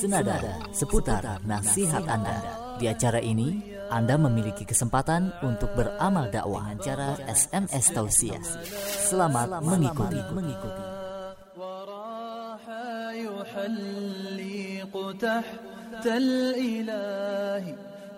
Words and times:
senada 0.00 0.60
seputar 0.70 1.40
nasihat 1.44 2.04
Anda. 2.04 2.38
Di 2.76 2.92
acara 2.92 3.22
ini, 3.22 3.72
Anda 3.88 4.20
memiliki 4.20 4.68
kesempatan 4.68 5.32
untuk 5.40 5.72
beramal 5.72 6.28
dakwah 6.28 6.76
dengan 6.76 6.82
cara 6.82 7.08
SMS 7.24 7.84
tausiah. 7.94 8.42
Selamat 9.08 9.64
mengikuti. 9.64 10.20
mengikuti. 10.32 10.84
تحت 15.16 16.06
الإله 16.06 17.64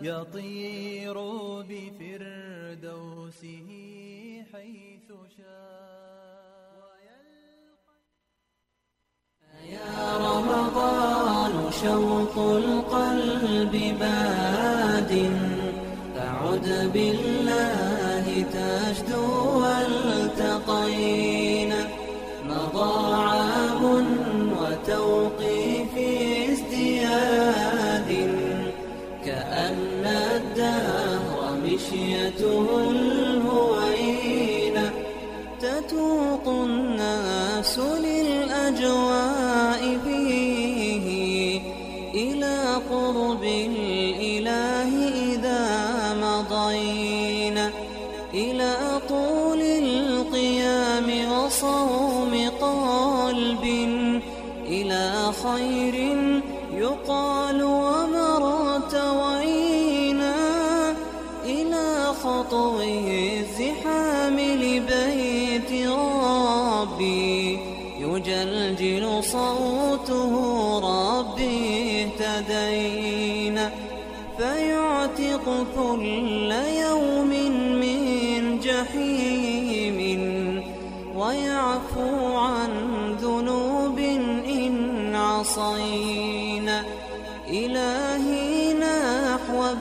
يطير 0.02 1.16
بفردوسه 1.68 3.68
حيث 4.52 5.08
شاء 5.36 6.98
يا 9.70 10.18
رمضان 10.18 11.01
شوق 11.83 12.35
القلب 12.37 13.73
باد. 13.99 15.11
أعد 16.17 16.67
بالله 16.93 18.25
تجدو 18.53 19.27
والتقينا 20.43 21.01
مضى 22.49 22.95
عام 23.15 23.83
وتوقي 24.59 25.63
في 25.95 26.07
ازدياد. 26.51 28.09
كأن 29.25 30.03
الدهر 30.05 31.37
مشيته 31.65 32.67
الهوينة 32.91 34.87
تتوق 35.61 36.45
الناس 36.47 37.73
للأجواء 37.79 38.12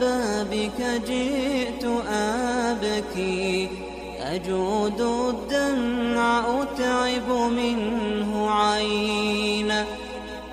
بابك 0.01 0.81
جئت 1.07 1.85
أبكي. 2.13 3.69
أجود 4.21 5.01
الدمع 5.01 6.63
أتعب 6.63 7.29
منه 7.31 8.51
عينا 8.51 9.85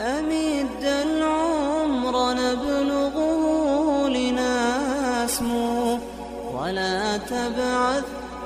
أمد 0.01 0.83
العمر 0.83 2.33
نبلغه 2.33 3.43
لنسمو. 4.09 5.99
ولا 6.61 7.17
تبعث 7.17 8.03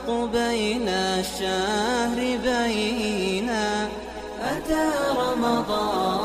قبيل 0.07 0.89
الشهر 0.89 2.19
بينا. 2.43 3.87
أتى 4.43 4.91
رمضان 5.17 6.22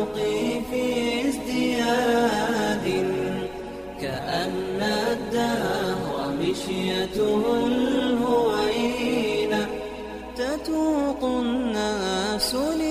وتوقي 0.00 0.60
في 0.70 0.84
ازدياد 1.28 2.86
كأن 4.00 4.80
الدهر 4.82 6.34
مشيته 6.40 7.42
الهوينة 7.66 9.62
تتوق 10.36 11.24
الناس 11.24 12.54
للأجواء 12.54 12.89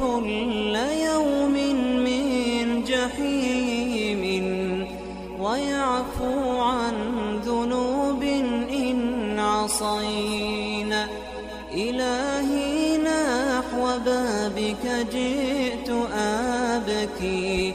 كل 0.00 0.76
يوم 1.12 1.54
من 2.04 2.84
جحيم 2.84 4.22
ويعفو 5.40 6.60
عن 6.60 6.94
ذنوب 7.44 8.22
إن 8.70 9.38
عصينا. 9.38 11.08
إلهي 11.74 12.96
نحو 12.96 13.98
بابك 14.04 14.84
جئت 15.12 15.90
أبكي. 16.14 17.74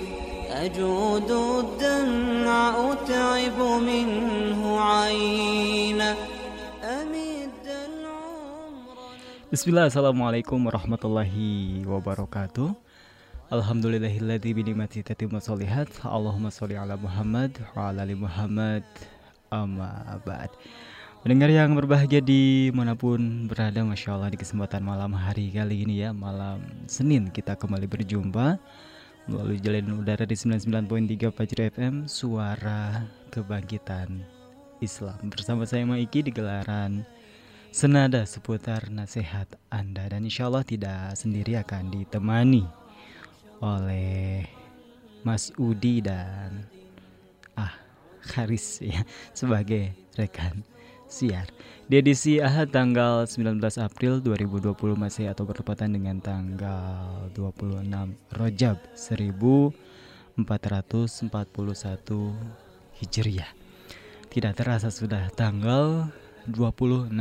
أجود 0.52 1.32
الدمع 1.32 2.92
أتعب 2.92 3.60
منه 3.82 4.33
Bismillah, 9.54 9.86
Assalamualaikum 9.86 10.58
warahmatullahi 10.66 11.86
wabarakatuh. 11.86 12.74
Alhamdulillahilladzi 13.54 14.50
binikmati 14.50 15.06
tatimmu 15.06 15.38
sholihat. 15.38 15.94
Allahumma 16.02 16.50
sholli 16.50 16.74
ala 16.74 16.98
Muhammad 16.98 17.62
wa 17.78 17.94
ala 17.94 18.02
ali 18.02 18.18
Muhammad. 18.18 18.82
Amma 19.54 20.18
ba'd. 20.26 20.50
Mendengar 21.22 21.54
yang 21.54 21.78
berbahagia 21.78 22.18
di 22.18 22.74
mana 22.74 22.98
pun 22.98 23.46
berada 23.46 23.78
Masya 23.86 24.18
Allah 24.18 24.34
di 24.34 24.42
kesempatan 24.42 24.82
malam 24.82 25.14
hari 25.14 25.54
kali 25.54 25.86
ini 25.86 26.02
ya 26.02 26.10
Malam 26.18 26.90
Senin 26.90 27.30
kita 27.30 27.54
kembali 27.54 27.86
berjumpa 27.86 28.58
Melalui 29.30 29.62
jalan 29.62 30.02
udara 30.02 30.26
di 30.26 30.34
99.3 30.34 31.30
Fajri 31.30 31.70
FM 31.70 32.10
Suara 32.10 33.06
Kebangkitan 33.30 34.18
Islam. 34.82 35.22
Bersama 35.30 35.70
saya 35.70 35.86
Maiki 35.86 36.26
di 36.26 36.34
gelaran 36.34 37.06
senada 37.74 38.22
seputar 38.30 38.94
nasihat 38.94 39.50
Anda 39.74 40.06
dan 40.06 40.22
insya 40.30 40.46
Allah 40.46 40.62
tidak 40.62 41.18
sendiri 41.18 41.58
akan 41.58 41.90
ditemani 41.90 42.70
oleh 43.66 44.46
Mas 45.26 45.50
Udi 45.58 46.06
dan 46.06 46.70
Ah 47.58 47.74
Haris 48.38 48.78
ya 48.78 49.02
sebagai 49.34 49.90
rekan 50.14 50.62
siar 51.10 51.50
di 51.90 51.98
edisi 51.98 52.38
Ahad 52.38 52.70
tanggal 52.70 53.26
19 53.26 53.58
April 53.82 54.22
2020 54.22 54.78
Masehi 54.94 55.26
atau 55.26 55.50
bertepatan 55.50 55.98
dengan 55.98 56.22
tanggal 56.22 57.26
26 57.34 57.90
Rojab 58.38 58.78
1441 58.94 60.38
Hijriah. 63.02 63.52
Tidak 64.30 64.54
terasa 64.54 64.94
sudah 64.94 65.30
tanggal 65.34 66.14
26 66.50 67.14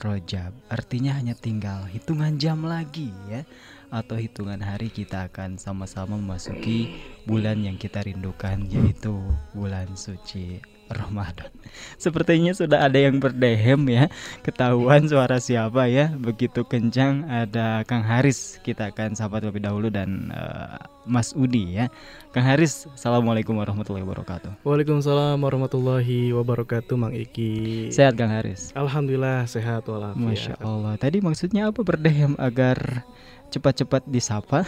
Rojab. 0.00 0.52
Artinya 0.68 1.16
hanya 1.16 1.32
tinggal 1.32 1.88
hitungan 1.88 2.36
jam 2.36 2.64
lagi 2.64 3.10
ya 3.30 3.42
atau 3.88 4.18
hitungan 4.18 4.58
hari 4.58 4.90
kita 4.90 5.30
akan 5.30 5.56
sama-sama 5.56 6.18
memasuki 6.18 6.98
bulan 7.24 7.62
yang 7.62 7.78
kita 7.78 8.02
rindukan 8.02 8.66
yaitu 8.66 9.14
bulan 9.54 9.86
suci 9.94 10.58
Ramadan. 10.88 11.50
Sepertinya 12.02 12.52
sudah 12.52 12.86
ada 12.86 12.98
yang 12.98 13.18
berdehem 13.18 13.80
ya. 13.88 14.04
Ketahuan 14.42 15.06
suara 15.08 15.40
siapa 15.42 15.88
ya? 15.90 16.12
Begitu 16.14 16.64
kencang 16.64 17.26
ada 17.28 17.82
Kang 17.84 18.04
Haris. 18.04 18.60
Kita 18.62 18.92
akan 18.92 19.18
sapa 19.18 19.42
terlebih 19.42 19.64
dahulu 19.64 19.88
dan 19.92 20.30
uh, 20.32 20.78
Mas 21.06 21.32
Udi 21.32 21.78
ya. 21.78 21.86
Kang 22.34 22.44
Haris, 22.44 22.90
Assalamualaikum 22.92 23.56
warahmatullahi 23.56 24.04
wabarakatuh. 24.04 24.60
Waalaikumsalam 24.66 25.38
warahmatullahi 25.40 26.34
wabarakatuh, 26.34 26.94
Mang 26.98 27.14
Iki. 27.14 27.88
Sehat 27.94 28.18
Kang 28.18 28.34
Haris. 28.34 28.74
Alhamdulillah 28.76 29.46
sehat 29.48 29.86
walafiat. 29.88 30.20
Masya 30.20 30.54
Allah. 30.60 30.98
Tadi 31.00 31.22
maksudnya 31.22 31.70
apa 31.70 31.80
berdehem 31.80 32.34
agar 32.36 33.06
cepat-cepat 33.54 34.04
disapa? 34.10 34.66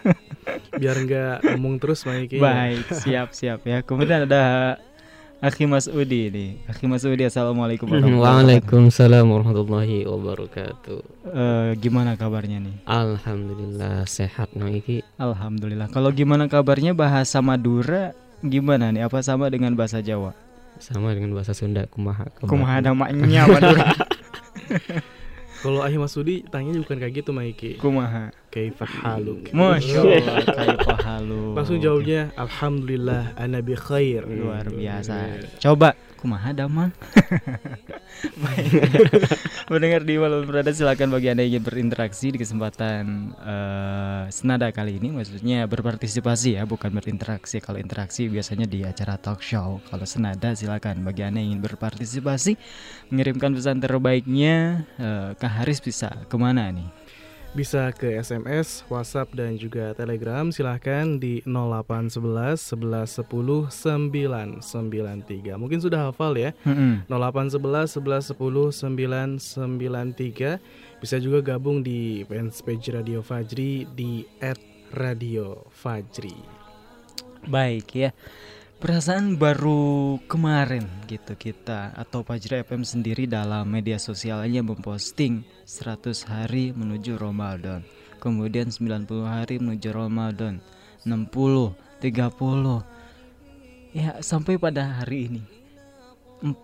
Biar 0.80 0.96
nggak 0.98 1.54
ngomong 1.54 1.78
terus, 1.78 2.02
Mang 2.04 2.20
Iki. 2.20 2.42
Baik, 2.42 2.84
siap 2.90 3.32
siap 3.32 3.62
ya. 3.64 3.80
Kemudian 3.86 4.26
ada 4.26 4.76
Akhi 5.40 5.64
Mas 5.64 5.88
Udi 5.88 6.28
nih. 6.28 6.50
Akhi 6.68 6.84
Mas 6.84 7.00
Udi 7.00 7.24
Assalamualaikum 7.24 7.88
warahmatullahi 7.88 8.20
wabarakatuh. 8.20 8.44
Waalaikumsalam 8.44 9.24
warahmatullahi 9.24 9.98
wabarakatuh. 10.04 10.98
Uh, 11.32 11.70
gimana 11.80 12.12
kabarnya 12.12 12.60
nih? 12.60 12.76
Alhamdulillah 12.84 14.04
sehat 14.04 14.52
Noiki. 14.52 15.00
Alhamdulillah. 15.16 15.88
Kalau 15.96 16.12
gimana 16.12 16.44
kabarnya 16.44 16.92
bahasa 16.92 17.40
Madura 17.40 18.12
gimana 18.44 18.92
nih? 18.92 19.08
Apa 19.08 19.24
sama 19.24 19.48
dengan 19.48 19.72
bahasa 19.72 20.04
Jawa? 20.04 20.36
Sama 20.76 21.16
dengan 21.16 21.32
bahasa 21.32 21.56
Sunda 21.56 21.88
kumaha. 21.88 22.28
Kumaha 22.44 22.84
namanya 22.84 23.48
Madura. 23.48 23.96
Kalau 25.60 25.84
Ahi 25.84 26.00
Masudi 26.00 26.40
tanya 26.48 26.72
bukan 26.80 26.96
kayak 26.96 27.20
gitu 27.20 27.36
Maiki. 27.36 27.76
Kumaha? 27.76 28.32
Kaifa 28.48 28.88
haluk. 28.88 29.52
Masya 29.52 30.00
Allah, 30.00 30.42
kaifa 30.48 30.94
haluk. 31.04 31.52
Langsung 31.52 31.78
jawabnya 31.78 32.32
Alhamdulillah 32.34 33.36
ana 33.36 33.60
bi 33.60 33.76
khair. 33.76 34.24
Luar 34.24 34.66
biasa. 34.72 35.44
Coba 35.60 35.92
kumaha 36.20 36.52
damang 36.52 36.92
mendengar 39.72 40.04
di 40.04 40.20
malam 40.20 40.44
berada 40.44 40.70
silakan 40.70 41.16
bagi 41.16 41.32
anda 41.32 41.42
yang 41.42 41.56
ingin 41.56 41.64
berinteraksi 41.64 42.34
di 42.34 42.38
kesempatan 42.38 43.32
uh, 43.40 44.24
senada 44.28 44.68
kali 44.70 45.00
ini 45.00 45.14
maksudnya 45.14 45.64
berpartisipasi 45.64 46.60
ya 46.60 46.68
bukan 46.68 46.92
berinteraksi. 46.92 47.62
Kalau 47.62 47.80
interaksi 47.80 48.28
biasanya 48.28 48.68
di 48.68 48.84
acara 48.84 49.16
talk 49.16 49.40
show. 49.40 49.80
Kalau 49.88 50.04
senada 50.04 50.52
silakan 50.52 51.06
bagi 51.06 51.24
anda 51.24 51.40
yang 51.40 51.56
ingin 51.56 51.62
berpartisipasi 51.64 52.58
mengirimkan 53.08 53.56
pesan 53.56 53.80
terbaiknya 53.80 54.84
uh, 55.00 55.30
Kak 55.38 55.62
Haris 55.62 55.80
bisa 55.80 56.12
ke 56.28 56.36
mana 56.36 56.68
nih 56.70 56.99
bisa 57.50 57.90
ke 57.90 58.14
SMS, 58.14 58.86
WhatsApp 58.86 59.34
dan 59.34 59.58
juga 59.58 59.90
Telegram 59.98 60.46
silahkan 60.54 61.18
di 61.18 61.42
0811 61.42 62.78
11 62.78 63.26
10 63.26 64.62
993. 64.62 65.58
Mungkin 65.58 65.82
sudah 65.82 66.10
hafal 66.10 66.38
ya. 66.38 66.54
Mm 66.62 66.74
-hmm. 66.74 66.92
0811 67.10 67.98
11 67.98 68.38
10 68.38 68.70
993. 69.42 70.62
Bisa 71.02 71.16
juga 71.18 71.42
gabung 71.42 71.82
di 71.82 72.22
fanpage 72.30 72.94
Radio 72.94 73.18
Fajri 73.24 73.88
di 73.98 74.22
@radio_fajri. 74.94 76.36
Baik 77.50 77.88
ya. 77.96 78.10
Perasaan 78.80 79.36
baru 79.36 80.16
kemarin 80.24 80.88
gitu 81.04 81.36
kita 81.36 81.92
atau 81.92 82.24
Fajri 82.24 82.64
FM 82.64 82.80
sendiri 82.80 83.28
dalam 83.28 83.68
media 83.68 84.00
sosialnya 84.00 84.64
memposting 84.64 85.44
100 85.68 86.24
hari 86.24 86.72
menuju 86.72 87.20
Ramadan. 87.20 87.84
Kemudian 88.24 88.72
90 88.72 89.04
hari 89.28 89.60
menuju 89.60 89.92
Ramadan. 89.92 90.64
60, 91.04 91.76
30. 92.00 92.80
Ya, 93.92 94.16
sampai 94.24 94.56
pada 94.56 95.04
hari 95.04 95.28
ini. 95.28 95.42
4 96.40 96.56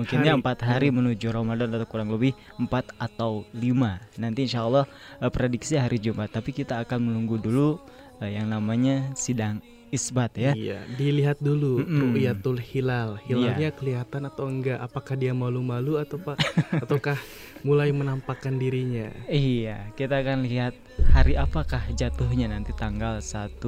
mungkinnya 0.00 0.40
empat 0.40 0.64
hari 0.64 0.88
menuju 0.88 1.28
Ramadan 1.28 1.76
atau 1.76 1.84
kurang 1.84 2.08
lebih 2.08 2.32
empat 2.58 2.90
atau 2.98 3.46
lima 3.54 4.02
nanti 4.18 4.42
insya 4.42 4.66
Allah 4.66 4.90
uh, 5.22 5.30
prediksi 5.30 5.78
hari 5.78 6.02
Jumat 6.02 6.34
tapi 6.34 6.50
kita 6.50 6.82
akan 6.82 6.98
menunggu 7.14 7.38
dulu 7.38 7.78
uh, 8.18 8.26
yang 8.26 8.50
namanya 8.50 9.14
sidang 9.14 9.62
isbat 9.92 10.32
ya. 10.38 10.52
Iya, 10.56 10.84
dilihat 10.96 11.40
dulu 11.42 11.82
mm 11.82 11.86
-mm. 11.86 12.00
ru'yatul 12.00 12.58
hilal. 12.60 13.20
Hilalnya 13.24 13.68
yeah. 13.68 13.76
kelihatan 13.76 14.28
atau 14.28 14.48
enggak? 14.48 14.78
Apakah 14.80 15.14
dia 15.18 15.36
malu-malu 15.36 16.00
atau 16.00 16.16
pak 16.16 16.40
ataukah 16.84 17.18
mulai 17.66 17.90
menampakkan 17.90 18.56
dirinya? 18.56 19.12
Iya, 19.28 19.92
kita 19.98 20.20
akan 20.20 20.46
lihat 20.46 20.76
hari 21.12 21.34
apakah 21.34 21.80
jatuhnya 21.92 22.52
nanti 22.52 22.72
tanggal 22.76 23.18
1 23.20 23.58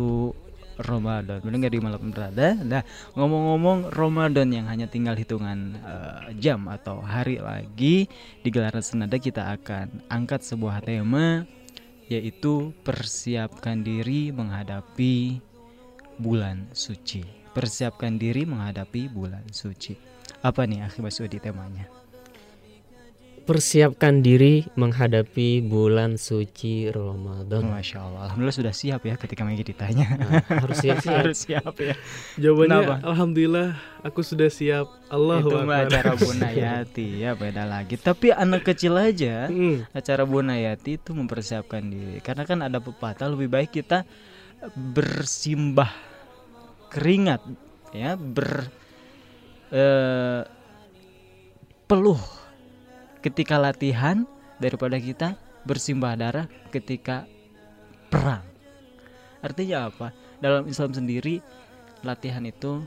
Ramadan. 0.77 1.41
Benar 1.41 1.73
di 1.73 1.81
malam 1.81 2.13
berada. 2.13 2.53
Nah, 2.61 2.85
ngomong-ngomong 3.17 3.97
Ramadan 3.97 4.53
yang 4.53 4.69
hanya 4.69 4.85
tinggal 4.85 5.17
hitungan 5.17 5.81
uh, 5.81 6.29
jam 6.37 6.69
atau 6.69 7.01
hari 7.01 7.41
lagi 7.41 8.05
di 8.45 8.49
gelaran 8.53 8.85
senada 8.85 9.17
kita 9.17 9.57
akan 9.57 10.05
angkat 10.13 10.45
sebuah 10.45 10.85
tema 10.85 11.49
yaitu 12.07 12.71
persiapkan 12.87 13.83
diri 13.83 14.31
menghadapi 14.31 15.43
bulan 16.21 16.69
suci. 16.73 17.25
Persiapkan 17.57 18.21
diri 18.21 18.45
menghadapi 18.45 19.09
bulan 19.09 19.45
suci. 19.49 19.97
Apa 20.45 20.69
nih 20.69 20.85
Akhi 20.85 21.01
Basudi 21.01 21.41
temanya? 21.41 21.89
Persiapkan 23.47 24.27
diri 24.27 24.67
menghadapi 24.75 25.63
bulan 25.63 26.19
suci 26.19 26.91
Ramadan. 26.91 27.71
Masya 27.71 28.03
Allah, 28.03 28.21
Alhamdulillah 28.27 28.59
sudah 28.59 28.75
siap 28.75 29.07
ya 29.07 29.15
ketika 29.15 29.47
Megi 29.47 29.71
ditanya. 29.71 30.19
Nah, 30.19 30.43
harus 30.67 30.83
siap, 30.83 30.99
siap. 30.99 31.15
harus 31.23 31.39
siap 31.47 31.75
ya. 31.79 31.95
Jawabannya 32.43 32.75
Kenapa? 32.75 32.95
Alhamdulillah 33.07 33.69
aku 34.03 34.27
sudah 34.27 34.51
siap. 34.51 34.91
Allah 35.07 35.47
Itu 35.47 35.63
mah 35.63 35.79
acara 35.87 36.19
Bunayati 36.27 37.23
ya 37.23 37.39
beda 37.39 37.63
lagi. 37.71 37.95
Tapi 37.95 38.35
anak 38.35 38.67
kecil 38.67 38.99
aja 38.99 39.47
hmm. 39.47 39.95
acara 39.95 40.27
Bunayati 40.27 40.99
itu 40.99 41.15
mempersiapkan 41.15 41.87
diri. 41.87 42.19
Karena 42.19 42.43
kan 42.43 42.67
ada 42.67 42.83
pepatah 42.83 43.31
lebih 43.31 43.47
baik 43.47 43.71
kita 43.79 44.03
bersimbah 44.75 46.06
keringat 46.97 47.45
ya 47.93 48.17
ber 48.17 48.73
eh, 49.69 50.41
peluh 51.85 52.19
ketika 53.21 53.61
latihan 53.61 54.25
daripada 54.57 54.97
kita 54.97 55.37
bersimbah 55.69 56.17
darah 56.17 56.49
ketika 56.73 57.29
perang. 58.09 58.49
Artinya 59.45 59.93
apa? 59.93 60.17
Dalam 60.41 60.65
Islam 60.65 60.97
sendiri 60.97 61.45
latihan 62.01 62.41
itu 62.49 62.81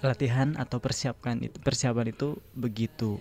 latihan 0.00 0.56
atau 0.56 0.80
persiapkan 0.80 1.44
itu 1.44 1.60
persiapan 1.60 2.08
itu 2.08 2.40
begitu 2.56 3.20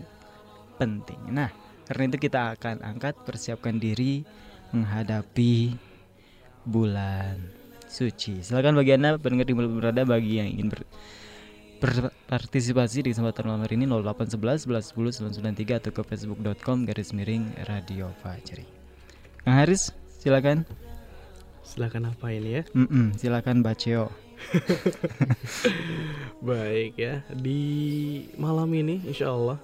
penting. 0.79 1.19
Nah, 1.27 1.51
karena 1.91 2.07
itu 2.07 2.17
kita 2.23 2.55
akan 2.55 2.79
angkat 2.87 3.19
persiapkan 3.27 3.75
diri 3.75 4.23
menghadapi 4.71 5.75
bulan 6.63 7.62
suci. 7.93 8.41
Silakan 8.41 8.81
bagi 8.81 8.97
Anda 8.97 9.21
pendengar 9.21 9.45
di 9.45 9.53
berada 9.53 10.01
bagi 10.01 10.41
yang 10.41 10.49
ingin 10.49 10.73
ber, 10.73 10.81
berpartisipasi 11.77 13.05
di 13.05 13.13
kesempatan 13.13 13.45
malam 13.45 13.61
hari 13.61 13.77
ini 13.77 13.85
0811 13.85 14.65
11 14.65 14.97
10 14.97 15.29
993 15.53 15.77
atau 15.77 15.91
ke 15.93 16.01
facebook.com 16.01 16.89
garis 16.89 17.13
miring 17.13 17.53
radio 17.69 18.09
Fajri. 18.25 18.65
Kang 19.45 19.61
Haris, 19.61 19.93
silakan. 20.17 20.65
Silakan 21.61 22.09
apa 22.09 22.33
ini 22.33 22.49
ya? 22.59 22.63
Mm 22.73 22.87
-mm, 22.89 23.05
silakan 23.13 23.61
Baceo. 23.61 24.09
Baik 26.47 26.97
ya, 26.97 27.21
di 27.31 27.61
malam 28.35 28.67
ini 28.73 28.99
insya 29.05 29.31
Allah 29.31 29.61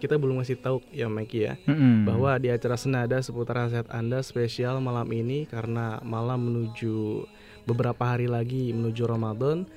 kita 0.00 0.16
belum 0.16 0.40
ngasih 0.40 0.64
tahu 0.64 0.80
ya 0.96 1.12
Mike 1.12 1.36
ya 1.36 1.54
mm-hmm. 1.68 2.08
bahwa 2.08 2.32
di 2.40 2.48
acara 2.48 2.80
senada 2.80 3.20
seputar 3.20 3.68
sehat 3.68 3.92
Anda 3.92 4.24
spesial 4.24 4.80
malam 4.80 5.04
ini 5.12 5.44
karena 5.44 6.00
malam 6.00 6.48
menuju 6.48 7.28
beberapa 7.64 8.02
hari 8.04 8.30
lagi 8.30 8.72
menuju 8.72 9.04
Ramadan. 9.04 9.68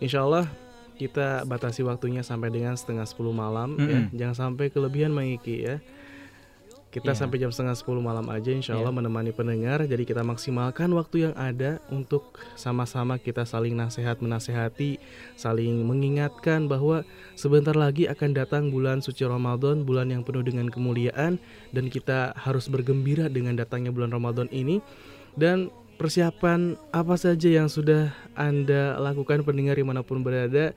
Insya 0.00 0.24
Allah 0.24 0.48
kita 0.96 1.44
batasi 1.44 1.84
waktunya 1.84 2.24
sampai 2.24 2.48
dengan 2.48 2.74
setengah 2.74 3.04
10 3.04 3.16
malam 3.32 3.76
mm-hmm. 3.76 3.88
ya. 3.88 4.00
Jangan 4.24 4.36
sampai 4.36 4.72
kelebihan 4.72 5.12
Mike 5.12 5.44
ya. 5.46 5.76
Kita 6.86 7.12
yeah. 7.12 7.18
sampai 7.20 7.36
jam 7.36 7.52
setengah 7.52 7.76
10 7.76 8.00
malam 8.00 8.24
aja 8.32 8.48
insya 8.48 8.72
Allah 8.72 8.88
yeah. 8.88 8.98
menemani 9.04 9.32
pendengar. 9.36 9.84
Jadi 9.84 10.08
kita 10.08 10.24
maksimalkan 10.24 10.88
waktu 10.96 11.28
yang 11.28 11.34
ada 11.36 11.76
untuk 11.92 12.40
sama-sama 12.56 13.20
kita 13.20 13.44
saling 13.44 13.76
nasihat 13.76 14.16
menasehati, 14.24 14.96
saling 15.36 15.84
mengingatkan 15.84 16.64
bahwa 16.64 17.04
sebentar 17.36 17.76
lagi 17.76 18.08
akan 18.08 18.32
datang 18.32 18.72
bulan 18.72 19.04
suci 19.04 19.28
Ramadan, 19.28 19.84
bulan 19.84 20.08
yang 20.08 20.24
penuh 20.24 20.40
dengan 20.40 20.72
kemuliaan 20.72 21.36
dan 21.76 21.84
kita 21.92 22.32
harus 22.32 22.72
bergembira 22.72 23.28
dengan 23.28 23.60
datangnya 23.60 23.92
bulan 23.92 24.16
Ramadan 24.16 24.48
ini. 24.48 24.80
Dan 25.36 25.68
persiapan 25.96 26.76
apa 26.92 27.16
saja 27.16 27.48
yang 27.48 27.68
sudah 27.72 28.12
Anda 28.36 29.00
lakukan 29.00 29.42
pendengar 29.42 29.76
di 29.80 29.84
mana 29.84 30.04
pun 30.04 30.20
berada 30.20 30.76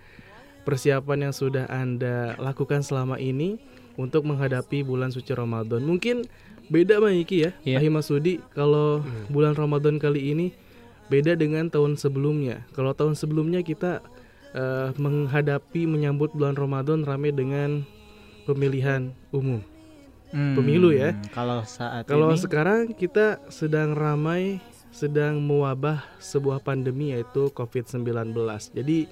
persiapan 0.63 1.29
yang 1.29 1.33
sudah 1.35 1.67
Anda 1.67 2.39
lakukan 2.39 2.83
selama 2.83 3.19
ini 3.19 3.59
untuk 3.99 4.23
menghadapi 4.27 4.83
bulan 4.83 5.11
suci 5.11 5.35
Ramadan. 5.35 5.83
Mungkin 5.83 6.23
beda 6.71 7.03
Bang 7.03 7.19
Iki 7.19 7.37
ya, 7.43 7.51
yeah. 7.67 7.79
Ahimah 7.83 8.03
Sudi 8.03 8.39
kalau 8.55 9.03
hmm. 9.03 9.27
bulan 9.31 9.53
Ramadan 9.59 9.99
kali 9.99 10.31
ini 10.31 10.55
beda 11.11 11.35
dengan 11.35 11.67
tahun 11.67 11.99
sebelumnya. 11.99 12.63
Kalau 12.71 12.95
tahun 12.95 13.19
sebelumnya 13.19 13.59
kita 13.59 13.99
uh, 14.55 14.95
menghadapi 14.95 15.83
menyambut 15.89 16.31
bulan 16.31 16.55
Ramadan 16.55 17.03
ramai 17.03 17.35
dengan 17.35 17.83
pemilihan 18.47 19.11
umum. 19.35 19.59
Hmm, 20.29 20.53
pemilu 20.53 20.93
ya. 20.93 21.17
Kalau 21.33 21.65
saat 21.65 22.05
Kalau 22.05 22.29
sekarang 22.37 22.93
kita 22.93 23.41
sedang 23.49 23.97
ramai 23.97 24.61
sedang 24.89 25.37
mewabah 25.39 26.01
sebuah 26.17 26.61
pandemi 26.61 27.13
yaitu 27.13 27.49
COVID-19. 27.53 28.33
Jadi 28.73 29.05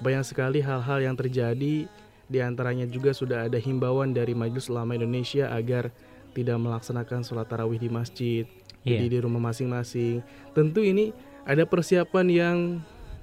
banyak 0.00 0.24
sekali 0.24 0.64
hal-hal 0.64 0.98
yang 1.04 1.16
terjadi 1.16 1.84
di 2.30 2.38
antaranya 2.38 2.86
juga 2.86 3.10
sudah 3.12 3.50
ada 3.50 3.58
himbauan 3.58 4.14
dari 4.14 4.32
Majelis 4.32 4.70
Ulama 4.70 4.96
Indonesia 4.96 5.50
agar 5.50 5.90
tidak 6.30 6.56
melaksanakan 6.62 7.26
sholat 7.26 7.50
tarawih 7.50 7.82
di 7.82 7.90
masjid, 7.90 8.44
yeah. 8.86 8.96
jadi 8.96 9.06
di 9.10 9.18
rumah 9.18 9.50
masing-masing. 9.50 10.22
Tentu 10.54 10.80
ini 10.80 11.10
ada 11.42 11.66
persiapan 11.66 12.26
yang 12.30 12.56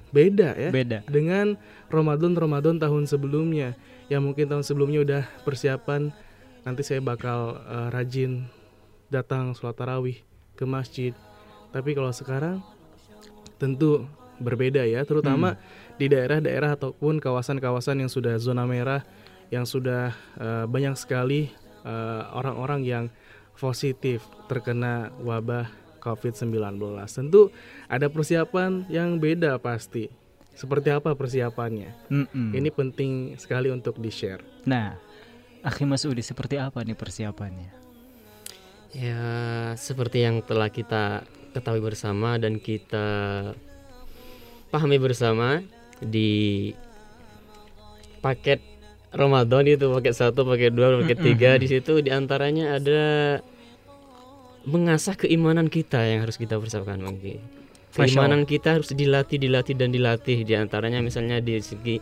beda 0.08 0.56
ya 0.56 0.70
beda. 0.72 1.04
dengan 1.04 1.60
Ramadan 1.92 2.32
Ramadan 2.32 2.80
tahun 2.80 3.04
sebelumnya 3.04 3.76
yang 4.08 4.24
mungkin 4.24 4.48
tahun 4.48 4.64
sebelumnya 4.64 5.04
udah 5.04 5.22
persiapan 5.44 6.08
nanti 6.64 6.80
saya 6.80 7.04
bakal 7.04 7.60
uh, 7.68 7.92
rajin 7.92 8.48
datang 9.12 9.52
sholat 9.52 9.76
tarawih 9.76 10.16
ke 10.56 10.64
masjid 10.64 11.12
tapi 11.74 11.92
kalau 11.92 12.12
sekarang 12.12 12.60
tentu 13.58 14.06
berbeda 14.38 14.86
ya 14.86 15.02
terutama 15.02 15.58
hmm. 15.58 15.60
di 15.98 16.06
daerah-daerah 16.06 16.78
ataupun 16.78 17.18
kawasan-kawasan 17.18 18.06
yang 18.06 18.10
sudah 18.10 18.38
zona 18.38 18.62
merah 18.64 19.02
yang 19.48 19.64
sudah 19.64 20.12
uh, 20.36 20.68
banyak 20.68 20.92
sekali 20.92 21.48
eh, 21.80 22.22
orang-orang 22.36 22.84
uh, 22.84 22.88
yang 22.88 23.04
positif 23.56 24.22
terkena 24.46 25.10
wabah 25.24 25.66
COVID-19. 25.98 26.78
Tentu 27.10 27.50
ada 27.90 28.06
persiapan 28.06 28.86
yang 28.86 29.18
beda 29.18 29.58
pasti. 29.58 30.08
Seperti 30.54 30.90
apa 30.90 31.14
persiapannya? 31.14 32.10
Mm-mm. 32.10 32.50
Ini 32.50 32.70
penting 32.74 33.38
sekali 33.38 33.70
untuk 33.70 33.98
di-share. 34.02 34.42
Nah, 34.66 34.98
Akhi 35.62 35.86
Masudi 35.86 36.22
seperti 36.22 36.58
apa 36.58 36.82
nih 36.82 36.98
persiapannya? 36.98 37.70
Ya, 38.90 39.22
seperti 39.78 40.26
yang 40.26 40.42
telah 40.42 40.66
kita 40.66 41.22
ketahui 41.58 41.82
bersama 41.82 42.38
dan 42.38 42.62
kita 42.62 43.06
pahami 44.70 44.96
bersama 44.96 45.60
di 45.98 46.70
paket 48.22 48.62
Ramadan 49.08 49.64
itu 49.64 49.88
paket 49.88 50.14
satu, 50.14 50.44
paket 50.44 50.72
dua, 50.76 51.00
paket 51.00 51.18
tiga 51.20 51.56
di 51.56 51.66
situ 51.66 52.04
di 52.04 52.12
antaranya 52.12 52.76
ada 52.76 53.02
mengasah 54.68 55.16
keimanan 55.16 55.72
kita 55.72 56.04
yang 56.04 56.28
harus 56.28 56.36
kita 56.36 56.60
persiapkan 56.60 57.00
Bang 57.00 57.16
Keimanan 57.88 58.44
kita 58.44 58.78
harus 58.78 58.92
dilatih, 58.92 59.40
dilatih 59.40 59.74
dan 59.74 59.90
dilatih. 59.90 60.44
Di 60.44 60.54
antaranya 60.54 61.00
misalnya 61.00 61.40
di 61.40 61.58
segi 61.58 61.98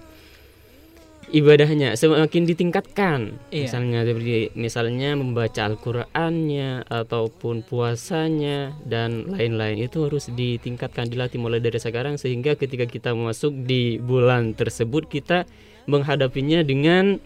ibadahnya 1.35 1.99
semakin 1.99 2.47
ditingkatkan 2.47 3.35
iya. 3.51 3.67
misalnya 3.67 4.07
seperti 4.07 4.55
misalnya 4.55 5.11
membaca 5.19 5.67
Al-Qur'annya 5.67 6.87
ataupun 6.87 7.67
puasanya 7.67 8.79
dan 8.87 9.27
lain-lain 9.35 9.83
itu 9.83 10.07
harus 10.07 10.31
ditingkatkan 10.31 11.11
dilatih 11.11 11.43
mulai 11.43 11.59
dari 11.59 11.83
sekarang 11.83 12.15
sehingga 12.15 12.55
ketika 12.55 12.87
kita 12.87 13.11
masuk 13.17 13.51
di 13.67 13.99
bulan 13.99 14.55
tersebut 14.55 15.11
kita 15.11 15.51
menghadapinya 15.91 16.63
dengan 16.63 17.19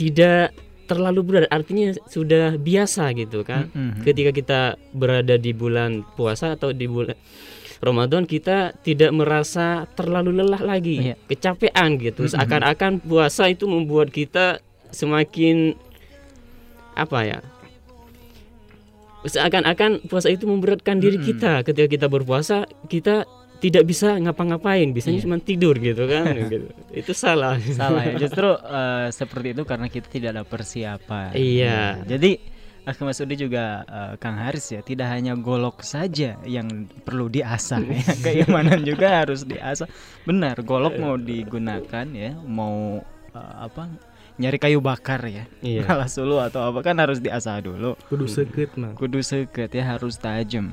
tidak 0.00 0.56
terlalu 0.88 1.20
berat 1.22 1.46
artinya 1.52 1.94
sudah 2.08 2.56
biasa 2.56 3.12
gitu 3.14 3.44
kan 3.44 3.68
mm 3.70 3.76
-hmm. 3.76 4.02
ketika 4.02 4.30
kita 4.34 4.60
berada 4.96 5.36
di 5.36 5.52
bulan 5.52 6.02
puasa 6.16 6.56
atau 6.56 6.72
di 6.72 6.88
bulan 6.88 7.14
Ramadan 7.80 8.28
kita 8.28 8.76
tidak 8.84 9.10
merasa 9.16 9.88
terlalu 9.96 10.44
lelah 10.44 10.60
lagi 10.60 11.12
yeah. 11.12 11.16
kecapean 11.26 11.96
gitu 11.96 12.28
mm-hmm. 12.28 12.36
seakan-akan 12.36 12.92
puasa 13.00 13.48
itu 13.48 13.64
membuat 13.64 14.12
kita 14.12 14.60
semakin 14.92 15.72
apa 16.92 17.18
ya 17.24 17.40
seakan-akan 19.24 20.04
puasa 20.08 20.28
itu 20.28 20.44
memberatkan 20.44 21.00
diri 21.00 21.16
mm-hmm. 21.16 21.30
kita 21.32 21.52
ketika 21.64 21.88
kita 21.88 22.06
berpuasa 22.12 22.68
kita 22.88 23.24
tidak 23.60 23.84
bisa 23.84 24.16
ngapa-ngapain, 24.16 24.88
bisanya 24.96 25.20
yeah. 25.20 25.24
cuma 25.28 25.36
tidur 25.36 25.76
gitu 25.76 26.08
kan. 26.08 26.32
gitu. 26.48 26.72
Itu 26.96 27.12
salah. 27.12 27.60
Salah 27.60 28.08
ya. 28.08 28.16
Justru 28.24 28.56
uh, 28.56 29.12
seperti 29.12 29.52
itu 29.52 29.68
karena 29.68 29.92
kita 29.92 30.08
tidak 30.08 30.28
ada 30.32 30.44
persiapan. 30.48 31.36
Iya. 31.36 32.00
Ya. 32.00 32.16
Jadi 32.16 32.40
Akhi 32.88 33.02
Masudi 33.04 33.36
juga 33.36 33.84
uh, 33.84 34.12
Kang 34.16 34.40
Haris 34.40 34.72
ya 34.72 34.80
tidak 34.80 35.12
hanya 35.12 35.36
golok 35.36 35.84
saja 35.84 36.40
yang 36.48 36.88
perlu 37.04 37.28
diasah 37.28 37.80
ya. 37.84 38.00
keimanan 38.24 38.80
juga 38.80 39.20
harus 39.20 39.44
diasah. 39.44 39.84
Benar 40.24 40.64
golok 40.64 40.96
mau 40.96 41.20
digunakan 41.20 42.06
ya 42.08 42.32
mau 42.40 43.04
uh, 43.36 43.54
apa 43.60 43.92
nyari 44.40 44.56
kayu 44.56 44.80
bakar 44.80 45.20
ya. 45.28 45.44
Iya. 45.60 45.84
kalah 45.84 46.08
sulu 46.08 46.40
atau 46.40 46.72
apa 46.72 46.80
kan 46.80 46.96
harus 46.96 47.20
diasah 47.20 47.60
dulu. 47.60 48.00
Kudu 48.08 48.24
seket 48.24 48.72
mah. 48.80 48.96
Kudu 48.96 49.20
seket 49.20 49.76
ya 49.76 49.84
harus 49.84 50.16
tajam. 50.16 50.72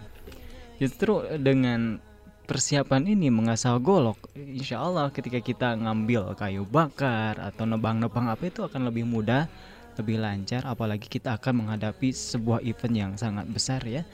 Justru 0.79 1.27
dengan 1.35 1.99
persiapan 2.47 3.03
ini 3.11 3.27
mengasah 3.27 3.75
golok 3.75 4.31
insya 4.39 4.79
Allah 4.79 5.11
ketika 5.11 5.43
kita 5.43 5.75
ngambil 5.75 6.31
kayu 6.39 6.63
bakar 6.63 7.35
atau 7.43 7.67
nebang-nebang 7.67 8.31
apa 8.31 8.47
itu 8.47 8.63
akan 8.63 8.87
lebih 8.87 9.03
mudah 9.03 9.51
lebih 9.99 10.21
lancar 10.21 10.63
apalagi 10.63 11.09
kita 11.09 11.35
akan 11.35 11.65
menghadapi 11.65 12.13
sebuah 12.13 12.61
event 12.63 12.95
yang 12.95 13.11
sangat 13.17 13.45
besar 13.49 13.81
ya 13.83 14.05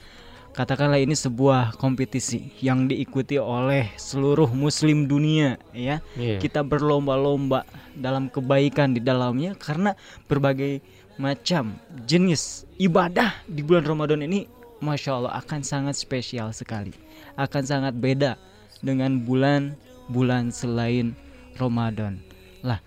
katakanlah 0.54 1.02
ini 1.02 1.18
sebuah 1.18 1.76
kompetisi 1.76 2.54
yang 2.62 2.86
diikuti 2.86 3.36
oleh 3.36 3.90
seluruh 3.98 4.48
muslim 4.54 5.10
dunia 5.10 5.58
ya 5.74 5.98
yeah. 6.14 6.38
kita 6.38 6.62
berlomba-lomba 6.62 7.66
dalam 7.92 8.30
kebaikan 8.30 8.94
di 8.94 9.02
dalamnya 9.02 9.58
karena 9.58 9.98
berbagai 10.30 10.80
macam 11.14 11.78
jenis 12.06 12.66
ibadah 12.78 13.34
di 13.46 13.62
bulan 13.62 13.86
Ramadan 13.86 14.26
ini 14.26 14.50
Masya 14.82 15.10
Allah 15.22 15.34
akan 15.38 15.60
sangat 15.62 15.94
spesial 15.98 16.50
sekali 16.50 16.94
akan 17.34 17.62
sangat 17.66 17.94
beda 17.98 18.38
dengan 18.84 19.22
bulan-bulan 19.22 20.52
selain 20.54 21.16
Ramadan. 21.56 22.20
Lah, 22.60 22.78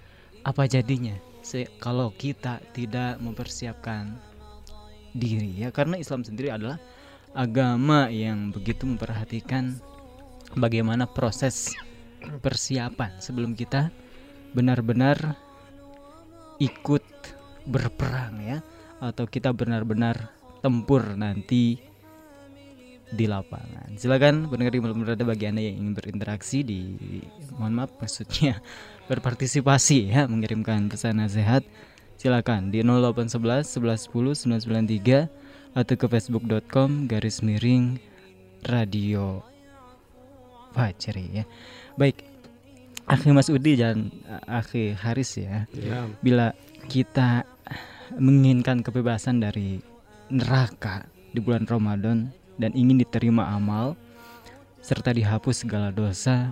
apa 0.44 0.68
jadinya 0.70 1.16
kalau 1.80 2.12
kita 2.16 2.60
tidak 2.76 3.22
mempersiapkan 3.24 4.18
diri 5.16 5.66
ya 5.66 5.70
karena 5.72 5.98
Islam 5.98 6.22
sendiri 6.22 6.52
adalah 6.52 6.78
agama 7.32 8.12
yang 8.12 8.52
begitu 8.52 8.86
memperhatikan 8.90 9.78
bagaimana 10.58 11.06
proses 11.08 11.74
persiapan 12.42 13.18
sebelum 13.22 13.54
kita 13.54 13.94
benar-benar 14.52 15.38
ikut 16.58 17.06
berperang 17.68 18.42
ya 18.42 18.58
atau 18.98 19.30
kita 19.30 19.54
benar-benar 19.54 20.34
tempur 20.64 21.14
nanti 21.14 21.78
di 23.08 23.24
lapangan. 23.24 23.96
Silakan 23.96 24.52
pendengar 24.52 24.74
di 24.76 24.82
malam 24.84 25.00
berada 25.00 25.24
bagi 25.24 25.48
Anda 25.48 25.64
yang 25.64 25.80
ingin 25.80 25.94
berinteraksi 25.96 26.60
di 26.66 26.80
mohon 27.56 27.78
maaf 27.78 27.96
maksudnya 27.96 28.60
berpartisipasi 29.08 30.12
ya 30.12 30.28
mengirimkan 30.28 30.92
pesan 30.92 31.24
nasihat 31.24 31.64
silakan 32.20 32.70
di 32.70 32.84
0811 32.84 33.80
1110 33.80 34.60
993 34.62 35.78
atau 35.78 35.96
ke 35.96 36.06
facebook.com 36.10 37.08
garis 37.08 37.40
miring 37.40 38.02
radio 38.68 39.40
Fajri 40.78 41.42
ya. 41.42 41.46
Baik. 41.98 42.22
Akhi 43.08 43.32
Mas 43.32 43.48
Udi 43.48 43.80
dan 43.80 44.12
Akhi 44.46 44.92
Haris 44.92 45.40
ya. 45.40 45.64
ya. 45.72 46.06
Bila 46.20 46.52
kita 46.92 47.48
menginginkan 48.20 48.84
kebebasan 48.84 49.40
dari 49.40 49.80
neraka 50.28 51.08
di 51.32 51.40
bulan 51.40 51.64
Ramadan 51.64 52.30
dan 52.60 52.76
ingin 52.76 53.00
diterima 53.00 53.48
amal 53.48 53.96
serta 54.84 55.16
dihapus 55.16 55.64
segala 55.64 55.90
dosa 55.90 56.52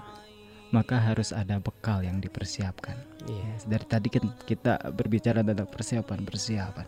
maka 0.76 1.00
harus 1.00 1.32
ada 1.32 1.56
bekal 1.64 2.04
yang 2.04 2.20
dipersiapkan. 2.20 3.00
Yes, 3.24 3.64
dari 3.64 3.88
tadi 3.88 4.12
kan 4.12 4.28
kita 4.44 4.92
berbicara 4.92 5.40
tentang 5.40 5.72
persiapan-persiapan. 5.72 6.86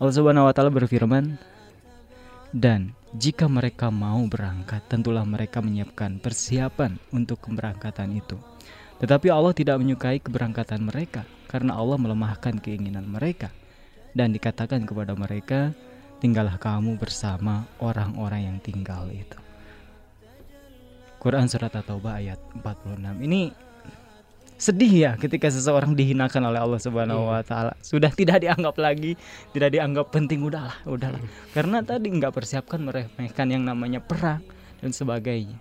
Allah 0.00 0.14
Subhanahu 0.16 0.48
wa 0.48 0.52
taala 0.56 0.72
berfirman, 0.72 1.36
"Dan 2.56 2.96
jika 3.16 3.48
mereka 3.48 3.88
mau 3.88 4.20
berangkat, 4.28 4.84
tentulah 4.84 5.24
mereka 5.24 5.64
menyiapkan 5.64 6.20
persiapan 6.20 7.00
untuk 7.08 7.40
keberangkatan 7.40 8.12
itu. 8.12 8.36
Tetapi 9.00 9.32
Allah 9.32 9.56
tidak 9.56 9.80
menyukai 9.80 10.20
keberangkatan 10.20 10.84
mereka 10.84 11.24
karena 11.48 11.72
Allah 11.78 11.96
melemahkan 11.96 12.60
keinginan 12.60 13.08
mereka 13.08 13.48
dan 14.12 14.34
dikatakan 14.36 14.84
kepada 14.84 15.16
mereka, 15.16 15.72
tinggallah 16.20 16.60
kamu 16.60 17.00
bersama 17.00 17.64
orang-orang 17.80 18.52
yang 18.52 18.58
tinggal 18.60 19.08
itu. 19.08 19.47
Quran 21.18 21.50
surat 21.50 21.74
At-Taubah 21.74 22.22
ayat 22.22 22.38
46. 22.54 23.26
Ini 23.26 23.50
sedih 24.58 24.90
ya 24.90 25.12
ketika 25.14 25.46
seseorang 25.46 25.94
dihinakan 25.94 26.50
oleh 26.50 26.58
Allah 26.58 26.82
Subhanahu 26.82 27.30
wa 27.30 27.42
taala. 27.46 27.78
Sudah 27.78 28.10
tidak 28.10 28.42
dianggap 28.42 28.74
lagi, 28.78 29.14
tidak 29.54 29.70
dianggap 29.74 30.10
penting 30.10 30.42
udahlah, 30.42 30.74
udahlah. 30.86 31.22
Karena 31.54 31.82
tadi 31.82 32.10
nggak 32.10 32.34
persiapkan 32.34 32.82
meremehkan 32.82 33.46
yang 33.50 33.62
namanya 33.62 34.02
perang 34.02 34.42
dan 34.82 34.90
sebagainya. 34.90 35.58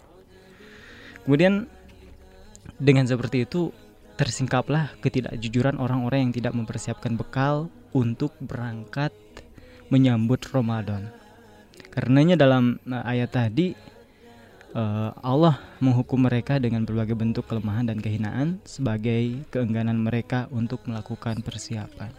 Kemudian 1.25 1.69
dengan 2.81 3.05
seperti 3.05 3.45
itu 3.45 3.69
tersingkaplah 4.17 4.97
ketidakjujuran 5.01 5.77
orang-orang 5.77 6.29
yang 6.29 6.33
tidak 6.33 6.57
mempersiapkan 6.57 7.13
bekal 7.13 7.69
untuk 7.93 8.33
berangkat 8.41 9.13
menyambut 9.93 10.41
Ramadan. 10.49 11.13
Karenanya 11.93 12.33
dalam 12.33 12.81
eh, 12.89 13.03
ayat 13.13 13.29
tadi 13.29 13.77
uh, 14.77 15.09
Allah 15.25 15.57
menghukum 15.81 16.29
mereka 16.29 16.61
dengan 16.61 16.85
berbagai 16.85 17.17
bentuk 17.17 17.49
kelemahan 17.49 17.89
dan 17.89 17.97
kehinaan 17.97 18.61
sebagai 18.63 19.41
keengganan 19.49 19.97
mereka 19.97 20.45
untuk 20.53 20.85
melakukan 20.85 21.41
persiapan. 21.41 22.13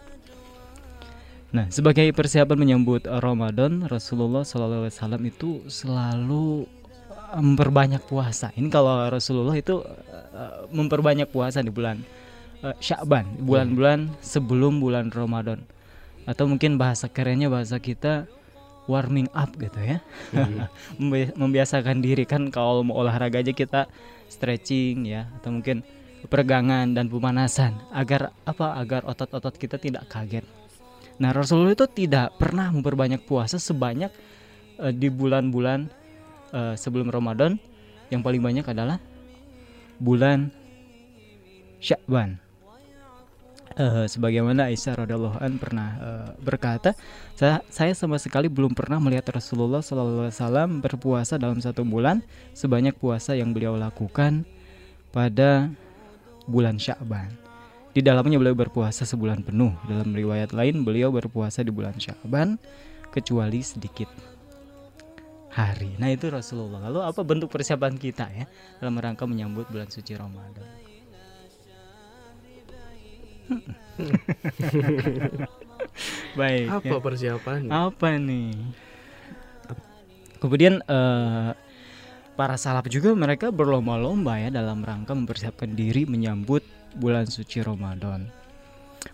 Nah, 1.48 1.64
sebagai 1.72 2.12
persiapan 2.12 2.58
menyambut 2.60 3.08
Ramadan, 3.08 3.88
Rasulullah 3.88 4.44
SAW 4.44 4.84
itu 5.24 5.64
selalu 5.64 6.68
memperbanyak 7.32 8.04
puasa. 8.04 8.52
Ini 8.52 8.68
kalau 8.68 9.08
Rasulullah 9.08 9.56
itu 9.56 9.80
uh, 9.80 10.68
memperbanyak 10.68 11.28
puasa 11.32 11.64
di 11.64 11.72
bulan 11.72 12.04
uh, 12.60 12.76
Sya'ban, 12.76 13.40
bulan-bulan 13.40 14.12
sebelum 14.20 14.76
bulan 14.76 15.08
Ramadan. 15.08 15.64
Atau 16.28 16.44
mungkin 16.44 16.76
bahasa 16.76 17.08
kerennya 17.08 17.48
bahasa 17.48 17.80
kita 17.80 18.28
warming 18.88 19.28
up 19.37 19.52
gitu 19.61 19.78
ya. 19.78 19.99
Hmm. 20.99 21.12
membiasakan 21.37 22.00
diri 22.00 22.25
kan 22.25 22.49
kalau 22.49 22.83
mau 22.83 23.00
olahraga 23.00 23.40
aja 23.40 23.52
kita 23.52 23.87
stretching 24.28 25.09
ya 25.09 25.28
atau 25.38 25.54
mungkin 25.54 25.85
peregangan 26.26 26.90
dan 26.97 27.07
pemanasan 27.07 27.78
agar 27.95 28.35
apa 28.42 28.75
agar 28.80 29.07
otot-otot 29.07 29.54
kita 29.54 29.78
tidak 29.78 30.11
kaget. 30.11 30.42
Nah 31.23 31.30
Rasulullah 31.30 31.76
itu 31.76 31.87
tidak 31.87 32.35
pernah 32.40 32.73
memperbanyak 32.75 33.23
puasa 33.23 33.61
sebanyak 33.62 34.11
uh, 34.83 34.90
di 34.90 35.07
bulan-bulan 35.12 35.87
uh, 36.50 36.75
sebelum 36.75 37.12
Ramadan. 37.12 37.61
Yang 38.09 38.23
paling 38.25 38.42
banyak 38.42 38.66
adalah 38.66 38.97
bulan 40.00 40.49
Sya'ban 41.78 42.48
uh, 43.78 44.06
sebagaimana 44.11 44.68
Aisyah 44.68 45.06
radhiallahu 45.06 45.38
an 45.38 45.56
pernah 45.56 45.88
uh, 46.02 46.28
berkata, 46.42 46.92
saya, 47.38 47.62
saya 47.70 47.94
sama 47.94 48.18
sekali 48.18 48.50
belum 48.50 48.75
pernah 48.75 48.99
melihat 48.99 49.30
Rasulullah 49.30 49.80
SAW 49.80 50.28
berpuasa 50.82 51.38
dalam 51.38 51.62
satu 51.62 51.87
bulan 51.87 52.20
sebanyak 52.52 52.99
puasa 52.99 53.38
yang 53.38 53.54
beliau 53.54 53.78
lakukan 53.78 54.42
pada 55.14 55.70
bulan 56.50 56.76
Sya'ban. 56.76 57.30
Di 57.94 58.04
dalamnya 58.04 58.37
beliau 58.38 58.54
berpuasa 58.54 59.08
sebulan 59.08 59.42
penuh. 59.42 59.75
Dalam 59.88 60.12
riwayat 60.12 60.52
lain 60.52 60.85
beliau 60.85 61.08
berpuasa 61.11 61.64
di 61.64 61.73
bulan 61.73 61.97
Sya'ban 61.97 62.61
kecuali 63.11 63.64
sedikit 63.64 64.06
hari. 65.50 65.97
Nah 65.99 66.12
itu 66.12 66.28
Rasulullah. 66.30 66.87
Lalu 66.87 67.00
apa 67.02 67.20
bentuk 67.25 67.50
persiapan 67.50 67.97
kita 67.97 68.30
ya 68.30 68.44
dalam 68.78 68.94
rangka 69.00 69.25
menyambut 69.26 69.66
bulan 69.73 69.90
suci 69.90 70.14
Ramadan? 70.14 70.88
Baik. 76.38 76.67
Apa 76.71 76.87
ya. 76.87 77.00
persiapan? 77.02 77.61
Apa 77.71 78.09
nih? 78.19 78.55
Kemudian 80.38 80.78
uh, 80.87 81.50
para 82.38 82.55
salaf 82.55 82.87
juga 82.87 83.11
mereka 83.19 83.50
berlomba-lomba 83.50 84.38
ya 84.38 84.49
dalam 84.55 84.87
rangka 84.87 85.11
mempersiapkan 85.11 85.75
diri 85.75 86.06
menyambut 86.06 86.63
bulan 86.95 87.26
suci 87.26 87.65
Ramadan. 87.65 88.30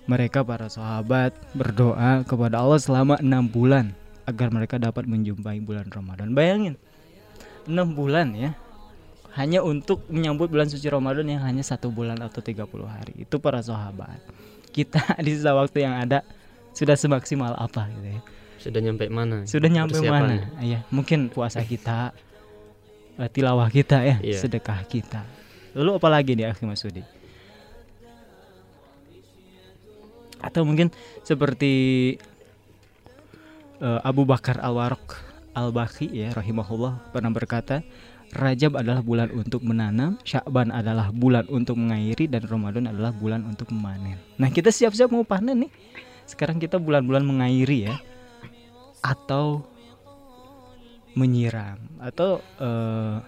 Mereka 0.04 0.44
para 0.44 0.68
sahabat 0.68 1.32
berdoa 1.56 2.24
kepada 2.28 2.60
Allah 2.60 2.80
selama 2.80 3.16
enam 3.24 3.48
bulan 3.48 3.96
agar 4.28 4.52
mereka 4.52 4.76
dapat 4.76 5.08
menjumpai 5.08 5.64
bulan 5.64 5.88
Ramadan. 5.88 6.36
Bayangin, 6.36 6.76
enam 7.64 7.96
bulan 7.96 8.36
ya 8.36 8.52
hanya 9.34 9.66
untuk 9.66 10.06
menyambut 10.06 10.46
bulan 10.46 10.70
suci 10.70 10.86
Ramadan 10.86 11.26
yang 11.26 11.42
hanya 11.42 11.66
satu 11.66 11.90
bulan 11.90 12.22
atau 12.22 12.38
30 12.38 12.64
hari. 12.86 13.26
Itu 13.26 13.42
para 13.42 13.58
sahabat. 13.58 14.22
Kita 14.70 15.02
di 15.24 15.34
sisa 15.34 15.50
waktu 15.54 15.82
yang 15.82 15.98
ada 15.98 16.22
sudah 16.70 16.94
semaksimal 16.94 17.54
apa 17.58 17.90
gitu 17.90 18.08
ya. 18.18 18.22
Sudah 18.62 18.80
nyampe 18.80 19.10
mana? 19.10 19.42
Sudah 19.44 19.68
nyampe 19.68 19.98
mana? 20.06 20.48
ya? 20.62 20.86
Mungkin 20.88 21.34
puasa 21.34 21.60
kita 21.66 22.14
uh, 23.18 23.28
tilawah 23.30 23.66
kita 23.68 24.02
ya 24.06 24.16
yeah. 24.22 24.38
sedekah 24.38 24.86
kita. 24.86 25.26
Lalu 25.74 25.98
apa 25.98 26.08
lagi 26.08 26.32
nih 26.38 26.54
Akhi 26.54 26.64
Masudi? 26.66 27.02
Atau 30.38 30.62
mungkin 30.62 30.94
seperti 31.26 31.72
uh, 33.82 33.98
Abu 34.06 34.22
Bakar 34.22 34.62
Al 34.62 34.78
Warok 34.78 35.18
Al 35.54 35.74
Baki 35.74 36.10
ya 36.10 36.30
rahimahullah 36.34 37.10
pernah 37.10 37.30
berkata 37.34 37.82
Rajab 38.34 38.74
adalah 38.82 38.98
bulan 38.98 39.30
untuk 39.30 39.62
menanam, 39.62 40.18
Syakban 40.26 40.74
adalah 40.74 41.14
bulan 41.14 41.46
untuk 41.46 41.78
mengairi 41.78 42.26
dan 42.26 42.42
Ramadan 42.42 42.90
adalah 42.90 43.14
bulan 43.14 43.46
untuk 43.46 43.70
memanen. 43.70 44.18
Nah, 44.42 44.50
kita 44.50 44.74
siap-siap 44.74 45.06
mau 45.14 45.22
panen 45.22 45.66
nih. 45.66 45.72
Sekarang 46.26 46.58
kita 46.58 46.82
bulan-bulan 46.82 47.22
mengairi 47.22 47.86
ya. 47.86 47.94
Atau 49.06 49.62
menyiram 51.14 51.78
atau 52.02 52.42
uh, 52.58 53.22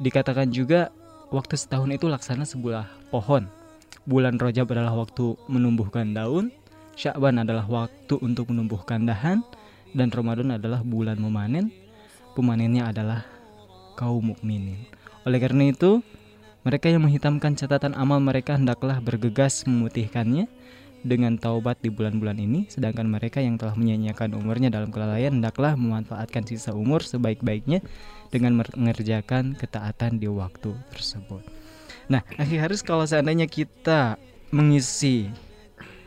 dikatakan 0.00 0.48
juga 0.48 0.88
waktu 1.28 1.60
setahun 1.60 1.92
itu 1.92 2.08
laksana 2.08 2.48
sebuah 2.48 3.12
pohon. 3.12 3.44
Bulan 4.08 4.40
Rajab 4.40 4.72
adalah 4.72 4.96
waktu 4.96 5.36
menumbuhkan 5.52 6.16
daun, 6.16 6.48
Syakban 6.96 7.44
adalah 7.44 7.68
waktu 7.68 8.16
untuk 8.24 8.48
menumbuhkan 8.48 9.04
dahan 9.04 9.44
dan 9.92 10.08
Ramadan 10.08 10.56
adalah 10.56 10.80
bulan 10.80 11.20
memanen. 11.20 11.68
Pemanennya 12.32 12.88
adalah 12.88 13.35
kaum 13.96 14.36
mukminin. 14.36 14.84
Oleh 15.24 15.40
karena 15.42 15.72
itu, 15.72 16.04
mereka 16.62 16.92
yang 16.92 17.02
menghitamkan 17.02 17.56
catatan 17.56 17.96
amal 17.96 18.20
mereka 18.20 18.54
hendaklah 18.54 19.00
bergegas 19.00 19.64
memutihkannya 19.64 20.46
dengan 21.06 21.38
taubat 21.38 21.78
di 21.78 21.88
bulan-bulan 21.88 22.42
ini, 22.42 22.66
sedangkan 22.66 23.06
mereka 23.06 23.38
yang 23.38 23.54
telah 23.54 23.78
menyanyiakan 23.78 24.34
umurnya 24.34 24.68
dalam 24.74 24.90
kelalaian 24.90 25.38
hendaklah 25.38 25.78
memanfaatkan 25.78 26.42
sisa 26.42 26.74
umur 26.74 27.06
sebaik-baiknya 27.06 27.80
dengan 28.34 28.58
mengerjakan 28.58 29.54
ketaatan 29.54 30.18
di 30.18 30.26
waktu 30.26 30.74
tersebut. 30.90 31.46
Nah, 32.10 32.22
akhir 32.38 32.70
harus 32.70 32.80
kalau 32.82 33.06
seandainya 33.06 33.46
kita 33.46 34.18
mengisi 34.50 35.30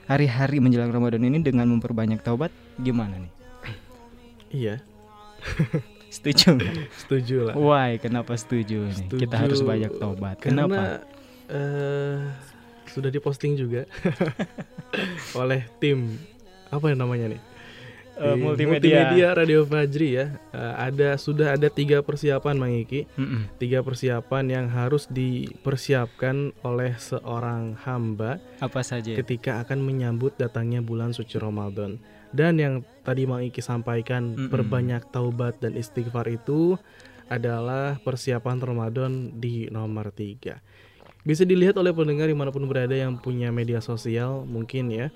hari-hari 0.08 0.60
menjelang 0.60 0.92
Ramadan 0.92 1.24
ini 1.24 1.40
dengan 1.40 1.68
memperbanyak 1.72 2.20
taubat, 2.20 2.52
gimana 2.80 3.20
nih? 3.20 3.34
Iya. 4.50 4.76
Setuju 6.10 6.58
Setuju 7.06 7.38
lah. 7.50 7.56
Why? 7.56 8.02
Kenapa 8.02 8.34
setuju 8.36 8.90
nih? 8.90 9.08
Kita 9.08 9.36
harus 9.38 9.62
banyak 9.62 10.02
tobat. 10.02 10.42
Karena, 10.42 10.66
Kenapa? 10.66 10.82
Uh, 11.50 12.30
sudah 12.90 13.14
diposting 13.14 13.54
juga 13.58 13.86
oleh 15.42 15.66
tim 15.78 16.18
apa 16.70 16.90
yang 16.90 17.00
namanya 17.06 17.38
nih? 17.38 17.42
Uh, 18.20 18.36
multimedia. 18.36 19.08
multimedia 19.08 19.28
Radio 19.32 19.64
Fajri 19.64 20.10
ya. 20.20 20.36
Uh, 20.52 20.76
ada 20.76 21.16
sudah 21.16 21.56
ada 21.56 21.72
tiga 21.72 22.04
persiapan 22.04 22.60
Mang 22.60 22.76
Iki. 22.76 23.08
Mm 23.16 23.24
-mm. 23.26 23.42
Tiga 23.56 23.80
persiapan 23.80 24.44
yang 24.52 24.66
harus 24.68 25.08
dipersiapkan 25.08 26.52
oleh 26.68 27.00
seorang 27.00 27.80
hamba. 27.88 28.44
Apa 28.60 28.84
saja? 28.84 29.16
Ketika 29.16 29.64
akan 29.64 29.80
menyambut 29.80 30.36
datangnya 30.36 30.84
bulan 30.84 31.16
suci 31.16 31.40
Ramadan. 31.40 31.96
Dan 32.30 32.62
yang 32.62 32.86
tadi 33.02 33.26
Mang 33.26 33.42
Iki 33.42 33.62
sampaikan 33.62 34.34
mm 34.34 34.38
-mm. 34.38 34.50
perbanyak 34.54 35.04
taubat 35.10 35.58
dan 35.62 35.74
istighfar 35.74 36.30
itu 36.30 36.78
adalah 37.30 38.02
persiapan 38.02 38.58
Ramadan 38.58 39.38
di 39.38 39.70
nomor 39.70 40.10
tiga. 40.14 40.62
Bisa 41.22 41.46
dilihat 41.46 41.78
oleh 41.78 41.94
pendengar 41.94 42.26
di 42.26 42.38
mana 42.38 42.50
pun 42.50 42.66
berada 42.66 42.96
yang 42.96 43.22
punya 43.22 43.54
media 43.54 43.84
sosial 43.84 44.48
mungkin 44.50 44.90
ya 44.90 45.08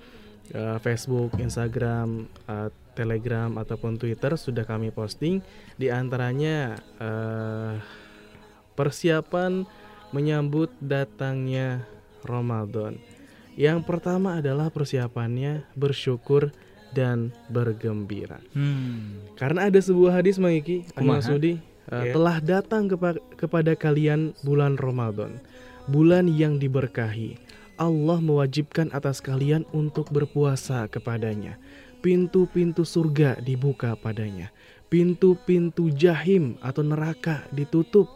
uh, 0.52 0.78
Facebook, 0.78 1.34
Instagram, 1.40 2.28
uh, 2.46 2.68
Telegram 2.94 3.50
ataupun 3.58 3.98
Twitter 3.98 4.38
sudah 4.38 4.62
kami 4.62 4.94
posting 4.94 5.42
di 5.74 5.90
antaranya 5.90 6.78
uh, 7.02 7.74
persiapan 8.78 9.66
menyambut 10.14 10.70
datangnya 10.78 11.82
Ramadan. 12.22 13.00
Yang 13.54 13.86
pertama 13.86 14.38
adalah 14.38 14.70
persiapannya 14.70 15.66
bersyukur 15.78 16.54
dan 16.94 17.34
bergembira. 17.50 18.38
Hmm. 18.54 19.20
Karena 19.34 19.68
ada 19.68 19.82
sebuah 19.82 20.22
hadis 20.22 20.38
Mangiki 20.38 20.86
Sudi 21.20 21.58
uh, 21.90 22.06
yeah. 22.06 22.14
telah 22.14 22.38
datang 22.40 22.88
kepa 22.88 23.18
kepada 23.36 23.74
kalian 23.74 24.32
bulan 24.46 24.78
Ramadan, 24.78 25.42
bulan 25.90 26.30
yang 26.30 26.56
diberkahi. 26.62 27.36
Allah 27.74 28.22
mewajibkan 28.22 28.86
atas 28.94 29.18
kalian 29.18 29.66
untuk 29.74 30.06
berpuasa 30.14 30.86
kepadanya. 30.86 31.58
Pintu-pintu 31.98 32.86
surga 32.86 33.42
dibuka 33.42 33.98
padanya. 33.98 34.54
Pintu-pintu 34.92 35.90
jahim 35.90 36.54
atau 36.62 36.86
neraka 36.86 37.42
ditutup. 37.50 38.06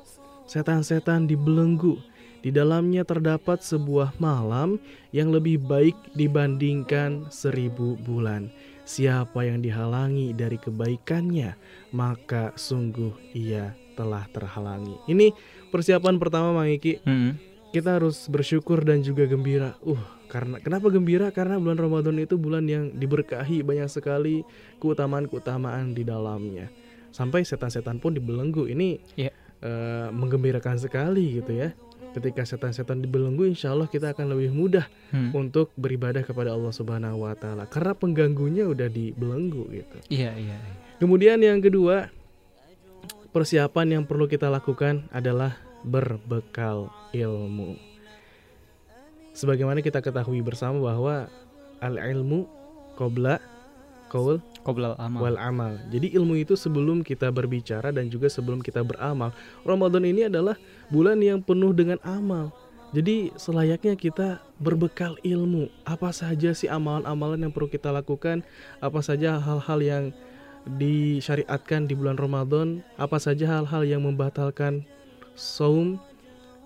Setan-setan 0.46 1.26
dibelenggu. 1.26 1.98
Di 2.38 2.54
dalamnya 2.54 3.02
terdapat 3.02 3.66
sebuah 3.66 4.14
malam 4.22 4.78
yang 5.10 5.34
lebih 5.34 5.58
baik 5.58 5.96
dibandingkan 6.14 7.26
seribu 7.34 7.98
bulan. 8.06 8.54
Siapa 8.88 9.44
yang 9.44 9.61
dihalangi 9.61 10.33
dari 10.33 10.57
kebaikannya, 10.57 11.53
maka 11.92 12.57
sungguh 12.57 13.12
ia 13.37 13.77
telah 13.92 14.24
terhalangi. 14.33 14.96
Ini 15.05 15.29
persiapan 15.68 16.16
pertama 16.16 16.57
Mang 16.57 16.72
Iki. 16.72 17.05
Hmm. 17.05 17.37
Kita 17.68 18.01
harus 18.01 18.24
bersyukur 18.33 18.81
dan 18.81 19.05
juga 19.05 19.29
gembira. 19.29 19.77
Uh, 19.85 20.01
karena 20.33 20.57
kenapa 20.64 20.88
gembira? 20.88 21.29
Karena 21.29 21.61
bulan 21.61 21.77
Ramadan 21.77 22.16
itu 22.16 22.40
bulan 22.40 22.64
yang 22.64 22.96
diberkahi 22.96 23.61
banyak 23.61 23.92
sekali 23.92 24.40
keutamaan-keutamaan 24.81 25.92
di 25.92 26.09
dalamnya. 26.09 26.72
Sampai 27.12 27.44
setan-setan 27.44 28.01
pun 28.01 28.16
dibelenggu. 28.16 28.72
Ini 28.72 29.05
yeah. 29.20 29.29
Iya. 29.29 29.33
uh, 29.68 30.09
menggembirakan 30.16 30.81
sekali 30.81 31.44
gitu 31.44 31.61
ya 31.61 31.77
ketika 32.16 32.42
setan-setan 32.42 33.04
dibelenggu 33.04 33.46
insya 33.46 33.72
Allah 33.72 33.87
kita 33.87 34.16
akan 34.16 34.32
lebih 34.34 34.50
mudah 34.50 34.87
hmm. 35.12 35.34
untuk 35.37 35.70
beribadah 35.78 36.24
kepada 36.24 36.56
Allah 36.56 36.72
Subhanahu 36.72 37.24
Wa 37.24 37.34
Taala 37.37 37.68
karena 37.68 37.92
pengganggunya 37.94 38.64
udah 38.66 38.88
dibelenggu 38.88 39.68
gitu. 39.70 39.96
Iya 40.08 40.34
iya. 40.34 40.56
iya. 40.56 40.74
Kemudian 40.98 41.38
yang 41.38 41.62
kedua 41.62 42.11
persiapan 43.30 44.00
yang 44.00 44.04
perlu 44.08 44.26
kita 44.26 44.50
lakukan 44.50 45.06
adalah 45.14 45.61
berbekal 45.87 46.90
ilmu. 47.14 47.78
Sebagaimana 49.37 49.78
kita 49.84 50.02
ketahui 50.02 50.42
bersama 50.42 50.82
bahwa 50.82 51.30
al 51.78 51.94
ilmu 51.94 52.50
qabla 52.98 53.38
qaul 54.09 54.40
qoblal 54.64 54.97
amal. 54.99 55.21
wal 55.23 55.38
amal. 55.38 55.73
Jadi 55.92 56.12
ilmu 56.16 56.40
itu 56.40 56.57
sebelum 56.57 57.05
kita 57.05 57.29
berbicara 57.33 57.92
dan 57.94 58.09
juga 58.09 58.27
sebelum 58.29 58.61
kita 58.64 58.83
beramal. 58.83 59.31
Ramadan 59.62 60.05
ini 60.05 60.27
adalah 60.27 60.57
bulan 60.88 61.21
yang 61.21 61.44
penuh 61.44 61.71
dengan 61.77 62.01
amal. 62.03 62.51
Jadi 62.97 63.37
selayaknya 63.37 64.01
kita 64.01 64.40
berbekal 64.57 65.21
ilmu. 65.21 65.68
Apa 65.85 66.09
saja 66.09 66.57
sih 66.57 66.73
amalan-amalan 66.73 67.44
yang 67.44 67.53
perlu 67.53 67.68
kita 67.68 67.92
lakukan? 67.92 68.40
Apa 68.81 69.05
saja 69.05 69.37
hal-hal 69.37 69.81
yang 69.85 70.05
disyariatkan 70.81 71.85
di 71.85 71.92
bulan 71.92 72.16
Ramadan? 72.16 72.81
Apa 72.97 73.21
saja 73.21 73.44
hal-hal 73.44 73.85
yang 73.85 74.09
membatalkan 74.09 74.88
saum? 75.37 76.01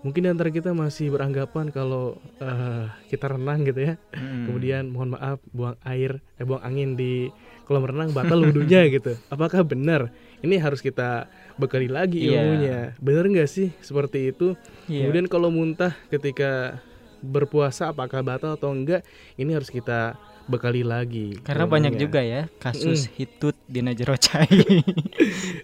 Mungkin 0.02 0.26
antara 0.26 0.50
kita 0.50 0.74
masih 0.74 1.14
beranggapan 1.14 1.70
kalau 1.70 2.18
uh, 2.42 2.90
kita 3.06 3.38
renang 3.38 3.62
gitu 3.62 3.86
ya. 3.86 3.94
Hmm. 4.10 4.50
Kemudian 4.50 4.90
mohon 4.90 5.14
maaf 5.14 5.38
buang 5.54 5.78
air, 5.86 6.18
eh, 6.38 6.44
buang 6.44 6.62
angin 6.62 6.98
di 6.98 7.30
kolam 7.70 7.86
renang 7.86 8.10
batal 8.10 8.42
wudhunya 8.42 8.86
gitu. 8.98 9.14
Apakah 9.30 9.62
benar? 9.62 10.10
Ini 10.42 10.58
harus 10.58 10.82
kita 10.82 11.30
bekali 11.54 11.86
lagi 11.86 12.18
iya. 12.18 12.42
ilmunya. 12.42 12.66
Yeah. 12.66 12.86
Benar 12.98 13.30
nggak 13.30 13.50
sih 13.50 13.70
seperti 13.78 14.34
itu? 14.34 14.58
Yeah. 14.90 15.06
Kemudian 15.06 15.30
kalau 15.30 15.54
muntah 15.54 15.94
ketika 16.10 16.82
berpuasa 17.22 17.94
apakah 17.94 18.26
batal 18.26 18.58
atau 18.58 18.74
enggak? 18.74 19.06
Ini 19.38 19.54
harus 19.54 19.70
kita 19.70 20.18
bekali 20.46 20.82
lagi. 20.82 21.38
Karena 21.42 21.66
banyak 21.66 21.94
juga 21.98 22.22
ya 22.22 22.50
kasus 22.58 23.06
mm. 23.06 23.12
hitut 23.18 23.56
di 23.66 23.80
Najrocai. 23.82 24.48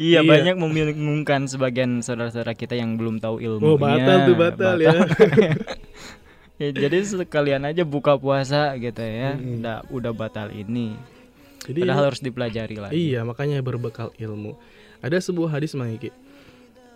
iya, 0.00 0.20
iya, 0.20 0.20
banyak 0.22 0.56
membingungkan 0.58 1.50
sebagian 1.50 2.00
saudara-saudara 2.00 2.54
kita 2.54 2.78
yang 2.78 2.94
belum 2.98 3.18
tahu 3.18 3.42
ilmunya. 3.42 3.74
Oh, 3.74 3.78
batal 3.78 4.18
tuh 4.26 4.36
batal, 4.38 4.74
batal. 4.74 4.82
ya. 4.82 4.92
ya. 6.62 6.68
Jadi 6.74 6.96
sekalian 7.04 7.62
aja 7.66 7.82
buka 7.82 8.14
puasa 8.18 8.74
gitu 8.78 9.02
ya. 9.02 9.34
Mm. 9.34 9.60
Udah 9.60 9.78
udah 9.90 10.12
batal 10.14 10.48
ini. 10.54 10.94
Jadi 11.66 11.84
Padahal 11.84 12.04
harus 12.14 12.20
dipelajari 12.22 12.76
lagi. 12.80 12.94
Iya, 12.94 13.26
makanya 13.26 13.60
berbekal 13.60 14.14
ilmu. 14.16 14.56
Ada 15.04 15.20
sebuah 15.20 15.58
hadis 15.58 15.76
Mangiki. 15.76 16.14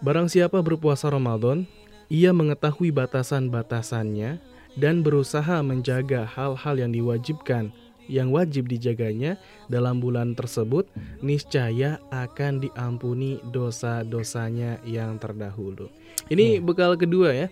Barang 0.03 0.27
siapa 0.27 0.59
berpuasa 0.59 1.07
Ramadan, 1.07 1.69
ia 2.11 2.35
mengetahui 2.35 2.91
batasan-batasannya 2.91 4.52
dan 4.79 5.05
berusaha 5.05 5.61
menjaga 5.61 6.25
hal-hal 6.25 6.75
yang 6.79 6.93
diwajibkan 6.93 7.73
yang 8.11 8.35
wajib 8.35 8.67
dijaganya 8.67 9.39
dalam 9.71 10.03
bulan 10.03 10.35
tersebut 10.35 10.91
niscaya 11.23 12.03
akan 12.11 12.59
diampuni 12.59 13.39
dosa-dosanya 13.55 14.83
yang 14.83 15.17
terdahulu. 15.23 15.87
Ini 16.27 16.59
yeah. 16.59 16.63
bekal 16.63 16.99
kedua 16.99 17.31
ya. 17.31 17.49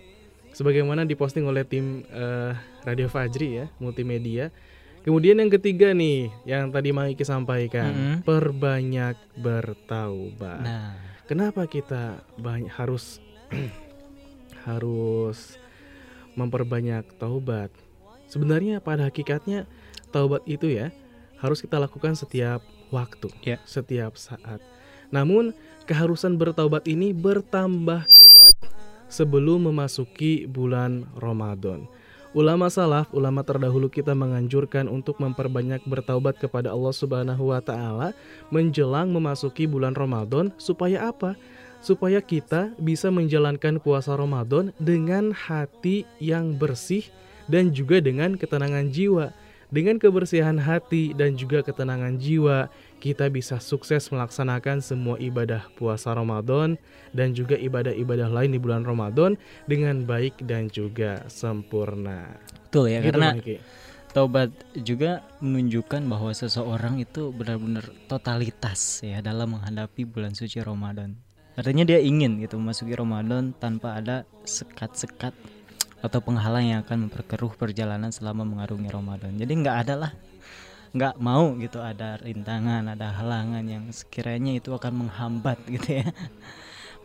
Sebagaimana 0.51 1.07
diposting 1.07 1.47
oleh 1.47 1.63
tim 1.63 2.03
uh, 2.11 2.51
Radio 2.83 3.07
Fajri 3.07 3.63
ya, 3.63 3.65
multimedia 3.79 4.51
Kemudian 5.01 5.41
yang 5.41 5.49
ketiga 5.49 5.97
nih, 5.97 6.29
yang 6.45 6.69
tadi 6.69 6.93
Maiki 6.93 7.25
sampaikan, 7.25 7.89
mm 7.89 7.97
-hmm. 7.97 8.17
perbanyak 8.21 9.17
bertaubat. 9.33 10.61
Nah, 10.61 10.93
kenapa 11.25 11.65
kita 11.65 12.21
banyak 12.37 12.69
harus 12.69 13.17
harus 14.69 15.57
memperbanyak 16.35 17.05
taubat? 17.17 17.71
Sebenarnya 18.31 18.79
pada 18.79 19.11
hakikatnya 19.11 19.67
taubat 20.15 20.43
itu 20.47 20.71
ya 20.71 20.95
harus 21.41 21.59
kita 21.59 21.81
lakukan 21.81 22.15
setiap 22.15 22.61
waktu, 22.93 23.27
yeah. 23.43 23.59
setiap 23.67 24.15
saat. 24.15 24.61
Namun 25.11 25.51
keharusan 25.89 26.39
bertaubat 26.39 26.87
ini 26.87 27.11
bertambah 27.11 28.07
kuat 28.07 28.55
sebelum 29.11 29.67
memasuki 29.67 30.47
bulan 30.47 31.03
Ramadan. 31.19 31.89
Ulama 32.31 32.71
salaf, 32.71 33.11
ulama 33.11 33.43
terdahulu 33.43 33.91
kita 33.91 34.15
menganjurkan 34.15 34.87
untuk 34.87 35.19
memperbanyak 35.19 35.83
bertaubat 35.83 36.39
kepada 36.39 36.71
Allah 36.71 36.95
Subhanahu 36.95 37.51
wa 37.51 37.59
taala 37.59 38.15
menjelang 38.47 39.11
memasuki 39.11 39.67
bulan 39.67 39.91
Ramadan 39.91 40.47
supaya 40.55 41.11
apa? 41.11 41.35
Supaya 41.81 42.21
kita 42.21 42.71
bisa 42.77 43.09
menjalankan 43.09 43.81
puasa 43.81 44.13
Ramadan 44.13 44.69
dengan 44.77 45.33
hati 45.33 46.05
yang 46.21 46.53
bersih 46.53 47.09
dan 47.49 47.73
juga 47.73 47.97
dengan 47.97 48.37
ketenangan 48.37 48.93
jiwa. 48.93 49.33
Dengan 49.71 49.95
kebersihan 49.95 50.59
hati 50.59 51.15
dan 51.15 51.39
juga 51.39 51.63
ketenangan 51.63 52.19
jiwa, 52.19 52.67
kita 52.99 53.31
bisa 53.31 53.55
sukses 53.55 54.03
melaksanakan 54.11 54.83
semua 54.83 55.15
ibadah 55.15 55.63
puasa 55.79 56.11
Ramadan 56.11 56.75
dan 57.15 57.31
juga 57.31 57.55
ibadah-ibadah 57.55 58.27
lain 58.27 58.51
di 58.51 58.59
bulan 58.59 58.83
Ramadan 58.83 59.39
dengan 59.71 60.03
baik 60.03 60.43
dan 60.43 60.67
juga 60.67 61.23
sempurna. 61.31 62.35
Betul 62.67 62.91
ya, 62.91 62.99
gitu, 62.99 63.15
karena 63.15 63.29
taubat 64.11 64.51
juga 64.75 65.23
menunjukkan 65.39 66.03
bahwa 66.03 66.35
seseorang 66.35 66.99
itu 66.99 67.31
benar-benar 67.31 67.87
totalitas 68.11 68.99
ya 68.99 69.23
dalam 69.23 69.55
menghadapi 69.55 70.03
bulan 70.03 70.35
suci 70.35 70.59
Ramadan. 70.59 71.30
Artinya 71.51 71.83
dia 71.83 71.99
ingin 71.99 72.39
gitu 72.39 72.55
memasuki 72.55 72.95
Ramadan 72.95 73.51
tanpa 73.59 73.99
ada 73.99 74.23
sekat-sekat 74.47 75.35
atau 76.01 76.19
penghalang 76.23 76.65
yang 76.65 76.79
akan 76.81 77.07
memperkeruh 77.07 77.53
perjalanan 77.59 78.09
selama 78.09 78.47
mengarungi 78.47 78.89
Ramadan. 78.89 79.35
Jadi 79.37 79.53
nggak 79.59 79.77
ada 79.85 79.95
lah, 80.07 80.11
nggak 80.95 81.15
mau 81.19 81.53
gitu 81.59 81.83
ada 81.83 82.17
rintangan, 82.23 82.89
ada 82.89 83.13
halangan 83.13 83.63
yang 83.67 83.85
sekiranya 83.91 84.57
itu 84.57 84.73
akan 84.73 85.05
menghambat 85.05 85.59
gitu 85.67 86.01
ya. 86.01 86.07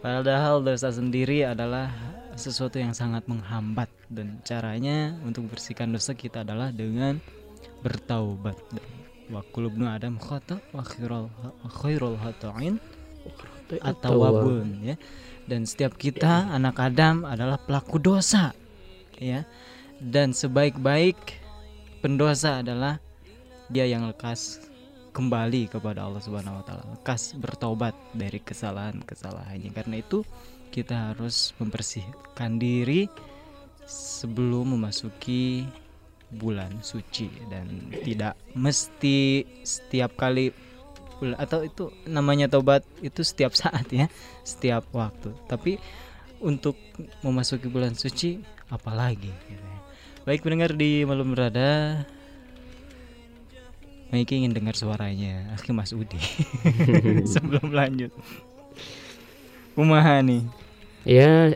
Padahal 0.00 0.62
dosa 0.62 0.94
sendiri 0.94 1.42
adalah 1.42 1.90
sesuatu 2.38 2.78
yang 2.78 2.94
sangat 2.94 3.26
menghambat 3.26 3.88
dan 4.12 4.38
caranya 4.46 5.16
untuk 5.24 5.50
bersihkan 5.50 5.90
dosa 5.90 6.14
kita 6.14 6.46
adalah 6.46 6.70
dengan 6.70 7.18
bertaubat. 7.82 8.54
Wa 9.26 9.42
kulubnu 9.50 9.90
adam 9.90 10.22
khata 10.22 10.62
wa 10.70 10.86
khairul 11.66 12.14
hata'in 12.20 12.78
atau 13.82 14.22
wabun 14.22 14.82
ya. 14.82 14.96
Dan 15.46 15.62
setiap 15.62 15.94
kita 15.94 16.50
anak 16.50 16.78
Adam 16.82 17.22
adalah 17.22 17.58
pelaku 17.58 18.02
dosa 18.02 18.50
ya 19.16 19.46
dan 20.02 20.36
sebaik-baik 20.36 21.16
pendosa 22.04 22.60
adalah 22.60 23.00
dia 23.72 23.88
yang 23.88 24.06
lekas 24.06 24.60
kembali 25.16 25.72
kepada 25.72 26.04
Allah 26.04 26.20
Subhanahu 26.20 26.60
wa 26.60 26.64
taala, 26.66 26.84
lekas 26.92 27.32
bertobat 27.40 27.96
dari 28.12 28.36
kesalahan-kesalahannya. 28.36 29.72
Karena 29.72 29.96
itu 30.04 30.20
kita 30.68 31.12
harus 31.12 31.56
membersihkan 31.56 32.60
diri 32.60 33.08
sebelum 33.88 34.76
memasuki 34.76 35.64
bulan 36.36 36.82
suci 36.84 37.30
dan 37.48 37.70
tidak 38.04 38.36
mesti 38.52 39.46
setiap 39.64 40.12
kali 40.20 40.52
atau 41.36 41.64
itu 41.64 41.92
namanya 42.04 42.50
tobat 42.50 42.84
itu 43.00 43.24
setiap 43.24 43.56
saat 43.60 43.88
ya, 43.92 44.06
setiap 44.42 44.88
waktu. 44.92 45.32
Tapi 45.48 45.80
untuk 46.40 46.76
memasuki 47.24 47.68
bulan 47.68 47.96
suci 47.96 48.40
apalagi 48.68 49.30
gitu 49.30 49.62
ya. 49.62 49.78
baik 50.26 50.42
pendengar 50.42 50.74
di 50.74 51.06
malam 51.06 51.32
berada 51.32 52.02
Maiki 54.06 54.38
ingin 54.38 54.54
dengar 54.54 54.78
suaranya 54.78 55.50
Aki 55.58 55.70
Mas 55.74 55.90
Udi 55.90 56.18
sebelum 57.32 57.74
lanjut 57.74 58.14
Kumaha 59.74 60.22
nih 60.22 60.46
ya 61.06 61.54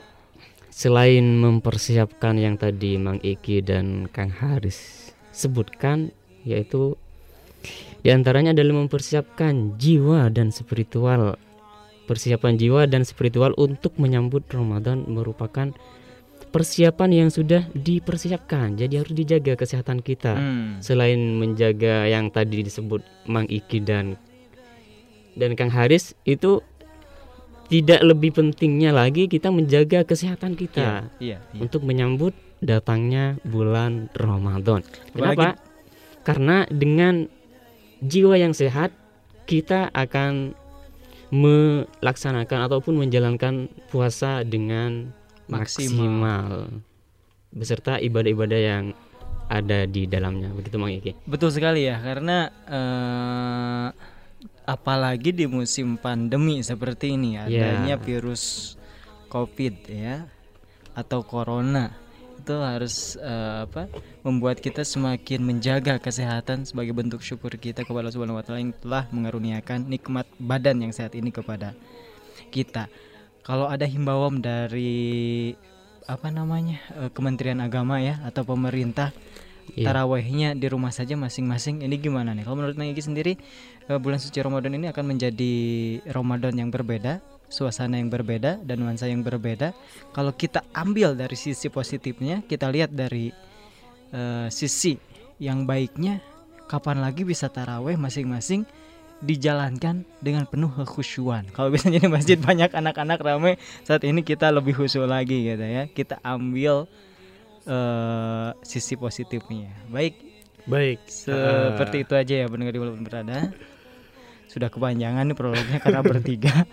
selain 0.71 1.39
mempersiapkan 1.39 2.39
yang 2.39 2.57
tadi 2.57 2.97
Mang 2.97 3.21
Iki 3.21 3.63
dan 3.63 4.07
Kang 4.11 4.33
Haris 4.33 5.13
sebutkan 5.31 6.15
yaitu 6.43 6.97
di 8.01 8.09
antaranya 8.13 8.57
adalah 8.57 8.81
mempersiapkan 8.81 9.77
jiwa 9.77 10.33
dan 10.33 10.53
spiritual 10.53 11.37
persiapan 12.11 12.59
jiwa 12.59 12.91
dan 12.91 13.07
spiritual 13.07 13.55
untuk 13.55 13.95
menyambut 14.03 14.43
Ramadan 14.51 15.07
merupakan 15.07 15.71
persiapan 16.51 17.11
yang 17.15 17.31
sudah 17.31 17.71
dipersiapkan. 17.71 18.75
Jadi 18.75 18.99
harus 18.99 19.15
dijaga 19.15 19.55
kesehatan 19.55 20.03
kita. 20.03 20.35
Hmm. 20.35 20.83
Selain 20.83 21.39
menjaga 21.39 22.11
yang 22.11 22.35
tadi 22.35 22.67
disebut 22.67 23.07
Mang 23.31 23.47
Iki 23.47 23.79
dan 23.87 24.19
dan 25.39 25.55
Kang 25.55 25.71
Haris 25.71 26.19
itu 26.27 26.59
tidak 27.71 28.03
lebih 28.03 28.35
pentingnya 28.35 28.91
lagi 28.91 29.31
kita 29.31 29.55
menjaga 29.55 30.03
kesehatan 30.03 30.59
kita 30.59 31.07
iya, 31.23 31.39
iya, 31.39 31.39
iya. 31.55 31.61
untuk 31.63 31.87
menyambut 31.87 32.35
datangnya 32.59 33.39
bulan 33.47 34.11
Ramadan. 34.19 34.83
Kenapa? 35.15 35.55
Apalagi... 35.55 35.69
Karena 36.27 36.57
dengan 36.67 37.31
jiwa 38.01 38.37
yang 38.37 38.57
sehat 38.57 38.93
kita 39.45 39.89
akan 39.93 40.57
melaksanakan 41.31 42.67
ataupun 42.67 42.99
menjalankan 42.99 43.71
puasa 43.89 44.43
dengan 44.43 45.15
maksimal, 45.47 46.03
maksimal 46.03 46.47
beserta 47.51 47.99
ibadah-ibadah 47.99 48.61
yang 48.61 48.85
ada 49.51 49.83
di 49.87 50.07
dalamnya 50.07 50.55
begitu 50.55 50.79
Mang 50.79 50.95
Iki. 50.95 51.27
Betul 51.27 51.51
sekali 51.51 51.87
ya 51.87 51.99
karena 51.99 52.51
uh, 52.71 53.89
apalagi 54.63 55.35
di 55.35 55.51
musim 55.51 55.99
pandemi 55.99 56.63
seperti 56.63 57.19
ini 57.19 57.35
adanya 57.35 57.99
yeah. 57.99 58.03
virus 58.03 58.75
Covid 59.27 59.75
ya 59.91 60.31
atau 60.95 61.27
corona 61.27 61.91
itu 62.51 62.59
harus 62.59 63.15
uh, 63.23 63.63
apa 63.71 63.87
membuat 64.27 64.59
kita 64.59 64.83
semakin 64.83 65.39
menjaga 65.39 66.03
kesehatan 66.03 66.67
sebagai 66.67 66.91
bentuk 66.91 67.23
syukur 67.23 67.55
kita 67.55 67.87
kepada 67.87 68.11
Allah 68.11 68.15
Subhanahu 68.19 68.43
wa 68.43 68.45
taala 68.45 68.59
yang 68.59 68.75
telah 68.75 69.07
mengaruniakan 69.15 69.87
nikmat 69.87 70.27
badan 70.43 70.83
yang 70.83 70.91
sehat 70.91 71.15
ini 71.15 71.31
kepada 71.31 71.79
kita. 72.51 72.91
Kalau 73.47 73.71
ada 73.71 73.87
himbauan 73.87 74.43
dari 74.43 75.55
apa 76.11 76.35
namanya 76.35 76.83
uh, 76.99 77.11
Kementerian 77.15 77.63
Agama 77.63 78.03
ya 78.03 78.19
atau 78.27 78.43
pemerintah 78.43 79.15
yeah. 79.79 79.87
tarawehnya 79.87 80.59
di 80.59 80.67
rumah 80.67 80.91
saja 80.91 81.15
masing-masing 81.15 81.87
ini 81.87 82.03
gimana 82.03 82.35
nih? 82.35 82.43
Kalau 82.43 82.59
menurut 82.59 82.75
Maggie 82.75 82.99
sendiri 82.99 83.39
uh, 83.87 84.03
bulan 84.03 84.19
suci 84.19 84.43
Ramadan 84.43 84.75
ini 84.75 84.91
akan 84.91 85.07
menjadi 85.07 85.55
Ramadan 86.11 86.59
yang 86.59 86.75
berbeda 86.75 87.23
suasana 87.51 87.99
yang 87.99 88.09
berbeda 88.09 88.63
dan 88.63 88.81
nuansa 88.81 89.11
yang 89.11 89.27
berbeda. 89.27 89.75
Kalau 90.15 90.33
kita 90.33 90.63
ambil 90.73 91.19
dari 91.19 91.35
sisi 91.35 91.67
positifnya, 91.69 92.41
kita 92.47 92.71
lihat 92.71 92.95
dari 92.95 93.35
uh, 94.15 94.47
sisi 94.49 94.95
yang 95.43 95.67
baiknya, 95.67 96.23
kapan 96.71 97.03
lagi 97.03 97.27
bisa 97.27 97.51
taraweh 97.51 97.99
masing-masing 97.99 98.63
dijalankan 99.21 100.07
dengan 100.23 100.49
penuh 100.49 100.73
kekhusyuan. 100.73 101.45
Kalau 101.53 101.69
biasanya 101.69 102.01
di 102.01 102.09
masjid 102.09 102.39
banyak 102.41 102.73
anak-anak 102.73 103.21
ramai, 103.21 103.61
saat 103.85 104.01
ini 104.09 104.25
kita 104.25 104.49
lebih 104.49 104.79
khusyuk 104.81 105.05
lagi 105.05 105.45
gitu 105.45 105.61
ya. 105.61 105.85
Kita 105.93 106.23
ambil 106.25 106.89
uh, 107.69 108.49
sisi 108.65 108.97
positifnya. 108.97 109.75
Baik. 109.93 110.17
Baik. 110.65 111.05
Seperti 111.05 111.97
uh. 112.01 112.05
itu 112.09 112.13
aja 112.17 112.35
ya 112.45 112.47
pendengar 112.49 112.73
di 112.73 112.81
berada 112.81 113.53
sudah 114.51 114.67
kepanjangan 114.67 115.31
nih 115.31 115.37
prolognya 115.39 115.79
karena 115.79 116.03
bertiga. 116.03 116.67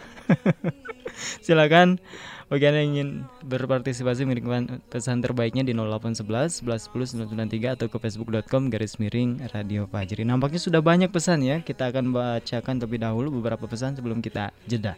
Silakan 1.46 2.02
bagi 2.48 2.64
Anda 2.66 2.80
yang 2.82 2.90
ingin 2.96 3.10
berpartisipasi 3.46 4.24
mengirimkan 4.26 4.82
pesan 4.90 5.22
terbaiknya 5.22 5.62
di 5.62 5.76
0811 5.76 6.66
11 6.66 6.90
10 6.90 7.28
993 7.30 7.76
atau 7.78 7.88
ke 7.92 7.98
facebook.com 8.02 8.74
garis 8.74 8.98
miring 8.98 9.46
Radio 9.54 9.86
Fajri. 9.86 10.26
Nampaknya 10.26 10.58
sudah 10.58 10.82
banyak 10.82 11.14
pesan 11.14 11.46
ya. 11.46 11.62
Kita 11.62 11.94
akan 11.94 12.16
bacakan 12.16 12.82
terlebih 12.82 13.04
dahulu 13.04 13.30
beberapa 13.38 13.70
pesan 13.70 13.94
sebelum 13.94 14.26
kita 14.26 14.50
jeda. 14.66 14.98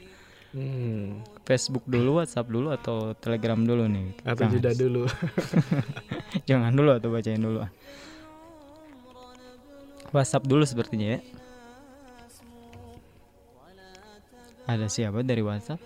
Hmm. 0.50 1.22
Facebook 1.46 1.86
dulu, 1.86 2.22
WhatsApp 2.22 2.50
dulu 2.50 2.74
atau 2.74 3.14
Telegram 3.18 3.58
dulu 3.58 3.86
nih? 3.86 4.18
Atau 4.26 4.50
jeda 4.50 4.74
dulu. 4.74 5.06
Jangan 6.50 6.74
dulu 6.74 6.90
atau 6.98 7.10
bacain 7.14 7.42
dulu. 7.42 7.66
WhatsApp 10.10 10.46
dulu 10.46 10.66
sepertinya 10.66 11.18
ya. 11.18 11.20
Ada 14.70 14.86
siapa 14.86 15.26
dari 15.26 15.42
WhatsApp? 15.42 15.82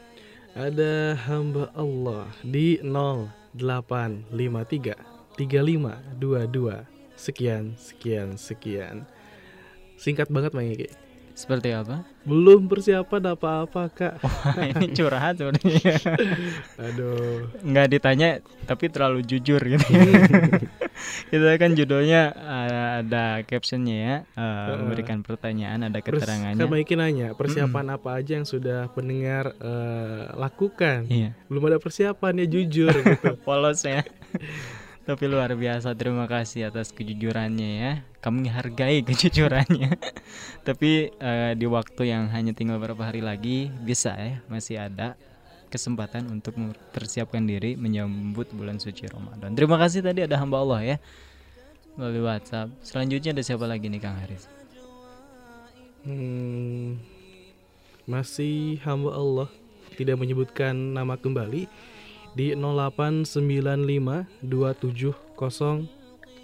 Ada 0.59 1.15
hamba 1.23 1.71
Allah 1.71 2.27
di 2.43 2.83
0853 2.83 4.27
3522 5.39 6.83
sekian 7.15 7.79
sekian 7.79 8.35
sekian. 8.35 9.07
Singkat 9.95 10.27
banget 10.27 10.51
Mang 10.51 10.67
Iki. 10.67 10.91
Seperti 11.31 11.71
apa? 11.71 12.03
Belum 12.27 12.67
persiapan 12.67 13.39
apa-apa 13.39 13.87
kak. 13.87 14.19
Wah, 14.27 14.67
ini 14.67 14.91
curhat 14.91 15.39
sebenarnya. 15.39 15.97
Aduh. 16.91 17.55
Nggak 17.63 17.87
ditanya 17.87 18.43
tapi 18.67 18.91
terlalu 18.91 19.23
jujur 19.23 19.63
gitu. 19.63 19.87
Kita 21.29 21.57
kan 21.57 21.73
judulnya 21.73 22.31
uh, 22.33 22.89
ada 23.01 23.41
captionnya 23.45 23.97
ya, 23.97 24.15
uh, 24.37 24.79
memberikan 24.83 25.25
pertanyaan, 25.25 25.87
ada 25.89 25.99
keterangannya. 25.99 26.61
Terus 26.61 26.85
kan 26.85 26.97
nanya 26.99 27.27
persiapan 27.33 27.85
hmm. 27.89 27.95
apa 27.97 28.09
aja 28.21 28.31
yang 28.37 28.47
sudah 28.47 28.91
pendengar 28.93 29.53
uh, 29.57 30.33
lakukan. 30.37 31.09
Iya. 31.09 31.33
Belum 31.49 31.63
ada 31.69 31.77
persiapan 31.81 32.43
ya 32.43 32.47
jujur 32.47 32.93
gitu. 32.93 33.33
Polos 33.45 33.81
ya. 33.83 34.05
Tapi 35.03 35.27
luar 35.27 35.51
biasa, 35.51 35.91
terima 35.99 36.31
kasih 36.31 36.71
atas 36.71 36.95
kejujurannya 36.95 37.69
ya. 37.75 37.91
Kami 38.23 38.47
hargai 38.47 39.03
kejujurannya. 39.03 39.99
Tapi 40.67 41.11
uh, 41.19 41.51
di 41.59 41.67
waktu 41.67 42.07
yang 42.07 42.31
hanya 42.31 42.55
tinggal 42.55 42.79
beberapa 42.79 43.11
hari 43.11 43.19
lagi 43.19 43.67
bisa 43.83 44.15
ya, 44.15 44.39
masih 44.47 44.79
ada 44.79 45.19
kesempatan 45.73 46.29
untuk 46.29 46.53
mempersiapkan 46.53 47.41
diri 47.41 47.73
menyambut 47.73 48.53
bulan 48.53 48.77
suci 48.77 49.09
Ramadan. 49.09 49.57
Terima 49.57 49.81
kasih 49.81 50.05
tadi 50.05 50.21
ada 50.21 50.37
hamba 50.37 50.61
Allah 50.61 50.81
ya 50.85 50.97
melalui 51.97 52.21
WhatsApp. 52.29 52.69
Selanjutnya 52.85 53.33
ada 53.33 53.41
siapa 53.41 53.65
lagi 53.65 53.89
nih 53.89 53.97
Kang 53.97 54.13
Haris? 54.21 54.45
Hmm, 56.05 57.01
masih 58.05 58.77
hamba 58.85 59.17
Allah 59.17 59.49
tidak 59.97 60.21
menyebutkan 60.21 60.75
nama 60.75 61.17
kembali 61.17 61.65
di 62.37 62.53
0895 62.53 64.29
270 64.45 65.89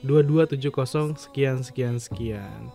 2270 0.02 1.20
sekian 1.20 1.60
sekian 1.62 1.96
sekian. 2.00 2.72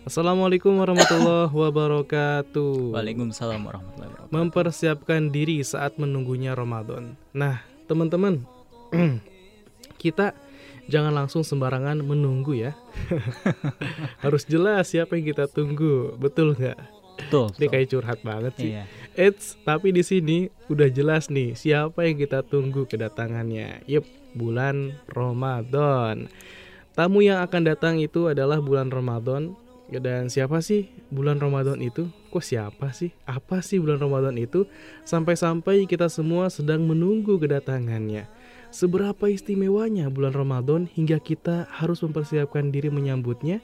Assalamualaikum 0.00 0.80
warahmatullahi 0.80 1.52
wabarakatuh. 1.52 2.96
Waalaikumsalam 2.96 3.60
warahmatullahi 3.68 4.08
wabarakatuh. 4.08 4.32
Mempersiapkan 4.32 5.28
diri 5.28 5.60
saat 5.60 6.00
menunggunya 6.00 6.56
Ramadan. 6.56 7.20
Nah, 7.36 7.60
teman-teman, 7.84 8.40
kita 10.02 10.32
jangan 10.88 11.12
langsung 11.12 11.44
sembarangan 11.44 12.00
menunggu 12.00 12.56
ya. 12.56 12.72
Harus 14.24 14.48
jelas 14.48 14.88
siapa 14.88 15.20
yang 15.20 15.36
kita 15.36 15.44
tunggu, 15.52 16.16
betul 16.16 16.56
nggak? 16.56 16.80
Betul. 17.20 17.52
Ini 17.60 17.66
kayak 17.68 17.88
curhat 17.92 18.18
banget 18.24 18.52
sih. 18.56 18.72
Iya. 18.72 18.84
Eits, 19.20 19.60
tapi 19.68 19.92
di 19.92 20.00
sini 20.00 20.48
udah 20.72 20.88
jelas 20.88 21.28
nih 21.28 21.52
siapa 21.52 22.08
yang 22.08 22.16
kita 22.16 22.40
tunggu 22.40 22.88
kedatangannya. 22.88 23.84
Yup, 23.84 24.08
bulan 24.32 24.96
Ramadan. 25.12 26.32
Tamu 26.96 27.20
yang 27.20 27.44
akan 27.44 27.62
datang 27.68 28.00
itu 28.00 28.32
adalah 28.32 28.64
bulan 28.64 28.88
Ramadan. 28.88 29.52
Dan 29.98 30.30
siapa 30.30 30.62
sih 30.62 30.86
bulan 31.10 31.42
Ramadan 31.42 31.82
itu? 31.82 32.06
Kok 32.30 32.44
siapa 32.44 32.94
sih? 32.94 33.10
Apa 33.26 33.58
sih 33.58 33.82
bulan 33.82 33.98
Ramadan 33.98 34.38
itu? 34.38 34.70
Sampai-sampai 35.02 35.90
kita 35.90 36.06
semua 36.06 36.46
sedang 36.46 36.86
menunggu 36.86 37.34
kedatangannya. 37.42 38.30
Seberapa 38.70 39.26
istimewanya 39.26 40.06
bulan 40.14 40.30
Ramadan 40.30 40.86
hingga 40.86 41.18
kita 41.18 41.66
harus 41.66 42.06
mempersiapkan 42.06 42.70
diri 42.70 42.86
menyambutnya? 42.86 43.58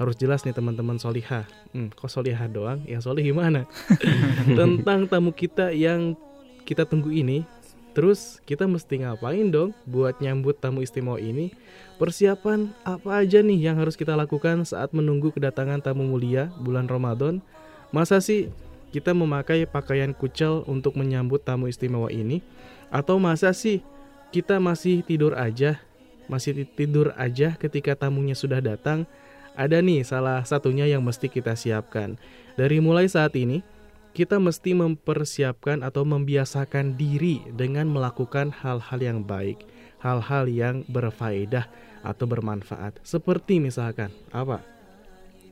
harus 0.00 0.16
jelas 0.16 0.40
nih 0.48 0.56
teman-teman 0.56 0.96
solihah 0.96 1.44
hmm, 1.76 1.92
kok 1.92 2.08
solihah 2.08 2.48
doang 2.48 2.80
yang 2.88 3.04
solih 3.04 3.20
gimana 3.20 3.68
tentang 4.58 5.04
tamu 5.04 5.28
kita 5.28 5.76
yang 5.76 6.16
kita 6.64 6.88
tunggu 6.88 7.12
ini 7.12 7.44
terus 7.92 8.40
kita 8.48 8.64
mesti 8.66 9.02
ngapain 9.04 9.50
dong 9.50 9.76
buat 9.84 10.18
nyambut 10.18 10.58
tamu 10.58 10.82
istimewa 10.82 11.20
ini? 11.20 11.52
Persiapan 12.00 12.72
apa 12.82 13.20
aja 13.20 13.44
nih 13.44 13.70
yang 13.70 13.76
harus 13.76 13.94
kita 13.94 14.16
lakukan 14.16 14.64
saat 14.64 14.94
menunggu 14.96 15.30
kedatangan 15.30 15.84
tamu 15.84 16.06
mulia 16.06 16.48
bulan 16.60 16.88
Ramadan? 16.88 17.44
Masa 17.90 18.22
sih 18.22 18.48
kita 18.90 19.14
memakai 19.14 19.66
pakaian 19.68 20.14
kucel 20.14 20.62
untuk 20.70 20.96
menyambut 20.96 21.42
tamu 21.42 21.68
istimewa 21.68 22.08
ini? 22.08 22.40
Atau 22.88 23.20
masa 23.20 23.54
sih 23.54 23.82
kita 24.30 24.62
masih 24.62 25.02
tidur 25.06 25.34
aja 25.34 25.78
masih 26.30 26.62
tidur 26.78 27.10
aja 27.18 27.58
ketika 27.58 27.98
tamunya 27.98 28.38
sudah 28.38 28.62
datang? 28.62 29.02
Ada 29.58 29.82
nih 29.82 30.06
salah 30.06 30.46
satunya 30.46 30.86
yang 30.86 31.02
mesti 31.02 31.26
kita 31.26 31.58
siapkan. 31.58 32.14
Dari 32.54 32.78
mulai 32.78 33.10
saat 33.10 33.34
ini, 33.34 33.66
kita 34.10 34.42
mesti 34.42 34.74
mempersiapkan 34.74 35.86
atau 35.86 36.02
membiasakan 36.02 36.98
diri 36.98 37.46
dengan 37.54 37.86
melakukan 37.86 38.50
hal-hal 38.50 38.98
yang 38.98 39.22
baik, 39.22 39.62
hal-hal 40.02 40.50
yang 40.50 40.82
berfaedah 40.90 41.70
atau 42.02 42.24
bermanfaat. 42.26 42.98
Seperti 43.06 43.62
misalkan 43.62 44.10
apa? 44.34 44.64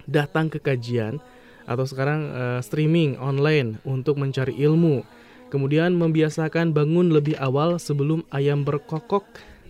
Datang 0.08 0.50
ke 0.50 0.58
kajian 0.58 1.22
atau 1.68 1.84
sekarang 1.84 2.32
uh, 2.32 2.60
streaming 2.64 3.20
online 3.20 3.78
untuk 3.84 4.16
mencari 4.16 4.56
ilmu. 4.56 5.04
Kemudian 5.48 5.96
membiasakan 5.96 6.76
bangun 6.76 7.08
lebih 7.08 7.36
awal 7.40 7.80
sebelum 7.80 8.20
ayam 8.32 8.68
berkokok 8.68 9.24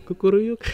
kukuruyuk 0.09 0.64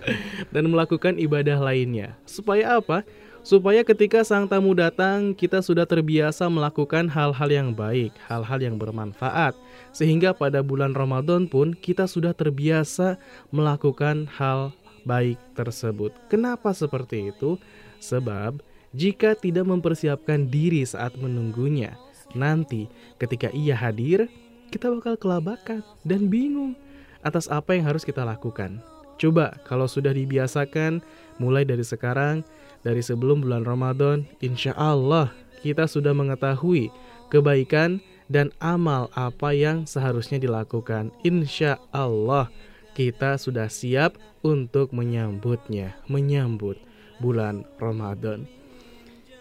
dan 0.54 0.64
melakukan 0.70 1.18
ibadah 1.18 1.58
lainnya. 1.58 2.14
Supaya 2.24 2.78
apa? 2.78 3.02
Supaya 3.46 3.86
ketika 3.86 4.26
sang 4.26 4.50
tamu 4.50 4.74
datang, 4.74 5.30
kita 5.30 5.62
sudah 5.62 5.86
terbiasa 5.86 6.50
melakukan 6.50 7.06
hal-hal 7.06 7.46
yang 7.46 7.70
baik, 7.70 8.10
hal-hal 8.26 8.58
yang 8.58 8.74
bermanfaat, 8.74 9.54
sehingga 9.94 10.34
pada 10.34 10.66
bulan 10.66 10.98
Ramadan 10.98 11.46
pun 11.46 11.70
kita 11.70 12.10
sudah 12.10 12.34
terbiasa 12.34 13.14
melakukan 13.54 14.26
hal 14.34 14.74
baik 15.06 15.38
tersebut. 15.54 16.10
Kenapa 16.26 16.74
seperti 16.74 17.30
itu? 17.30 17.54
Sebab 18.02 18.58
jika 18.90 19.38
tidak 19.38 19.70
mempersiapkan 19.70 20.50
diri 20.50 20.82
saat 20.82 21.14
menunggunya, 21.14 21.94
nanti 22.34 22.90
ketika 23.22 23.54
ia 23.54 23.78
hadir, 23.78 24.26
kita 24.74 24.90
bakal 24.90 25.14
kelabakan 25.14 25.86
dan 26.02 26.26
bingung 26.26 26.74
atas 27.22 27.46
apa 27.46 27.78
yang 27.78 27.86
harus 27.86 28.02
kita 28.02 28.26
lakukan. 28.26 28.82
Coba 29.22 29.54
kalau 29.70 29.86
sudah 29.86 30.10
dibiasakan 30.10 30.98
mulai 31.38 31.62
dari 31.62 31.86
sekarang 31.86 32.42
dari 32.86 33.02
sebelum 33.02 33.42
bulan 33.42 33.66
Ramadan, 33.66 34.22
insya 34.38 34.70
Allah 34.78 35.34
kita 35.58 35.90
sudah 35.90 36.14
mengetahui 36.14 36.94
kebaikan 37.34 37.98
dan 38.30 38.54
amal 38.62 39.10
apa 39.18 39.50
yang 39.50 39.90
seharusnya 39.90 40.38
dilakukan. 40.38 41.10
Insya 41.26 41.82
Allah 41.90 42.46
kita 42.94 43.42
sudah 43.42 43.66
siap 43.66 44.14
untuk 44.46 44.94
menyambutnya, 44.94 45.98
menyambut 46.06 46.78
bulan 47.18 47.66
Ramadan. 47.82 48.46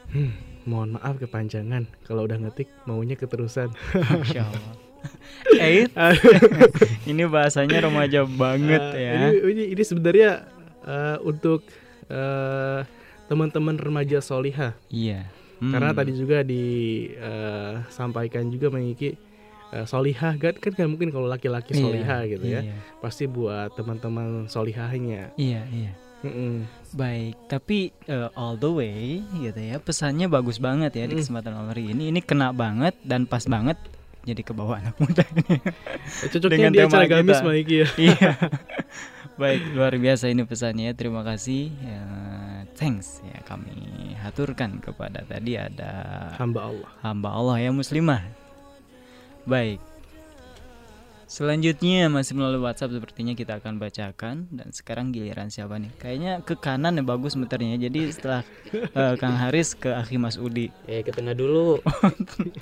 Hmm, 0.09 0.33
mohon 0.65 0.97
maaf 0.97 1.21
kepanjangan 1.21 1.85
kalau 2.09 2.25
udah 2.25 2.41
ngetik 2.41 2.73
maunya 2.89 3.13
keterusan. 3.13 3.69
Insya 3.93 4.41
Allah. 4.49 4.73
Eh, 5.61 5.85
ini 7.05 7.29
bahasanya 7.29 7.85
remaja 7.85 8.25
banget 8.25 8.81
uh, 8.81 8.97
ya. 8.97 9.11
Ini, 9.13 9.29
ini, 9.53 9.63
ini 9.77 9.83
sebenarnya 9.85 10.49
uh, 10.81 11.21
untuk 11.21 11.61
uh, 12.09 12.81
teman-teman 13.27 13.77
remaja 13.77 14.21
solihah. 14.21 14.73
Iya. 14.89 15.25
Hmm. 15.59 15.71
Karena 15.71 15.91
tadi 15.95 16.11
juga 16.13 16.43
disampaikan 16.43 18.43
uh, 18.47 18.51
juga 18.51 18.67
mengiki 18.69 19.15
uh, 19.71 19.87
solihah 19.87 20.35
kan 20.35 20.53
kan 20.59 20.73
kan 20.75 20.87
mungkin 20.91 21.09
kalau 21.09 21.31
laki-laki 21.31 21.73
iya, 21.73 21.81
solihah 21.81 22.21
iya, 22.23 22.31
gitu 22.35 22.45
ya. 22.45 22.61
Iya. 22.67 22.75
Pasti 22.99 23.23
buat 23.25 23.71
teman-teman 23.73 24.51
solihahnya. 24.51 25.31
Iya 25.39 25.63
iya. 25.71 25.91
Mm 26.25 26.33
-mm. 26.33 26.55
Baik, 26.97 27.35
tapi 27.45 27.93
uh, 28.09 28.33
all 28.33 28.57
the 28.57 28.71
way 28.71 29.21
gitu 29.37 29.61
ya 29.61 29.77
pesannya 29.77 30.25
bagus 30.25 30.57
banget 30.57 30.97
ya 30.97 31.05
mm. 31.05 31.09
di 31.13 31.15
kesempatan 31.21 31.53
hari 31.53 31.93
ini. 31.93 32.09
Ini 32.09 32.19
kena 32.25 32.49
banget 32.49 32.97
dan 33.05 33.29
pas 33.29 33.45
banget 33.45 33.77
jadi 34.25 34.41
ke 34.41 34.57
bawah 34.57 34.81
anak 34.81 34.97
muda 34.97 35.21
ini. 35.21 35.61
Cocoknya 36.33 36.49
Dengan 36.49 36.71
dia 36.73 36.89
cara 36.89 37.05
gamis 37.05 37.45
Maiki 37.45 37.85
ya. 37.85 37.87
iya. 38.01 38.31
Baik, 39.41 39.75
luar 39.75 39.93
biasa 39.99 40.31
ini 40.31 40.47
pesannya. 40.47 40.95
Terima 40.97 41.21
kasih. 41.21 41.69
Ya, 41.83 42.01
thanks 42.75 43.23
ya 43.23 43.39
kami 43.47 43.71
haturkan 44.19 44.83
kepada 44.83 45.23
tadi 45.23 45.55
ada 45.55 45.91
hamba 46.35 46.67
Allah. 46.67 46.89
Hamba 47.01 47.29
Allah 47.31 47.57
ya 47.63 47.71
muslimah. 47.71 48.21
Baik. 49.47 49.79
Selanjutnya 51.25 52.05
masih 52.05 52.37
melalui 52.37 52.61
WhatsApp 52.61 52.93
sepertinya 52.93 53.33
kita 53.33 53.57
akan 53.57 53.81
bacakan 53.81 54.45
dan 54.53 54.69
sekarang 54.69 55.09
giliran 55.09 55.49
siapa 55.49 55.81
nih? 55.81 55.89
Kayaknya 55.97 56.45
ke 56.45 56.53
kanan 56.53 57.01
ya 57.01 57.03
bagus 57.03 57.33
muternya. 57.33 57.81
Jadi 57.81 58.13
setelah 58.13 58.45
uh, 58.93 59.17
Kang 59.21 59.33
Haris 59.33 59.73
ke 59.73 59.89
Akhi 59.89 60.21
Mas 60.21 60.37
Udi. 60.37 60.69
Eh 60.85 61.01
ke 61.01 61.09
tengah 61.09 61.33
dulu. 61.33 61.81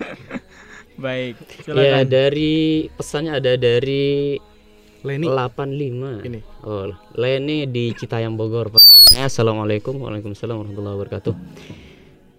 Baik. 1.03 1.35
Silakan. 1.67 1.83
Ya 1.83 1.99
dari 2.07 2.87
pesannya 2.95 3.35
ada 3.35 3.59
dari 3.59 4.39
Leni 5.03 5.27
85 5.27 6.23
ini 6.23 6.39
oh 6.63 6.87
Leni 7.19 7.67
di 7.67 7.91
Citayam 7.91 8.39
Bogor 8.39 8.71
Assalamualaikum 9.11 9.99
Waalaikumsalam 9.99 10.63
warahmatullahi 10.63 10.95
wabarakatuh. 10.95 11.35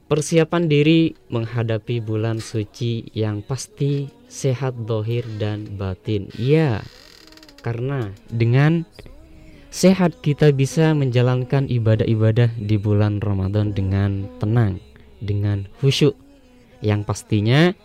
Persiapan 0.09 0.65
diri 0.65 1.13
menghadapi 1.29 2.01
bulan 2.01 2.41
suci 2.41 3.13
yang 3.13 3.45
pasti 3.45 4.09
sehat 4.33 4.89
dohir 4.89 5.29
dan 5.37 5.77
batin. 5.77 6.33
Ya 6.41 6.81
karena 7.61 8.09
dengan 8.33 8.89
sehat 9.69 10.25
kita 10.25 10.57
bisa 10.57 10.97
menjalankan 10.97 11.69
ibadah-ibadah 11.69 12.57
di 12.57 12.81
bulan 12.81 13.21
Ramadan 13.21 13.77
dengan 13.77 14.25
tenang 14.41 14.81
dengan 15.21 15.69
khusyuk. 15.85 16.17
Yang 16.81 17.01
pastinya 17.05 17.77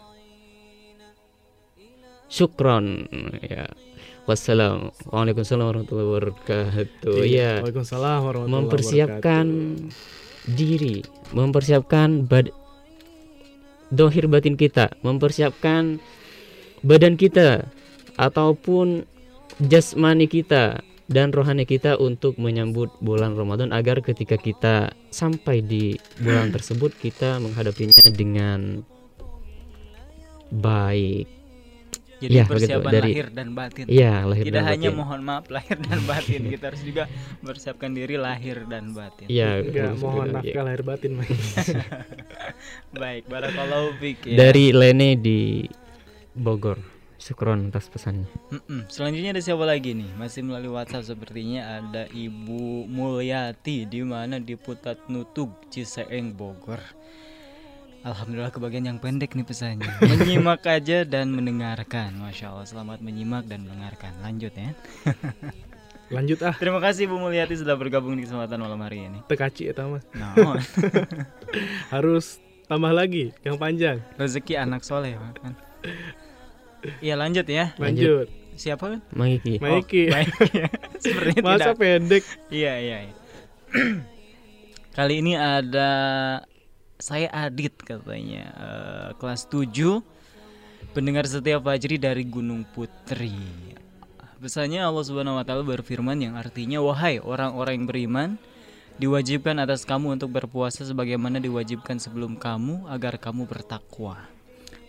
syukron 2.31 3.09
ya 3.43 3.67
Wassalam. 4.29 4.93
Waalaikumsalam 5.09 5.65
warahmatullahi 5.73 6.07
wabarakatuh. 6.13 7.17
Iya. 7.25 7.65
Waalaikumsalam 7.65 8.19
warahmatullahi 8.21 8.53
mempersiapkan 8.61 9.45
diri, 10.53 11.01
mempersiapkan 11.33 12.29
bad 12.29 12.53
dohir 13.89 14.29
batin 14.29 14.53
kita, 14.53 14.93
mempersiapkan 15.01 15.97
badan 16.85 17.17
kita 17.17 17.65
ataupun 18.21 19.09
jasmani 19.65 20.29
kita 20.29 20.85
dan 21.09 21.33
rohani 21.33 21.65
kita 21.65 21.97
untuk 21.97 22.37
menyambut 22.37 22.93
bulan 23.01 23.33
Ramadan 23.33 23.73
agar 23.73 23.97
ketika 24.05 24.37
kita 24.37 24.93
sampai 25.09 25.65
di 25.65 25.97
bulan 26.21 26.53
tersebut 26.53 26.93
kita 27.01 27.41
menghadapinya 27.41 28.05
dengan 28.13 28.85
baik 30.53 31.38
jadi 32.19 32.35
ya, 32.35 32.43
persiapan 32.43 32.91
dari, 32.91 33.11
lahir 33.15 33.27
dan 33.31 33.47
batin. 33.55 33.85
Iya, 33.87 34.13
lahir 34.27 34.45
Tidak 34.51 34.59
dan 34.59 34.71
hanya 34.75 34.89
mohon 34.91 35.21
maaf 35.23 35.47
lahir 35.47 35.77
dan 35.79 35.99
batin, 36.11 36.41
kita 36.51 36.63
harus 36.67 36.83
juga 36.83 37.03
mempersiapkan 37.39 37.89
diri 37.95 38.15
lahir 38.19 38.67
dan 38.67 38.91
batin. 38.91 39.27
Iya, 39.31 39.63
mohon 39.95 40.35
maaf 40.35 40.43
ya. 40.43 40.61
lahir 40.61 40.83
batin, 40.83 41.11
Baik, 43.01 43.23
barakallahu 43.31 43.95
fik 44.03 44.27
ya. 44.27 44.35
Dari 44.35 44.75
Lene 44.75 45.15
di 45.15 45.63
Bogor. 46.35 46.99
Syukron 47.19 47.67
atas 47.67 47.91
pesannya. 47.91 48.31
Mm-mm. 48.47 48.87
Selanjutnya 48.87 49.35
ada 49.35 49.43
siapa 49.43 49.67
lagi 49.67 49.91
nih? 49.91 50.07
Masih 50.15 50.39
melalui 50.39 50.71
WhatsApp 50.71 51.03
sepertinya 51.03 51.83
ada 51.83 52.07
Ibu 52.15 52.87
Mulyati 52.87 53.83
di 53.83 54.07
mana 54.07 54.39
di 54.39 54.55
Putat 54.55 55.11
Nutug 55.11 55.51
Ciseeng 55.67 56.31
Bogor. 56.31 56.79
Alhamdulillah 57.99 58.53
kebagian 58.55 58.87
yang 58.87 58.97
pendek 58.97 59.35
nih 59.35 59.43
pesannya. 59.43 59.91
Menyimak 60.11 60.63
aja 60.63 61.03
dan 61.03 61.35
mendengarkan. 61.35 62.15
Masya 62.15 62.55
Allah 62.55 62.67
selamat 62.67 63.03
menyimak 63.03 63.43
dan 63.51 63.67
mendengarkan. 63.67 64.15
Lanjut 64.23 64.55
ya. 64.55 64.71
Lanjut 66.15 66.39
ah. 66.41 66.55
Terima 66.57 66.81
kasih 66.81 67.05
Bu 67.05 67.21
Mulyati 67.21 67.59
sudah 67.59 67.77
bergabung 67.77 68.17
di 68.17 68.25
kesempatan 68.25 68.57
malam 68.57 68.81
hari 68.81 69.05
ini. 69.05 69.19
Tekaci 69.29 69.69
ya 69.69 69.77
mah 69.85 70.01
no. 70.17 70.57
Harus 71.93 72.41
tambah 72.65 72.89
lagi 72.89 73.35
yang 73.45 73.61
panjang. 73.61 74.01
Rezeki 74.17 74.57
anak 74.57 74.81
soleh 74.81 75.19
kan 75.37 75.53
Iya 77.03 77.19
lanjut 77.19 77.45
ya. 77.45 77.75
Lanjut, 77.77 78.31
Siapa? 78.59 78.95
Kan? 78.95 78.99
Maiki. 79.15 79.55
Maiki. 79.59 80.11
Oh, 80.11 80.15
Maiki. 80.15 80.47
Sepertinya 81.03 81.43
Masa 81.43 81.71
tidak. 81.71 81.75
pendek? 81.79 82.23
Iya 82.51 82.73
iya, 82.79 82.97
iya. 83.07 83.15
Kali 84.97 85.13
ini 85.23 85.39
ada 85.39 85.91
saya 86.99 87.31
Adit 87.31 87.79
katanya 87.79 88.51
uh, 88.59 89.09
kelas 89.15 89.47
7 89.47 89.71
pendengar 90.91 91.23
setiap 91.23 91.63
Fajri 91.63 91.95
dari 91.95 92.27
Gunung 92.27 92.67
Putri. 92.75 93.31
Pesannya 94.39 94.83
Allah 94.83 95.03
Subhanahu 95.07 95.39
wa 95.39 95.43
taala 95.47 95.63
berfirman 95.63 96.19
yang 96.19 96.35
artinya 96.35 96.83
wahai 96.83 97.23
orang-orang 97.23 97.73
yang 97.79 97.87
beriman 97.87 98.29
diwajibkan 98.99 99.63
atas 99.63 99.87
kamu 99.87 100.19
untuk 100.19 100.35
berpuasa 100.35 100.83
sebagaimana 100.83 101.39
diwajibkan 101.39 102.03
sebelum 102.03 102.35
kamu 102.35 102.91
agar 102.91 103.15
kamu 103.15 103.47
bertakwa. 103.47 104.19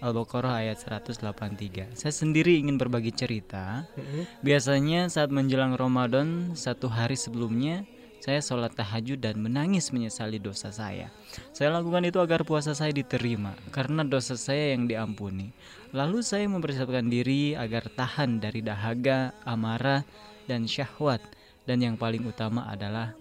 Al-Baqarah 0.03 0.67
ayat 0.67 0.83
183. 0.83 1.95
Saya 1.95 2.15
sendiri 2.15 2.59
ingin 2.59 2.75
berbagi 2.75 3.15
cerita. 3.15 3.87
Mm-hmm. 3.95 4.23
Biasanya 4.43 5.01
saat 5.13 5.31
menjelang 5.31 5.79
Ramadan 5.79 6.59
satu 6.59 6.91
hari 6.91 7.15
sebelumnya 7.15 7.87
saya 8.21 8.45
sholat 8.45 8.77
tahajud 8.77 9.17
dan 9.17 9.41
menangis 9.41 9.89
menyesali 9.97 10.37
dosa 10.37 10.69
saya. 10.69 11.09
Saya 11.57 11.73
lakukan 11.73 12.05
itu 12.05 12.21
agar 12.21 12.45
puasa 12.45 12.77
saya 12.77 12.93
diterima 12.93 13.57
karena 13.73 14.05
dosa 14.05 14.37
saya 14.37 14.77
yang 14.77 14.85
diampuni. 14.85 15.57
Lalu 15.97 16.21
saya 16.21 16.45
mempersiapkan 16.47 17.09
diri 17.09 17.57
agar 17.57 17.89
tahan 17.89 18.39
dari 18.39 18.61
dahaga, 18.61 19.33
amarah, 19.49 20.05
dan 20.45 20.69
syahwat. 20.69 21.25
Dan 21.65 21.81
yang 21.81 21.97
paling 21.97 22.23
utama 22.29 22.69
adalah 22.69 23.17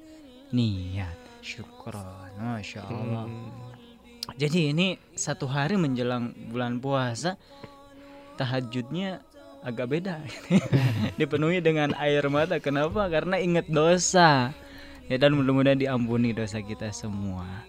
niat. 0.52 1.16
Syukron, 1.40 2.36
masya 2.36 2.84
Allah. 2.84 3.26
Hmm. 3.26 3.72
Jadi 4.36 4.76
ini 4.76 5.00
satu 5.16 5.48
hari 5.50 5.80
menjelang 5.80 6.36
bulan 6.52 6.78
puasa 6.78 7.40
tahajudnya 8.38 9.24
agak 9.60 9.92
beda 9.92 10.24
dipenuhi 11.20 11.60
dengan 11.60 11.92
air 12.00 12.24
mata 12.32 12.64
kenapa 12.64 13.12
karena 13.12 13.36
ingat 13.44 13.68
dosa 13.68 14.56
ya 15.10 15.18
dan 15.18 15.34
mudah-mudahan 15.34 15.82
diampuni 15.82 16.32
dosa 16.32 16.62
kita 16.62 16.94
semua 16.94 17.66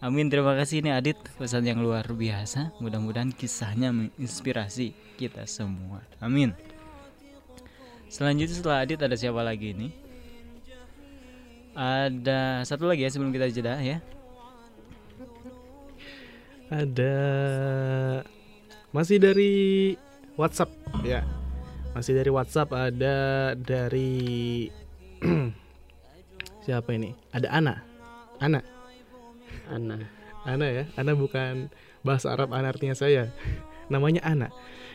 Amin, 0.00 0.32
terima 0.32 0.56
kasih 0.56 0.80
ini 0.80 0.96
Adit 0.96 1.20
pesan 1.36 1.60
yang 1.68 1.84
luar 1.84 2.08
biasa. 2.08 2.72
Mudah-mudahan 2.80 3.36
kisahnya 3.36 3.92
menginspirasi 3.92 4.96
kita 5.20 5.44
semua. 5.44 6.00
Amin. 6.24 6.56
Selanjutnya 8.08 8.56
setelah 8.56 8.80
Adit 8.80 8.96
ada 8.96 9.12
siapa 9.12 9.44
lagi 9.44 9.76
ini? 9.76 9.92
Ada 11.76 12.64
satu 12.64 12.88
lagi 12.88 13.04
ya 13.04 13.12
sebelum 13.12 13.28
kita 13.28 13.52
jeda 13.52 13.76
ya. 13.76 14.00
Ada 16.72 17.16
masih 18.96 19.20
dari 19.20 19.52
WhatsApp 20.40 20.72
ya. 21.04 21.28
Masih 21.92 22.16
dari 22.16 22.32
WhatsApp 22.32 22.72
ada 22.72 23.52
dari 23.52 24.72
siapa 26.64 26.92
ini? 26.92 27.16
Ada 27.32 27.48
Ana. 27.50 27.74
Ana. 28.40 28.60
Ana. 29.68 29.96
Ana 30.44 30.66
ya. 30.68 30.84
Ana 30.96 31.12
bukan 31.16 31.68
bahasa 32.04 32.32
Arab 32.32 32.52
Ana 32.52 32.72
artinya 32.72 32.96
saya. 32.96 33.32
Namanya 33.92 34.22
Ana. 34.22 34.48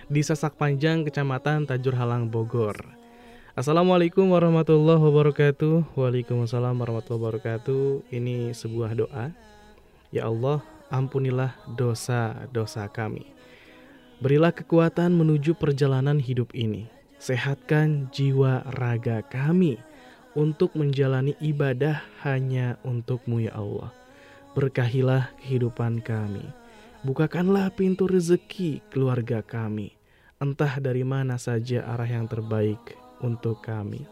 Di 0.05 0.21
Sasak 0.21 0.55
Panjang, 0.55 1.03
Kecamatan 1.03 1.65
Tajur 1.65 1.97
Halang, 1.97 2.29
Bogor. 2.29 2.77
Assalamualaikum 3.55 4.35
warahmatullahi 4.35 4.99
wabarakatuh. 4.99 5.95
Waalaikumsalam 5.95 6.75
warahmatullahi 6.75 7.23
wabarakatuh. 7.23 7.83
Ini 8.13 8.51
sebuah 8.53 8.91
doa. 8.95 9.31
Ya 10.13 10.27
Allah, 10.27 10.63
ampunilah 10.91 11.55
dosa-dosa 11.73 12.87
kami. 12.91 13.31
Berilah 14.23 14.55
kekuatan 14.55 15.11
menuju 15.11 15.59
perjalanan 15.59 16.19
hidup 16.19 16.55
ini. 16.55 16.87
Sehatkan 17.19 18.11
jiwa 18.11 18.63
raga 18.75 19.23
kami 19.23 19.79
untuk 20.35 20.75
menjalani 20.75 21.33
ibadah 21.39 22.03
hanya 22.27 22.75
untukmu 22.83 23.41
ya 23.47 23.55
Allah. 23.55 23.89
Berkahilah 24.53 25.31
kehidupan 25.41 26.03
kami. 26.03 26.43
Bukakanlah 27.07 27.71
pintu 27.71 28.05
rezeki 28.05 28.83
keluarga 28.91 29.39
kami. 29.39 29.95
Entah 30.37 30.77
dari 30.83 31.07
mana 31.07 31.39
saja 31.39 31.87
arah 31.87 32.07
yang 32.07 32.27
terbaik 32.27 32.99
untuk 33.23 33.63
kami. 33.63 34.03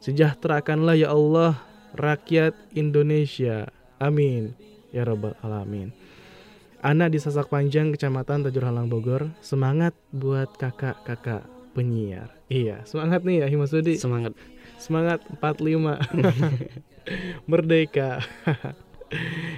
Sejahterakanlah 0.00 0.96
ya 0.96 1.12
Allah 1.12 1.56
rakyat 1.96 2.52
Indonesia. 2.76 3.68
Amin. 4.00 4.52
Ya 4.92 5.04
Rabbal 5.04 5.36
Alamin. 5.40 5.92
Ana 6.80 7.12
di 7.12 7.20
Sasak 7.20 7.52
Panjang, 7.52 7.92
Kecamatan 7.92 8.48
Tajur 8.48 8.64
Halang, 8.64 8.88
Bogor. 8.88 9.28
Semangat 9.44 9.92
buat 10.08 10.48
kakak-kakak 10.56 11.44
penyiar. 11.76 12.32
Iya, 12.48 12.82
semangat 12.88 13.20
nih 13.22 13.44
ya 13.44 13.46
Himasudi. 13.52 14.00
Semangat. 14.00 14.32
Semangat 14.80 15.20
45. 15.38 16.00
Merdeka. 17.50 18.20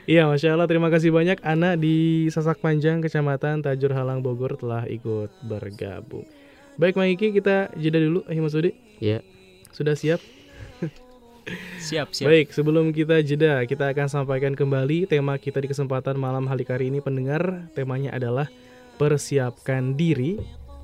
Iya, 0.09 0.25
masya 0.25 0.57
Allah. 0.57 0.65
Terima 0.65 0.89
kasih 0.89 1.13
banyak 1.13 1.37
Ana 1.45 1.77
di 1.77 2.25
Sasak 2.33 2.65
Panjang, 2.65 3.05
Kecamatan 3.05 3.61
Tajur 3.61 3.93
Halang, 3.93 4.25
Bogor 4.25 4.57
telah 4.57 4.89
ikut 4.89 5.29
bergabung. 5.45 6.25
Baik, 6.81 6.97
Maiki, 6.97 7.37
kita 7.37 7.69
jeda 7.77 8.01
dulu, 8.01 8.25
Himasudi. 8.25 8.73
Ya. 8.97 9.21
Sudah 9.77 9.93
siap? 9.93 10.25
Siap, 11.83 12.15
siap. 12.15 12.31
Baik, 12.31 12.55
sebelum 12.55 12.95
kita 12.95 13.19
jeda, 13.21 13.67
kita 13.67 13.91
akan 13.91 14.07
sampaikan 14.07 14.55
kembali 14.55 15.11
tema 15.11 15.35
kita 15.37 15.59
di 15.59 15.69
kesempatan 15.69 16.15
malam 16.15 16.47
hari 16.47 16.63
kali 16.63 16.87
ini 16.87 17.03
pendengar. 17.03 17.67
Temanya 17.75 18.15
adalah 18.15 18.47
persiapkan 18.95 19.99
diri 19.99 20.39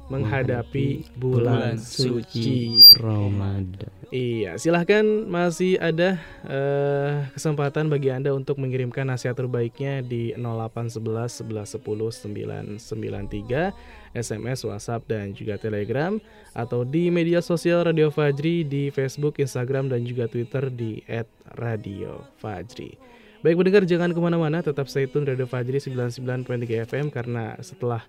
menghadapi 0.09 1.05
bulan, 1.17 1.77
bulan 1.77 1.77
suci 1.81 2.81
Ramadan. 2.97 3.93
Iya, 4.09 4.57
silahkan 4.57 5.05
masih 5.29 5.77
ada 5.77 6.17
uh, 6.49 7.29
kesempatan 7.37 7.93
bagi 7.93 8.09
Anda 8.09 8.33
untuk 8.33 8.57
mengirimkan 8.57 9.05
nasihat 9.05 9.37
terbaiknya 9.37 10.01
di 10.01 10.33
0811 10.33 11.45
11 11.45 12.81
10 12.81 12.81
993 12.81 14.17
SMS, 14.17 14.65
WhatsApp 14.65 15.05
dan 15.05 15.37
juga 15.37 15.61
Telegram 15.61 16.17
atau 16.57 16.89
di 16.89 17.13
media 17.13 17.45
sosial 17.45 17.85
Radio 17.85 18.09
Fajri 18.09 18.65
di 18.65 18.89
Facebook, 18.89 19.37
Instagram 19.37 19.93
dan 19.93 20.09
juga 20.09 20.25
Twitter 20.25 20.73
di 20.73 21.05
@radiofajri. 21.53 22.97
Baik 23.39 23.55
pendengar 23.55 23.85
jangan 23.85 24.11
ke 24.11 24.21
mana-mana, 24.25 24.65
tetap 24.65 24.89
stay 24.89 25.05
tune 25.05 25.29
Radio 25.29 25.45
Fajri 25.45 25.79
99.3 25.79 26.89
FM 26.89 27.07
karena 27.13 27.55
setelah 27.61 28.03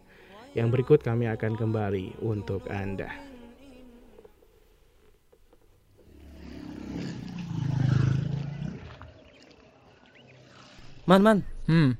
yang 0.58 0.74
berikut 0.74 1.02
kami 1.06 1.30
akan 1.30 1.54
kembali 1.54 2.22
untuk 2.26 2.66
Anda. 2.70 3.10
Man, 11.10 11.26
man. 11.26 11.40
Hmm. 11.66 11.98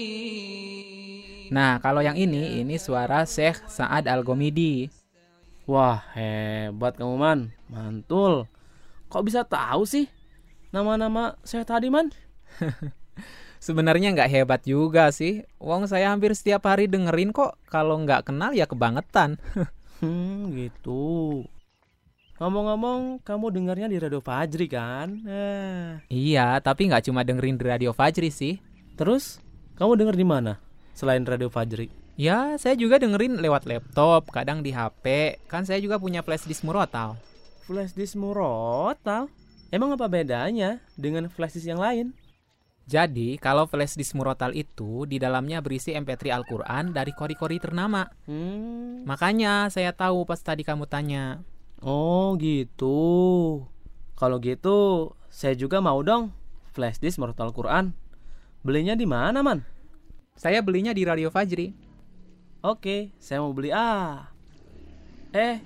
Nah, 1.55 1.79
kalau 1.79 2.03
yang 2.03 2.19
ini 2.19 2.67
ini 2.67 2.75
suara 2.83 3.23
Syekh 3.27 3.63
Sa'ad 3.71 4.11
Al-Gomidi. 4.11 5.00
Wah, 5.69 6.01
hebat 6.17 6.97
kamu, 6.97 7.17
Man. 7.21 7.41
Mantul. 7.69 8.49
Kok 9.11 9.25
bisa 9.27 9.43
tahu 9.45 9.85
sih 9.85 10.07
nama-nama 10.71 11.37
saya 11.43 11.67
tadi, 11.67 11.91
Man? 11.91 12.15
Sebenarnya 13.61 14.17
nggak 14.17 14.31
hebat 14.33 14.63
juga 14.65 15.13
sih. 15.13 15.45
Wong 15.61 15.85
saya 15.85 16.09
hampir 16.09 16.33
setiap 16.33 16.65
hari 16.65 16.89
dengerin 16.89 17.29
kok. 17.29 17.61
Kalau 17.69 18.01
nggak 18.01 18.33
kenal 18.33 18.57
ya 18.57 18.65
kebangetan. 18.65 19.37
hmm, 20.01 20.57
gitu. 20.57 21.45
Ngomong-ngomong, 22.41 23.21
kamu 23.21 23.53
dengarnya 23.53 23.93
di 23.93 24.01
Radio 24.01 24.25
Fajri 24.25 24.65
kan? 24.65 25.13
Eh. 25.29 26.01
Iya, 26.09 26.57
tapi 26.65 26.89
nggak 26.89 27.05
cuma 27.05 27.21
dengerin 27.21 27.61
di 27.61 27.65
Radio 27.69 27.93
Fajri 27.93 28.33
sih. 28.33 28.57
Terus, 28.97 29.45
kamu 29.77 30.01
denger 30.01 30.17
di 30.17 30.25
mana 30.25 30.57
selain 30.97 31.21
Radio 31.29 31.53
Fajri? 31.53 32.00
Ya, 32.15 32.59
saya 32.59 32.75
juga 32.75 32.99
dengerin 32.99 33.39
lewat 33.39 33.67
laptop, 33.69 34.31
kadang 34.31 34.63
di 34.63 34.75
HP. 34.75 35.39
Kan 35.47 35.67
saya 35.67 35.79
juga 35.83 35.99
punya 35.99 36.23
flash 36.25 36.47
disk 36.47 36.67
murotal. 36.67 37.19
Flash 37.67 37.95
disk 37.95 38.19
murotal? 38.19 39.31
Emang 39.71 39.95
apa 39.95 40.11
bedanya 40.11 40.83
dengan 40.99 41.31
flash 41.31 41.55
disk 41.59 41.71
yang 41.71 41.79
lain? 41.79 42.11
Jadi, 42.91 43.39
kalau 43.39 43.71
flash 43.71 43.95
disk 43.95 44.19
murotal 44.19 44.51
itu 44.51 45.07
di 45.07 45.23
dalamnya 45.23 45.63
berisi 45.63 45.95
MP3 45.95 46.35
Al-Qur'an 46.35 46.91
dari 46.91 47.15
kori-kori 47.15 47.63
ternama. 47.63 48.03
Hmm. 48.27 49.07
Makanya 49.07 49.71
saya 49.71 49.95
tahu 49.95 50.27
pas 50.27 50.43
tadi 50.43 50.67
kamu 50.67 50.91
tanya. 50.91 51.39
Oh, 51.81 52.35
gitu. 52.35 52.99
Kalau 54.19 54.37
gitu, 54.43 55.15
saya 55.31 55.55
juga 55.55 55.79
mau 55.79 56.03
dong 56.03 56.35
flash 56.75 56.99
disk 56.99 57.23
murotal 57.23 57.55
Quran. 57.55 57.95
Belinya 58.67 58.93
di 58.99 59.07
mana, 59.07 59.41
Man? 59.41 59.65
Saya 60.37 60.61
belinya 60.61 60.93
di 60.93 61.07
Radio 61.07 61.31
Fajri. 61.31 61.90
Oke, 62.61 63.09
saya 63.17 63.41
mau 63.41 63.57
beli 63.57 63.73
ah. 63.73 64.29
Eh, 65.33 65.65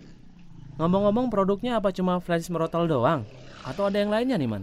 ngomong-ngomong 0.78 1.26
produknya 1.26 1.82
apa 1.82 1.90
cuma 1.90 2.22
flash 2.22 2.47
disk 2.47 2.55
murotal 2.55 2.86
doang? 2.86 3.26
Atau 3.66 3.90
ada 3.90 3.99
yang 3.99 4.14
lainnya 4.14 4.38
nih, 4.38 4.47
Man? 4.47 4.62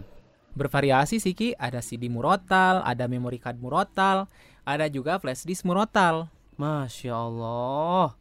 Bervariasi 0.56 1.20
sih 1.20 1.36
Ki, 1.36 1.52
ada 1.60 1.84
CD 1.84 2.08
murotal, 2.08 2.80
ada 2.88 3.04
memory 3.04 3.36
card 3.36 3.60
murotal, 3.60 4.32
ada 4.64 4.88
juga 4.88 5.20
flash 5.20 5.44
disk 5.44 5.68
murotal. 5.68 6.32
Masya 6.56 7.12
Allah, 7.12 8.16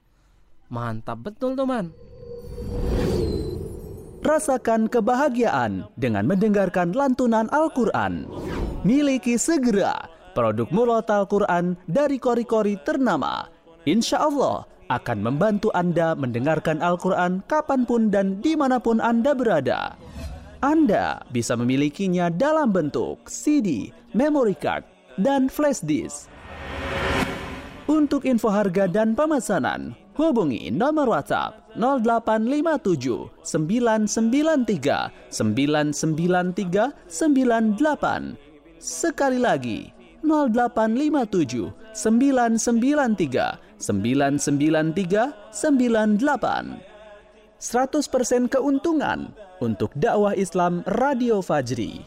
mantap 0.68 1.32
betul 1.32 1.55
tuh 1.55 1.68
man. 1.68 1.95
Rasakan 4.24 4.91
kebahagiaan 4.91 5.88
dengan 5.95 6.28
mendengarkan 6.28 6.95
lantunan 6.95 7.47
Al-Quran. 7.51 8.28
Miliki 8.84 9.36
segera 9.36 10.07
produk 10.32 10.68
Murotal 10.72 11.28
Quran 11.28 11.76
dari 11.86 12.16
kori-kori 12.16 12.80
ternama. 12.82 13.61
Insya 13.90 14.22
Allah 14.30 14.70
akan 14.94 15.26
membantu 15.26 15.74
Anda 15.74 16.14
mendengarkan 16.14 16.86
Al-Quran 16.86 17.42
kapan 17.50 17.82
pun 17.90 18.14
dan 18.14 18.38
di 18.38 18.54
mana 18.54 18.78
pun 18.78 19.02
Anda 19.02 19.34
berada. 19.34 19.98
Anda 20.62 21.26
bisa 21.34 21.58
memilikinya 21.58 22.30
dalam 22.30 22.70
bentuk 22.70 23.26
CD, 23.26 23.90
memory 24.14 24.54
card, 24.54 24.86
dan 25.18 25.50
flash 25.50 25.82
disk. 25.82 26.30
Untuk 27.90 28.30
info 28.30 28.54
harga 28.54 28.86
dan 28.86 29.18
pemesanan, 29.18 29.98
hubungi 30.14 30.70
nomor 30.70 31.10
WhatsApp 31.10 31.74
0857 31.74 33.42
993 33.42 35.10
993 35.34 36.94
98. 37.10 38.38
Sekali 38.78 39.40
lagi, 39.42 39.90
0857 40.24 41.74
993 41.94 43.60
993 43.78 45.34
98. 45.52 46.92
100% 47.62 48.50
keuntungan 48.50 49.34
untuk 49.62 49.94
dakwah 49.94 50.34
Islam 50.34 50.82
Radio 50.90 51.46
Fajri. 51.46 52.02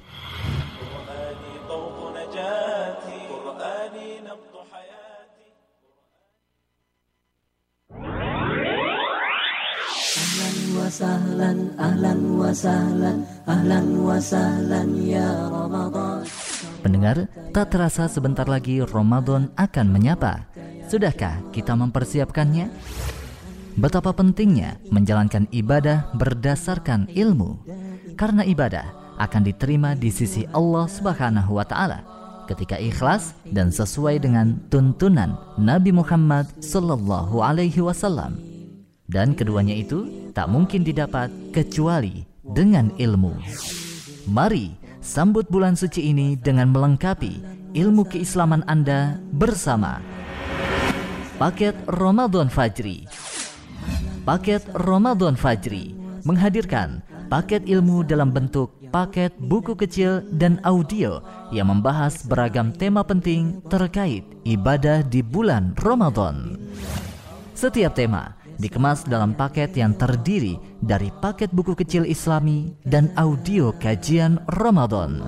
wasahlan 10.85 11.73
ahlan 11.81 12.21
wasahlan 12.37 13.19
ahlan 13.49 13.87
wasahlan 14.05 14.89
ya 15.01 15.27
Ramadan 15.49 16.23
Pendengar, 16.85 17.33
tak 17.57 17.73
terasa 17.73 18.05
sebentar 18.13 18.45
lagi 18.45 18.85
Ramadan 18.85 19.49
akan 19.57 19.87
menyapa. 19.89 20.45
Sudahkah 20.85 21.41
kita 21.49 21.73
mempersiapkannya? 21.73 22.69
Betapa 23.81 24.13
pentingnya 24.13 24.77
menjalankan 24.93 25.49
ibadah 25.49 26.13
berdasarkan 26.13 27.09
ilmu. 27.09 27.57
Karena 28.21 28.45
ibadah 28.45 29.17
akan 29.17 29.43
diterima 29.49 29.97
di 29.97 30.13
sisi 30.13 30.45
Allah 30.53 30.85
Subhanahu 30.85 31.57
wa 31.57 31.65
taala 31.65 32.05
ketika 32.45 32.77
ikhlas 32.77 33.33
dan 33.49 33.73
sesuai 33.73 34.21
dengan 34.21 34.61
tuntunan 34.69 35.41
Nabi 35.57 35.89
Muhammad 35.89 36.53
sallallahu 36.61 37.41
alaihi 37.41 37.81
wasallam. 37.81 38.37
Dan 39.09 39.33
keduanya 39.33 39.73
itu 39.73 40.31
tak 40.37 40.53
mungkin 40.53 40.85
didapat 40.85 41.33
kecuali 41.49 42.29
dengan 42.45 42.93
ilmu. 43.01 43.33
Mari 44.29 44.84
Sambut 45.05 45.45
bulan 45.53 45.77
suci 45.77 46.17
ini 46.17 46.33
dengan 46.33 46.73
melengkapi 46.73 47.45
ilmu 47.77 48.09
keislaman 48.09 48.65
Anda 48.65 49.21
bersama 49.37 50.01
Paket 51.37 51.77
Ramadan 51.93 52.49
Fajri. 52.49 53.05
Paket 54.25 54.65
Ramadan 54.73 55.37
Fajri 55.37 55.93
menghadirkan 56.25 57.05
paket 57.29 57.69
ilmu 57.69 58.01
dalam 58.01 58.33
bentuk 58.33 58.73
paket 58.89 59.37
buku 59.45 59.77
kecil 59.77 60.25
dan 60.41 60.57
audio 60.65 61.21
yang 61.53 61.69
membahas 61.69 62.25
beragam 62.25 62.73
tema 62.73 63.05
penting 63.05 63.61
terkait 63.69 64.25
ibadah 64.49 65.05
di 65.05 65.21
bulan 65.21 65.77
Ramadan. 65.85 66.57
Setiap 67.53 67.93
tema 67.93 68.41
dikemas 68.59 69.07
dalam 69.07 69.35
paket 69.35 69.75
yang 69.75 69.95
terdiri 69.95 70.59
dari 70.83 71.11
paket 71.23 71.51
buku 71.51 71.75
kecil 71.75 72.07
Islami 72.07 72.75
dan 72.87 73.11
audio 73.19 73.75
kajian 73.77 74.39
Ramadan. 74.61 75.23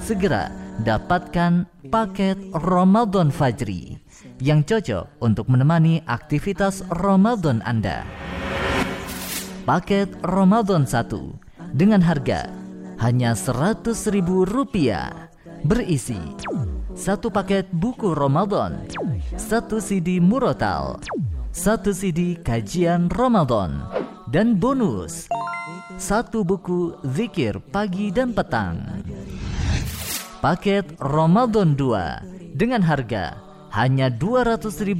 Segera 0.00 0.50
dapatkan 0.80 1.68
paket 1.92 2.38
Ramadan 2.56 3.28
Fajri 3.28 4.00
yang 4.40 4.64
cocok 4.64 5.20
untuk 5.20 5.46
menemani 5.52 6.00
aktivitas 6.08 6.82
Ramadan 6.88 7.60
Anda. 7.68 8.02
Paket 9.68 10.08
Ramadan 10.24 10.88
1 10.88 11.76
dengan 11.76 12.00
harga 12.02 12.48
hanya 12.98 13.36
Rp100.000 13.36 14.28
berisi 15.64 16.20
satu 16.96 17.30
paket 17.30 17.70
buku 17.72 18.12
Ramadan, 18.12 18.84
satu 19.38 19.78
CD 19.80 20.18
Murotal, 20.20 21.00
satu 21.50 21.90
CD 21.90 22.38
kajian 22.38 23.10
Ramadan, 23.10 23.82
dan 24.30 24.54
bonus 24.54 25.26
satu 25.98 26.46
buku 26.46 26.94
zikir 27.10 27.58
pagi 27.74 28.14
dan 28.14 28.30
petang. 28.30 29.02
Paket 30.38 30.94
Ramadan 31.02 31.74
2 31.74 32.54
dengan 32.54 32.86
harga 32.86 33.34
hanya 33.74 34.06
Rp200.000 34.14 34.94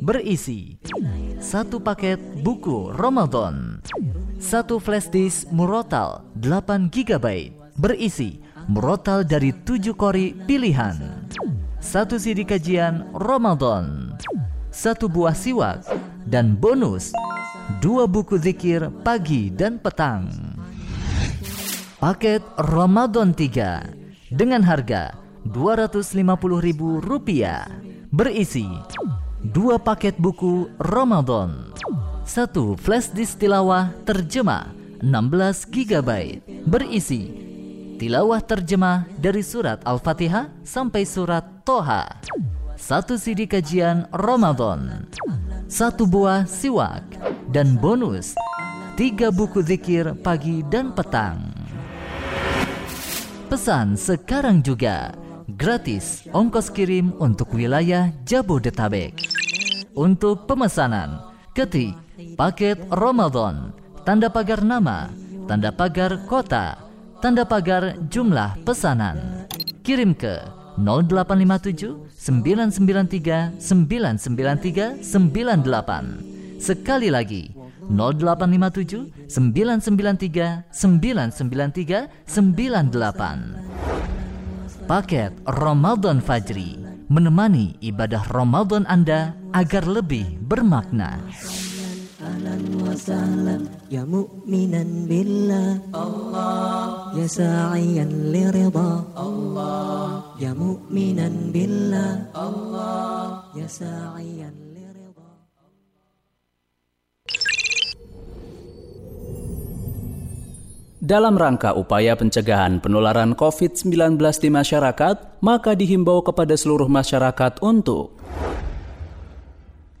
berisi 0.00 0.80
satu 1.36 1.84
paket 1.84 2.16
buku 2.40 2.88
Ramadan, 2.96 3.84
satu 4.40 4.80
flash 4.80 5.12
disk 5.12 5.52
Murotal 5.52 6.24
8 6.40 6.88
GB 6.88 7.52
berisi 7.76 8.40
Murotal 8.72 9.28
dari 9.28 9.52
7 9.52 9.92
kori 9.92 10.32
pilihan, 10.48 11.28
satu 11.76 12.16
CD 12.16 12.44
kajian 12.48 13.12
Ramadan, 13.16 14.16
satu 14.70 15.10
buah 15.10 15.34
siwak, 15.34 15.82
dan 16.26 16.54
bonus 16.54 17.10
dua 17.78 18.06
buku 18.06 18.38
zikir 18.38 18.90
pagi 19.02 19.50
dan 19.50 19.78
petang. 19.78 20.30
Paket 22.00 22.40
Ramadan 22.72 23.36
3 23.36 24.32
dengan 24.32 24.64
harga 24.64 25.12
Rp250.000 25.44 26.80
berisi 28.10 28.66
dua 29.44 29.76
paket 29.76 30.16
buku 30.16 30.66
Ramadan, 30.80 31.76
satu 32.24 32.74
flash 32.78 33.12
disk 33.12 33.36
tilawah 33.42 33.92
terjemah 34.08 34.72
16 35.04 35.68
GB 35.68 36.10
berisi 36.64 37.22
tilawah 38.00 38.40
terjemah 38.40 39.04
dari 39.20 39.44
surat 39.44 39.80
Al-Fatihah 39.84 40.48
sampai 40.64 41.04
surat 41.04 41.44
Toha 41.64 42.20
satu 42.80 43.20
CD 43.20 43.44
kajian 43.44 44.08
Ramadan, 44.08 45.04
satu 45.68 46.08
buah 46.08 46.48
siwak, 46.48 47.04
dan 47.52 47.76
bonus 47.76 48.32
tiga 48.96 49.28
buku 49.28 49.60
zikir 49.60 50.16
pagi 50.24 50.64
dan 50.72 50.96
petang. 50.96 51.52
Pesan 53.52 54.00
sekarang 54.00 54.64
juga 54.64 55.12
gratis 55.60 56.24
ongkos 56.32 56.72
kirim 56.72 57.12
untuk 57.20 57.52
wilayah 57.52 58.08
Jabodetabek. 58.24 59.12
Untuk 59.92 60.48
pemesanan, 60.48 61.20
ketik 61.52 61.92
paket 62.40 62.80
Ramadan, 62.88 63.76
tanda 64.08 64.32
pagar 64.32 64.64
nama, 64.64 65.12
tanda 65.44 65.68
pagar 65.68 66.16
kota, 66.24 66.80
tanda 67.20 67.44
pagar 67.44 68.00
jumlah 68.08 68.56
pesanan. 68.64 69.44
Kirim 69.84 70.14
ke 70.14 70.59
0857 70.80 72.16
993 72.16 73.60
993 73.60 75.04
98. 75.04 76.56
Sekali 76.60 77.08
lagi 77.12 77.52
0857 77.86 79.28
993 79.28 80.64
993 80.72 82.08
98. 82.26 84.90
Paket 84.90 85.30
Ramadan 85.46 86.18
Fajri 86.18 86.90
menemani 87.10 87.74
ibadah 87.82 88.22
Ramadan 88.30 88.86
Anda 88.86 89.34
agar 89.50 89.82
lebih 89.86 90.38
bermakna. 90.46 91.18
أهلا 92.59 92.83
وسهلا 92.83 93.57
يا 93.95 94.03
مؤمنا 94.03 94.83
بالله 95.07 95.71
الله 95.95 96.83
يا 97.15 97.27
ساعيا 97.31 98.05
لرضا 98.11 98.91
الله 99.15 100.07
يا 100.43 100.51
مؤمنا 100.51 101.27
بالله 101.55 102.11
الله 102.35 103.23
يا 103.55 103.67
ساعيا 103.71 104.51
Dalam 110.99 111.39
rangka 111.39 111.71
upaya 111.71 112.19
pencegahan 112.19 112.83
penularan 112.83 113.31
COVID-19 113.39 114.19
di 114.43 114.49
masyarakat, 114.51 115.39
maka 115.39 115.71
dihimbau 115.71 116.19
kepada 116.25 116.57
seluruh 116.59 116.89
masyarakat 116.91 117.61
untuk 117.63 118.17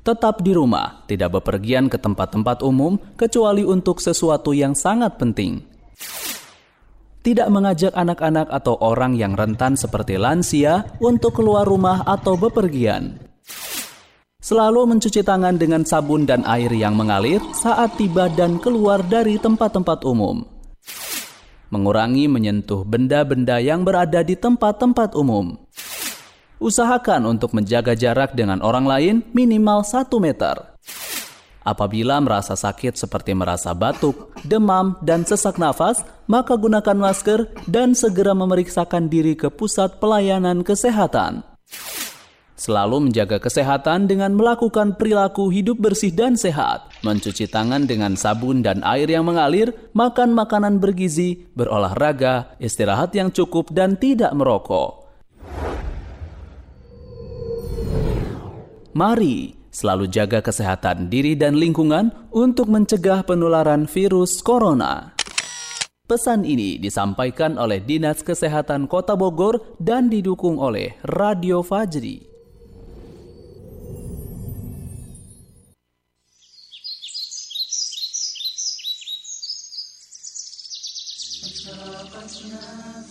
tetap 0.00 0.40
di 0.40 0.56
rumah, 0.56 1.04
tidak 1.04 1.40
bepergian 1.40 1.92
ke 1.92 2.00
tempat-tempat 2.00 2.64
umum 2.64 2.96
kecuali 3.16 3.64
untuk 3.64 4.00
sesuatu 4.00 4.56
yang 4.56 4.72
sangat 4.72 5.20
penting. 5.20 5.60
Tidak 7.20 7.52
mengajak 7.52 7.92
anak-anak 7.92 8.48
atau 8.48 8.80
orang 8.80 9.12
yang 9.12 9.36
rentan 9.36 9.76
seperti 9.76 10.16
lansia 10.16 10.88
untuk 11.04 11.36
keluar 11.36 11.68
rumah 11.68 12.00
atau 12.08 12.32
bepergian. 12.40 13.20
Selalu 14.40 14.96
mencuci 14.96 15.20
tangan 15.20 15.60
dengan 15.60 15.84
sabun 15.84 16.24
dan 16.24 16.48
air 16.48 16.72
yang 16.72 16.96
mengalir 16.96 17.44
saat 17.52 18.00
tiba 18.00 18.32
dan 18.32 18.56
keluar 18.56 19.04
dari 19.04 19.36
tempat-tempat 19.36 20.00
umum. 20.08 20.48
Mengurangi 21.68 22.24
menyentuh 22.24 22.88
benda-benda 22.88 23.60
yang 23.60 23.84
berada 23.84 24.24
di 24.24 24.40
tempat-tempat 24.40 25.12
umum. 25.12 25.60
Usahakan 26.60 27.24
untuk 27.24 27.56
menjaga 27.56 27.96
jarak 27.96 28.36
dengan 28.36 28.60
orang 28.60 28.84
lain 28.84 29.16
minimal 29.32 29.80
1 29.80 30.12
meter. 30.20 30.60
Apabila 31.64 32.20
merasa 32.20 32.52
sakit 32.52 33.00
seperti 33.00 33.32
merasa 33.32 33.72
batuk, 33.72 34.36
demam, 34.44 34.92
dan 35.00 35.24
sesak 35.24 35.56
nafas, 35.56 36.04
maka 36.28 36.60
gunakan 36.60 36.96
masker 37.00 37.48
dan 37.64 37.96
segera 37.96 38.36
memeriksakan 38.36 39.08
diri 39.08 39.40
ke 39.40 39.48
pusat 39.48 39.96
pelayanan 40.04 40.60
kesehatan. 40.60 41.48
Selalu 42.60 43.08
menjaga 43.08 43.40
kesehatan 43.40 44.04
dengan 44.04 44.36
melakukan 44.36 45.00
perilaku 45.00 45.48
hidup 45.48 45.80
bersih 45.80 46.12
dan 46.12 46.36
sehat, 46.36 46.92
mencuci 47.00 47.48
tangan 47.48 47.88
dengan 47.88 48.20
sabun 48.20 48.60
dan 48.60 48.84
air 48.84 49.08
yang 49.08 49.24
mengalir, 49.24 49.72
makan 49.96 50.36
makanan 50.36 50.76
bergizi, 50.76 51.48
berolahraga, 51.56 52.52
istirahat 52.60 53.16
yang 53.16 53.32
cukup, 53.32 53.72
dan 53.72 53.96
tidak 53.96 54.36
merokok. 54.36 55.08
Mari 58.90 59.60
Selalu 59.70 60.10
jaga 60.10 60.42
kesehatan 60.42 61.06
diri 61.06 61.38
dan 61.38 61.54
lingkungan 61.54 62.10
untuk 62.34 62.66
mencegah 62.66 63.22
penularan 63.22 63.86
virus 63.86 64.42
corona. 64.42 65.14
Pesan 66.10 66.42
ini 66.42 66.74
disampaikan 66.74 67.54
oleh 67.54 67.78
Dinas 67.78 68.26
Kesehatan 68.26 68.90
Kota 68.90 69.14
Bogor 69.14 69.78
dan 69.78 70.10
didukung 70.10 70.58
oleh 70.58 70.98
Radio 71.06 71.62
Fajri. 71.62 72.26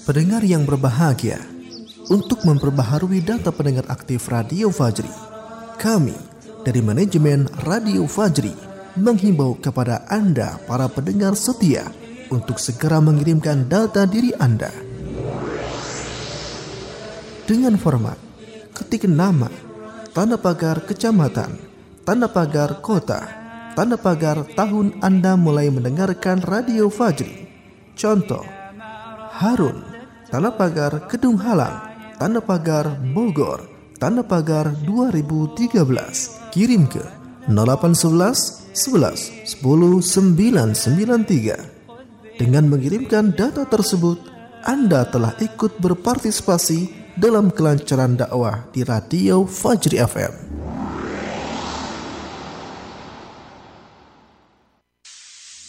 Pendengar 0.03 0.43
yang 0.43 0.67
berbahagia, 0.67 1.39
untuk 2.11 2.43
memperbaharui 2.43 3.23
data 3.23 3.55
pendengar 3.55 3.87
aktif 3.87 4.27
Radio 4.27 4.73
Fajri, 4.75 5.28
kami 5.79 6.11
dari 6.67 6.83
manajemen 6.83 7.47
Radio 7.63 8.03
Fajri 8.03 8.51
menghimbau 8.99 9.55
kepada 9.63 10.03
Anda 10.11 10.59
para 10.67 10.91
pendengar 10.91 11.39
setia 11.39 11.87
untuk 12.27 12.59
segera 12.59 12.99
mengirimkan 12.99 13.71
data 13.71 14.03
diri 14.03 14.35
Anda. 14.35 14.67
Dengan 17.47 17.79
format 17.79 18.19
ketik 18.75 19.07
nama, 19.07 19.47
tanda 20.11 20.35
pagar 20.35 20.83
kecamatan, 20.83 21.55
tanda 22.03 22.27
pagar 22.27 22.83
kota, 22.83 23.23
tanda 23.71 23.95
pagar 23.95 24.43
tahun 24.59 24.99
Anda 24.99 25.39
mulai 25.39 25.71
mendengarkan 25.71 26.43
Radio 26.43 26.91
Fajri. 26.91 27.47
Contoh, 27.95 28.43
Harun, 29.31 29.79
tanda 30.27 30.51
pagar 30.51 31.07
Kedung 31.07 31.39
Halang, 31.39 31.87
tanda 32.19 32.43
pagar 32.43 32.99
Bogor, 33.15 33.68
tanda 33.99 34.23
pagar 34.23 34.71
2013 34.87 35.83
kirim 36.55 36.87
ke 36.87 37.03
0811 37.51 38.71
11 38.71 39.43
10 39.43 39.99
993. 39.99 42.39
Dengan 42.39 42.71
mengirimkan 42.71 43.35
data 43.35 43.67
tersebut, 43.67 44.23
Anda 44.63 45.03
telah 45.03 45.35
ikut 45.35 45.83
berpartisipasi 45.83 47.11
dalam 47.19 47.51
kelancaran 47.51 48.15
dakwah 48.15 48.71
di 48.71 48.87
Radio 48.87 49.43
Fajri 49.43 49.99
FM. 49.99 50.31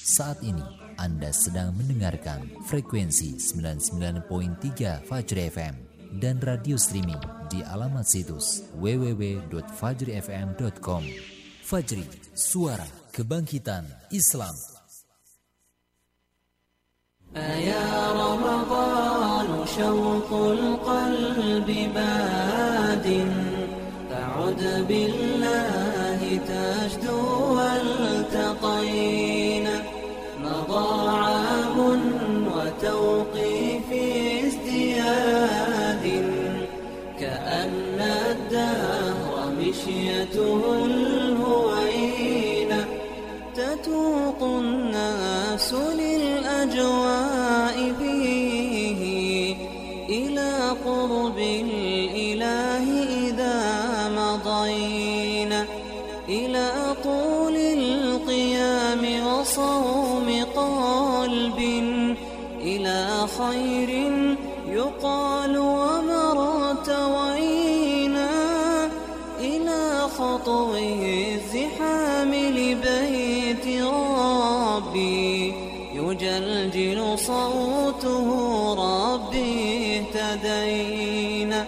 Saat 0.06 0.38
ini 0.46 0.62
Anda 0.94 1.34
sedang 1.34 1.74
mendengarkan 1.74 2.46
frekuensi 2.70 3.42
99.3 3.42 5.02
Fajri 5.02 5.50
FM 5.50 5.89
dan 6.15 6.39
radio 6.43 6.77
streaming 6.79 7.19
di 7.51 7.59
alamat 7.65 8.05
situs 8.07 8.63
www.fajrifm.com. 8.79 11.03
Fajri, 11.65 12.05
suara 12.33 12.85
kebangkitan 13.11 13.85
Islam. 14.13 14.55
أيا 17.35 18.15
رمضان 18.15 19.65
شوق 19.67 20.31
القلب 20.31 21.67
باد 21.95 23.07
فعد 24.09 24.61
بالله 24.87 25.38
الناس 45.69 45.73
صوته 77.15 78.27
ربي 78.85 79.99
اهتدينا 79.99 81.65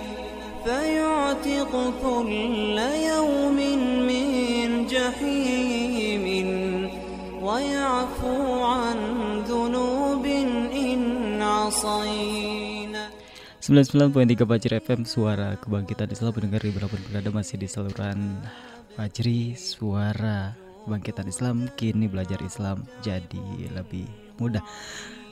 فيعتق 0.65 1.73
كل 2.03 2.77
يوم 3.13 3.57
من 4.09 4.85
جحيم 4.85 6.25
ويعفو 7.41 8.63
عن 8.63 8.97
ذنوب 9.47 10.25
إن 10.75 11.41
عصينا 11.41 13.03
99.3 13.63 14.47
Fajri 14.47 14.79
FM 14.79 15.01
Suara 15.03 15.59
Kebangkitan 15.59 16.07
Islam 16.07 16.31
pendengar 16.31 16.63
di 16.63 16.71
berapa 16.71 16.95
berada 17.11 17.29
masih 17.35 17.59
di 17.59 17.67
saluran 17.67 18.39
Fajri 18.95 19.59
Suara 19.59 20.55
Kebangkitan 20.87 21.27
Islam 21.27 21.67
kini 21.75 22.07
belajar 22.07 22.39
Islam 22.43 22.87
jadi 23.03 23.71
lebih 23.75 24.07
mudah 24.39 24.63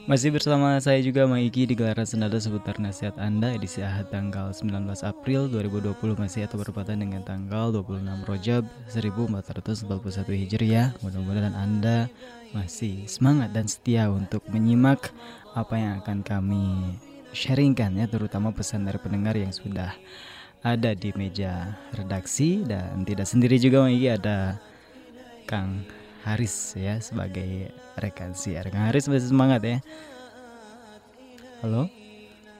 masih 0.09 0.33
bersama 0.33 0.73
saya 0.81 0.97
juga 1.05 1.29
Maiki 1.29 1.69
di 1.69 1.77
gelaran 1.77 2.09
senada 2.09 2.41
seputar 2.41 2.81
nasihat 2.81 3.13
Anda 3.21 3.53
edisi 3.53 3.85
Ahad 3.85 4.09
tanggal 4.09 4.49
19 4.49 4.73
April 5.05 5.45
2020 5.51 5.93
masih 6.17 6.49
atau 6.49 6.57
berpatan 6.57 7.05
dengan 7.05 7.21
tanggal 7.21 7.69
26 7.69 8.25
Rojab 8.25 8.63
1441 8.89 10.41
Hijriah. 10.41 10.97
Mudah-mudahan 11.05 11.53
Anda 11.53 12.09
masih 12.49 13.05
semangat 13.05 13.53
dan 13.53 13.69
setia 13.69 14.09
untuk 14.09 14.41
menyimak 14.49 15.13
apa 15.53 15.75
yang 15.77 15.93
akan 16.01 16.25
kami 16.25 16.97
sharingkan 17.31 17.95
ya 17.95 18.09
terutama 18.09 18.51
pesan 18.51 18.83
dari 18.83 18.99
pendengar 18.99 19.37
yang 19.37 19.53
sudah 19.53 19.95
ada 20.61 20.91
di 20.93 21.13
meja 21.15 21.77
redaksi 21.95 22.61
dan 22.65 23.01
tidak 23.05 23.29
sendiri 23.29 23.55
juga 23.61 23.85
Maiki 23.85 24.07
ada 24.09 24.59
Kang 25.45 26.00
Haris 26.21 26.77
ya 26.77 27.01
sebagai 27.01 27.73
rekan 27.97 28.37
siar. 28.37 28.69
Kang 28.69 28.89
Haris 28.89 29.09
masih 29.09 29.33
semangat 29.33 29.61
ya. 29.65 29.77
Halo? 31.65 31.89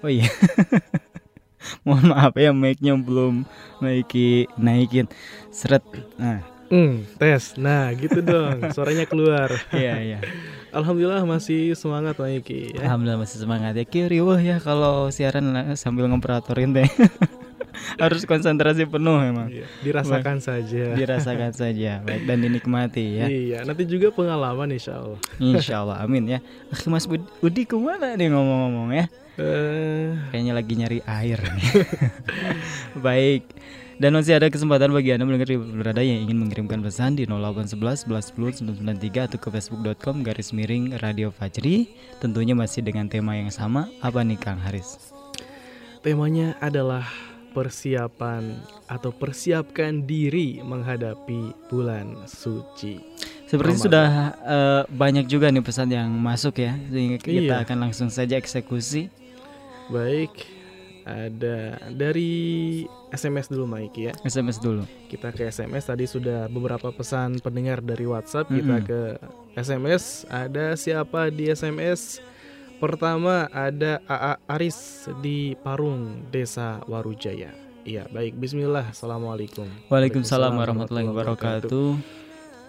Oh 0.01 0.09
iya. 0.09 0.25
Mohon 1.85 2.17
maaf 2.17 2.33
ya 2.37 2.49
mic-nya 2.53 2.97
belum 2.97 3.45
naiki 3.81 4.49
naikin. 4.57 5.05
Seret. 5.53 5.85
Nah. 6.17 6.41
Hmm, 6.71 7.03
tes. 7.19 7.59
Nah, 7.59 7.91
gitu 7.93 8.23
dong. 8.23 8.63
Suaranya 8.75 9.03
keluar. 9.03 9.51
Iya, 9.75 9.95
iya. 9.99 10.19
Alhamdulillah 10.77 11.27
masih 11.27 11.75
semangat 11.75 12.15
Maiki 12.15 12.71
ya. 12.71 12.87
Alhamdulillah 12.87 13.19
masih 13.19 13.43
semangat 13.43 13.75
ya. 13.75 13.83
Kiri 13.83 14.23
wah 14.23 14.39
ya 14.39 14.55
kalau 14.63 15.11
siaran 15.11 15.75
sambil 15.75 16.07
ngoperatorin 16.07 16.71
teh. 16.71 16.87
harus 18.03 18.23
konsentrasi 18.27 18.87
penuh 18.87 19.17
emang. 19.21 19.47
Iya, 19.49 19.65
dirasakan 19.83 20.37
Baik. 20.39 20.47
saja. 20.47 20.83
Dirasakan 20.99 21.51
saja. 21.53 21.91
Baik 22.03 22.23
dan 22.27 22.37
dinikmati 22.43 23.05
ya. 23.21 23.25
Iya, 23.27 23.57
nanti 23.63 23.83
juga 23.87 24.11
pengalaman 24.11 24.71
insya 24.71 24.99
Allah. 24.99 25.19
insya 25.39 25.75
Allah, 25.83 25.97
amin 26.03 26.37
ya. 26.37 26.39
Mas 26.87 27.07
Budi 27.07 27.63
ke 27.63 27.75
mana 27.75 28.15
nih 28.15 28.31
ngomong-ngomong 28.31 28.89
ya? 28.95 29.05
Uh... 29.39 30.19
Kayaknya 30.29 30.53
lagi 30.53 30.73
nyari 30.75 30.99
air. 31.07 31.39
Baik. 33.05 33.43
Dan 34.01 34.17
masih 34.17 34.33
ada 34.33 34.49
kesempatan 34.49 34.89
bagi 34.97 35.13
Anda 35.13 35.29
mendengar 35.29 35.45
berada 35.77 36.01
yang 36.01 36.25
ingin 36.25 36.41
mengirimkan 36.41 36.81
pesan 36.81 37.21
di 37.21 37.29
0811 37.29 38.09
11 38.09 38.65
993 38.81 39.29
atau 39.29 39.37
ke 39.37 39.53
facebook.com 39.53 40.25
garis 40.25 40.49
miring 40.57 40.97
Radio 41.05 41.29
Fajri. 41.29 41.85
Tentunya 42.17 42.57
masih 42.57 42.81
dengan 42.81 43.05
tema 43.05 43.37
yang 43.37 43.53
sama. 43.53 43.93
Apa 44.01 44.25
nih 44.25 44.41
Kang 44.41 44.57
Haris? 44.57 45.13
Temanya 46.01 46.57
adalah 46.57 47.05
persiapan 47.51 48.55
atau 48.87 49.11
persiapkan 49.11 50.03
diri 50.03 50.59
menghadapi 50.59 51.67
bulan 51.67 52.15
suci. 52.25 52.99
Seperti 53.45 53.75
Ramadan. 53.75 53.83
sudah 53.83 54.07
uh, 54.41 54.81
banyak 54.87 55.27
juga 55.27 55.51
nih 55.51 55.59
pesan 55.59 55.91
yang 55.91 56.07
masuk 56.09 56.55
ya, 56.57 56.71
sehingga 56.87 57.19
kita 57.19 57.55
Iya. 57.59 57.63
akan 57.63 57.77
langsung 57.83 58.07
saja 58.07 58.39
eksekusi. 58.39 59.11
Baik, 59.87 60.31
ada 61.03 61.75
dari 61.91 62.31
SMS 63.11 63.51
dulu 63.51 63.67
Mike 63.67 63.99
ya. 63.99 64.13
SMS 64.23 64.55
dulu. 64.55 64.87
Kita 65.11 65.35
ke 65.35 65.51
SMS 65.51 65.83
tadi 65.83 66.07
sudah 66.07 66.47
beberapa 66.47 66.95
pesan 66.95 67.43
pendengar 67.43 67.83
dari 67.83 68.07
WhatsApp, 68.07 68.47
kita 68.47 68.75
Mm-mm. 68.79 68.87
ke 68.87 69.01
SMS. 69.57 70.23
Ada 70.31 70.79
siapa 70.79 71.27
di 71.27 71.51
SMS? 71.51 72.23
Pertama 72.81 73.45
ada 73.53 74.01
AA 74.09 74.33
Aris 74.57 75.05
di 75.21 75.53
Parung, 75.53 76.25
Desa 76.33 76.81
Warujaya. 76.89 77.53
Iya, 77.85 78.09
baik. 78.09 78.41
Bismillah. 78.41 78.89
Assalamualaikum. 78.89 79.69
Waalaikumsalam 79.93 80.57
warahmatullahi 80.57 81.05
wabarakatuh. 81.13 82.01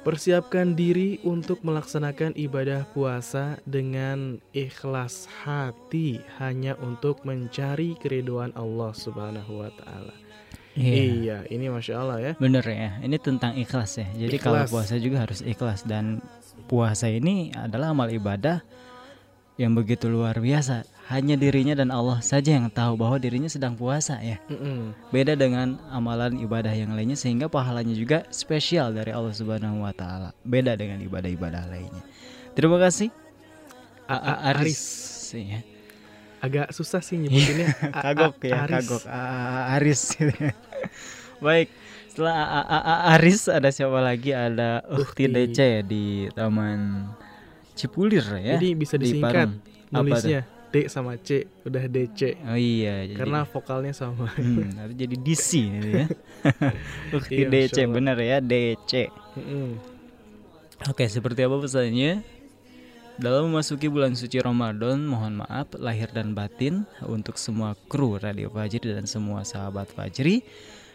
Persiapkan 0.04 0.76
diri 0.76 1.16
untuk 1.24 1.64
melaksanakan 1.64 2.36
ibadah 2.36 2.84
puasa 2.92 3.56
dengan 3.64 4.36
ikhlas 4.52 5.24
hati 5.48 6.20
hanya 6.36 6.76
untuk 6.84 7.24
mencari 7.24 7.96
keriduan 7.96 8.52
Allah 8.52 8.92
Subhanahu 8.92 9.64
wa 9.64 9.72
taala. 9.80 10.12
Iya, 10.76 11.48
ini 11.48 11.72
masya 11.72 12.04
Allah 12.04 12.18
ya. 12.20 12.32
Bener 12.36 12.64
ya, 12.68 13.00
ini 13.00 13.16
tentang 13.16 13.56
ikhlas 13.56 13.96
ya. 13.96 14.08
Jadi 14.28 14.36
kalau 14.36 14.60
Ikhlas. 14.60 14.72
puasa 14.76 14.94
juga 15.00 15.24
harus 15.24 15.40
ikhlas 15.40 15.88
dan 15.88 16.20
puasa 16.68 17.08
ini 17.08 17.48
adalah 17.56 17.96
amal 17.96 18.12
ibadah 18.12 18.60
yang 19.62 19.78
begitu 19.78 20.10
luar 20.10 20.42
biasa. 20.42 20.82
Hanya 21.06 21.38
dirinya 21.38 21.78
dan 21.78 21.94
Allah 21.94 22.18
saja 22.18 22.56
yang 22.56 22.66
tahu 22.72 22.98
bahwa 22.98 23.20
dirinya 23.20 23.46
sedang 23.46 23.78
puasa 23.78 24.18
ya. 24.18 24.42
Mm-mm. 24.50 24.90
Beda 25.14 25.38
dengan 25.38 25.78
amalan 25.94 26.40
ibadah 26.42 26.72
yang 26.74 26.94
lainnya 26.98 27.14
sehingga 27.14 27.46
pahalanya 27.46 27.94
juga 27.94 28.26
spesial 28.34 28.90
dari 28.90 29.14
Allah 29.14 29.30
Subhanahu 29.30 29.86
wa 29.86 29.94
taala. 29.94 30.34
Beda 30.42 30.74
dengan 30.74 30.98
ibadah-ibadah 31.04 31.70
lainnya. 31.70 32.02
Terima 32.58 32.80
kasih. 32.82 33.14
AA 34.10 34.34
Aris. 34.56 34.82
Ya. 35.32 35.60
Agak 36.42 36.74
susah 36.74 36.98
sih 37.04 37.22
nyebutinnya. 37.22 37.70
AA 37.94 38.02
kagok 38.02 38.36
ya, 38.42 38.66
Aris. 38.66 38.74
kagok. 38.74 39.02
AA 39.06 39.62
Aris. 39.78 40.02
Baik. 41.44 41.68
Setelah 42.12 42.34
AA 42.66 42.96
Aris 43.16 43.40
ada 43.48 43.68
siapa 43.72 43.98
lagi? 44.02 44.34
Ada 44.36 44.84
Ukti. 44.90 45.30
DC 45.30 45.86
di 45.88 46.28
Taman 46.34 47.08
Cipulir 47.72 48.24
ya. 48.38 48.56
Jadi 48.56 48.68
bisa 48.74 48.94
di 48.96 49.10
disingkat. 49.10 49.48
Apa 49.92 50.00
nulisnya 50.00 50.42
D 50.72 50.88
sama 50.88 51.20
C 51.20 51.44
udah 51.68 51.84
DC. 51.84 52.20
Oh 52.48 52.56
iya, 52.56 53.04
jadi- 53.04 53.20
Karena 53.20 53.44
vokalnya 53.44 53.92
sama. 53.92 54.24
Hmm, 54.32 54.72
tapi 54.72 54.92
jadi 54.96 55.16
DC 55.20 55.48
ya. 55.84 56.06
Ukti 57.16 57.44
Iya, 57.44 57.48
DC 57.52 57.76
benar 57.92 58.16
ya 58.16 58.40
DC. 58.40 59.12
Mm-mm. 59.36 59.76
Oke, 60.88 61.04
seperti 61.06 61.44
apa 61.44 61.60
pesannya? 61.60 62.24
Dalam 63.20 63.52
memasuki 63.52 63.92
bulan 63.92 64.16
suci 64.16 64.40
Ramadan, 64.40 65.04
mohon 65.04 65.44
maaf 65.44 65.68
lahir 65.76 66.08
dan 66.10 66.32
batin 66.32 66.88
untuk 67.04 67.36
semua 67.36 67.76
kru 67.92 68.16
Radio 68.16 68.48
Fajri 68.48 68.96
dan 68.96 69.04
semua 69.04 69.44
sahabat 69.44 69.92
Fajri. 69.92 70.40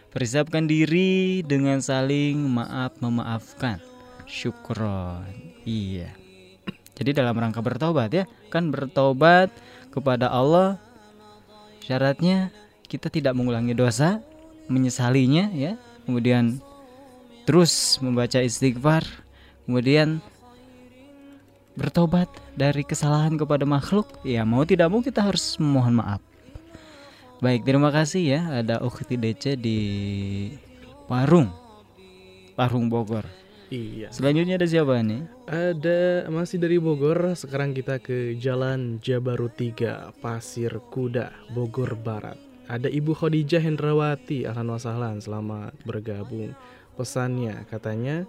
Persiapkan 0.10 0.66
diri 0.66 1.46
dengan 1.46 1.78
saling 1.78 2.42
maaf 2.42 2.98
memaafkan. 2.98 3.78
Syukron. 4.26 5.30
Iya. 5.64 6.12
Jadi 6.98 7.14
dalam 7.14 7.38
rangka 7.38 7.62
bertobat 7.62 8.10
ya, 8.10 8.26
kan 8.50 8.74
bertobat 8.74 9.54
kepada 9.94 10.34
Allah 10.34 10.82
syaratnya 11.86 12.50
kita 12.90 13.14
tidak 13.14 13.38
mengulangi 13.38 13.78
dosa, 13.78 14.20
menyesalinya 14.66 15.54
ya. 15.54 15.78
Kemudian 16.10 16.58
terus 17.46 18.02
membaca 18.02 18.42
istighfar, 18.42 19.06
kemudian 19.70 20.20
bertobat 21.78 22.28
dari 22.58 22.82
kesalahan 22.82 23.38
kepada 23.38 23.64
makhluk, 23.64 24.10
ya 24.26 24.42
mau 24.42 24.66
tidak 24.66 24.90
mau 24.90 25.06
kita 25.06 25.22
harus 25.22 25.62
memohon 25.62 26.02
maaf. 26.02 26.22
Baik, 27.38 27.70
terima 27.70 27.94
kasih 27.94 28.24
ya. 28.26 28.42
Ada 28.66 28.82
Ukti 28.82 29.14
DC 29.14 29.62
di 29.62 29.80
Parung, 31.06 31.54
Parung 32.58 32.90
Bogor. 32.90 33.47
Iya. 33.68 34.08
Selanjutnya 34.16 34.56
ada 34.56 34.68
siapa 34.68 35.04
nih? 35.04 35.28
Ada 35.48 36.32
masih 36.32 36.58
dari 36.60 36.80
Bogor, 36.80 37.36
sekarang 37.36 37.76
kita 37.76 38.00
ke 38.00 38.40
Jalan 38.40 39.04
Jabaru 39.04 39.52
3, 39.52 40.16
Pasir 40.24 40.72
Kuda, 40.88 41.52
Bogor 41.52 42.00
Barat. 42.00 42.40
Ada 42.68 42.92
Ibu 42.92 43.16
Khadijah 43.16 43.64
Hendrawati, 43.64 44.48
ahlan 44.48 44.72
wa 44.72 44.80
sahlan, 44.80 45.20
selamat 45.24 45.76
bergabung. 45.88 46.52
Pesannya 47.00 47.64
katanya 47.72 48.28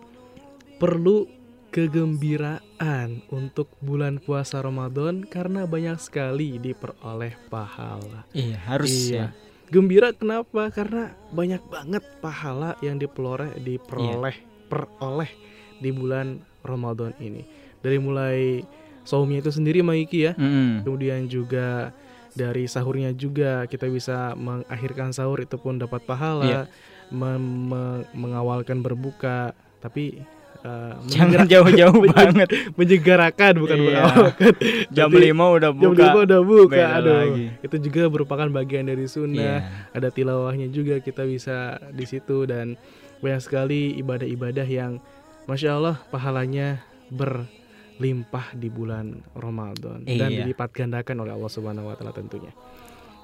perlu 0.78 1.26
kegembiraan 1.74 3.22
untuk 3.28 3.68
bulan 3.82 4.22
puasa 4.22 4.62
Ramadan 4.62 5.26
karena 5.26 5.66
banyak 5.68 5.98
sekali 6.00 6.56
diperoleh 6.58 7.34
pahala. 7.52 8.24
Iya, 8.32 8.58
harus 8.62 8.90
Iya. 9.10 9.14
ya. 9.14 9.26
Gembira 9.68 10.16
kenapa? 10.16 10.72
Karena 10.72 11.12
banyak 11.28 11.60
banget 11.68 12.00
pahala 12.24 12.72
yang 12.80 12.96
diperoleh 12.96 13.52
diperoleh 13.60 14.57
peroleh 14.68 15.30
di 15.76 15.90
bulan 15.90 16.36
Ramadan 16.60 17.16
ini. 17.18 17.42
Dari 17.78 17.96
mulai 17.96 18.60
saumnya 19.02 19.40
itu 19.40 19.48
sendiri 19.48 19.80
Maiki 19.80 20.24
ya. 20.24 20.32
Mm-mm. 20.34 20.84
Kemudian 20.84 21.26
juga 21.26 21.90
dari 22.32 22.66
sahurnya 22.66 23.10
juga 23.10 23.64
kita 23.64 23.88
bisa 23.88 24.34
mengakhirkan 24.34 25.10
sahur 25.10 25.40
itu 25.40 25.56
pun 25.56 25.76
dapat 25.76 26.04
pahala. 26.04 26.44
Iya. 26.44 26.62
Mem- 27.08 27.72
me- 27.72 28.04
mengawalkan 28.12 28.78
berbuka, 28.78 29.56
tapi 29.80 30.20
uh, 30.60 30.92
Jangan 31.08 31.48
jauh-jauh 31.48 32.04
banget. 32.12 32.52
Menyegarkan 32.76 33.52
bukan 33.56 33.76
Iya. 33.78 33.84
mengawalkan. 33.88 34.52
Jam 34.96 35.08
5 35.08 35.24
udah 35.32 35.70
Jam 35.72 35.78
buka. 35.88 36.04
5 36.14 36.26
udah 36.28 36.40
buka. 36.44 36.84
Aduh. 37.00 37.14
lagi. 37.16 37.44
Itu 37.64 37.76
juga 37.80 38.02
merupakan 38.06 38.48
bagian 38.52 38.84
dari 38.86 39.08
sunnah 39.08 39.64
Iya. 39.64 39.96
ada 39.96 40.08
tilawahnya 40.12 40.68
juga 40.68 41.00
kita 41.00 41.24
bisa 41.24 41.56
di 41.90 42.04
situ 42.04 42.44
dan 42.44 42.76
banyak 43.18 43.40
sekali 43.40 43.80
ibadah-ibadah 43.96 44.64
yang 44.64 45.02
masya 45.44 45.74
Allah 45.74 45.96
pahalanya 46.06 46.82
berlimpah 47.08 48.52
di 48.52 48.68
bulan 48.68 49.06
Ramadan 49.32 50.04
dan 50.04 50.28
Iya. 50.28 50.44
dilipat 50.44 50.70
gandakan 50.70 51.16
oleh 51.20 51.32
Allah 51.32 51.48
Subhanahu 51.48 51.86
Wa 51.86 51.94
Taala 51.94 52.12
tentunya. 52.12 52.52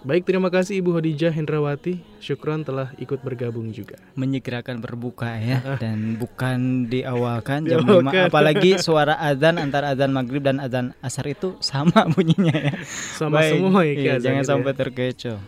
Baik, 0.04 0.28
terima 0.28 0.48
kasih 0.48 0.84
Ibu 0.84 0.92
Khadijah 0.92 1.32
Hendrawati. 1.32 1.96
Syukron 2.18 2.60
telah 2.60 2.92
ikut 2.98 3.24
bergabung 3.24 3.72
juga. 3.72 3.96
menyegerakan 4.12 4.76
berbuka 4.78 5.32
ya 5.34 5.80
dan 5.80 6.14
bukan 6.14 6.84
diawalkan 6.86 7.64
jam 7.70 7.80
5 7.80 7.88
Diawalkan. 8.04 8.28
apalagi 8.28 8.76
suara 8.84 9.16
azan 9.16 9.56
antara 9.56 9.90
azan 9.90 10.12
maghrib 10.12 10.44
dan 10.44 10.60
azan 10.60 10.92
asar 11.00 11.24
itu 11.26 11.56
sama 11.58 12.04
bunyinya 12.12 12.52
ya 12.52 12.74
Sama 13.16 13.40
semua 13.44 13.80
ya, 13.80 13.92
iya, 13.96 14.14
jangan 14.18 14.44
itu 14.44 14.50
sampai 14.50 14.70
ya. 14.70 14.78
terkecoh 14.78 15.40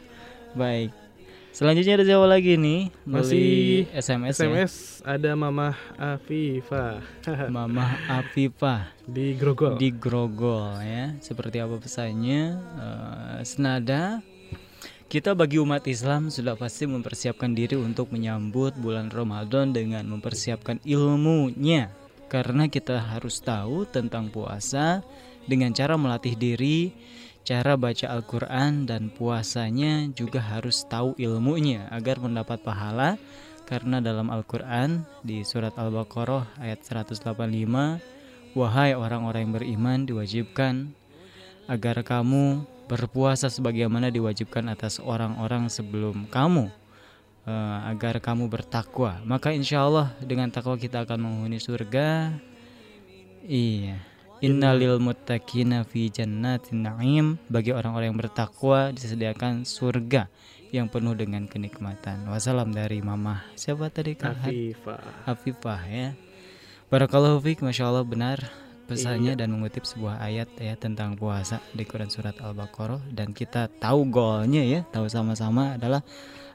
baik 0.55 0.90
selanjutnya 1.57 1.96
ada 1.96 2.04
siapa 2.04 2.26
lagi 2.28 2.61
nih? 2.61 2.92
Masih 3.09 3.88
SMS, 3.96 4.36
SMS 4.36 4.72
ada 5.00 5.32
Mamah 5.32 5.76
Afifah. 5.96 7.00
Ya 7.24 7.48
Mama 7.48 7.96
Afifah. 8.12 8.92
Di 9.09 9.32
Grogol. 9.32 9.80
di 9.80 9.88
Grogol 9.88 10.84
ya. 10.84 11.16
Seperti 11.24 11.57
apa 11.64 11.80
pesannya? 11.80 12.61
Eh, 12.61 13.40
senada 13.48 14.20
kita 15.07 15.38
bagi 15.38 15.57
umat 15.62 15.86
Islam 15.86 16.34
sudah 16.34 16.59
pasti 16.59 16.84
mempersiapkan 16.84 17.54
diri 17.54 17.78
untuk 17.78 18.11
menyambut 18.11 18.74
bulan 18.74 19.09
Ramadan 19.09 19.70
dengan 19.70 20.04
mempersiapkan 20.11 20.82
ilmunya. 20.84 21.94
Karena 22.26 22.66
kita 22.66 23.14
harus 23.14 23.38
tahu 23.38 23.86
tentang 23.86 24.28
puasa 24.34 25.07
dengan 25.46 25.70
cara 25.70 25.94
melatih 25.94 26.34
diri, 26.34 26.90
cara 27.47 27.78
baca 27.78 28.11
Al-Qur'an 28.11 28.90
dan 28.90 29.07
puasanya 29.14 30.11
juga 30.18 30.42
harus 30.42 30.82
tahu 30.82 31.14
ilmunya 31.14 31.86
agar 31.94 32.18
mendapat 32.18 32.59
pahala. 32.59 33.14
Karena 33.66 34.03
dalam 34.03 34.30
Al-Qur'an 34.30 35.07
di 35.22 35.47
surat 35.47 35.74
Al-Baqarah 35.78 36.59
ayat 36.59 36.82
185, 36.82 37.22
wahai 38.55 38.94
orang-orang 38.94 39.47
yang 39.47 39.55
beriman 39.55 39.99
diwajibkan 40.07 40.90
agar 41.66 42.03
kamu 42.07 42.62
berpuasa 42.86 43.51
sebagaimana 43.51 44.11
diwajibkan 44.11 44.70
atas 44.70 45.03
orang-orang 45.03 45.66
sebelum 45.66 46.30
kamu 46.30 46.70
eh, 47.47 47.78
agar 47.90 48.22
kamu 48.22 48.47
bertakwa. 48.47 49.18
Maka 49.26 49.51
insya 49.51 49.82
Allah 49.82 50.14
dengan 50.22 50.47
takwa 50.51 50.78
kita 50.78 51.03
akan 51.03 51.18
menghuni 51.18 51.59
surga. 51.59 52.38
Iya 53.47 54.15
innalil 54.45 55.01
muttaqina 55.01 55.84
fi 55.87 56.12
jannatin 56.12 56.84
na'im 56.84 57.26
bagi 57.49 57.72
orang-orang 57.72 58.12
yang 58.12 58.20
bertakwa 58.20 58.93
disediakan 58.93 59.64
surga 59.64 60.28
yang 60.74 60.91
penuh 60.91 61.14
dengan 61.14 61.47
kenikmatan. 61.49 62.26
Wassalam 62.28 62.74
dari 62.74 63.01
Mama. 63.01 63.47
Siapa 63.57 63.89
tadi 63.89 64.18
Kak? 64.18 64.45
Afifah. 64.45 65.01
Afifah 65.24 65.80
ya. 65.89 66.09
Barakallahu 66.87 67.43
fiik, 67.43 67.64
Masya 67.66 67.91
Allah 67.91 68.07
benar 68.07 68.39
pesannya 68.87 69.34
iya. 69.34 69.41
dan 69.43 69.51
mengutip 69.51 69.82
sebuah 69.82 70.22
ayat 70.22 70.47
ya 70.62 70.78
tentang 70.78 71.18
puasa 71.18 71.59
di 71.74 71.82
Quran 71.82 72.07
surat 72.07 72.39
Al-Baqarah 72.39 73.03
dan 73.11 73.34
kita 73.34 73.66
tahu 73.82 74.07
goalnya 74.07 74.62
ya, 74.62 74.87
tahu 74.95 75.11
sama-sama 75.11 75.74
adalah 75.74 76.07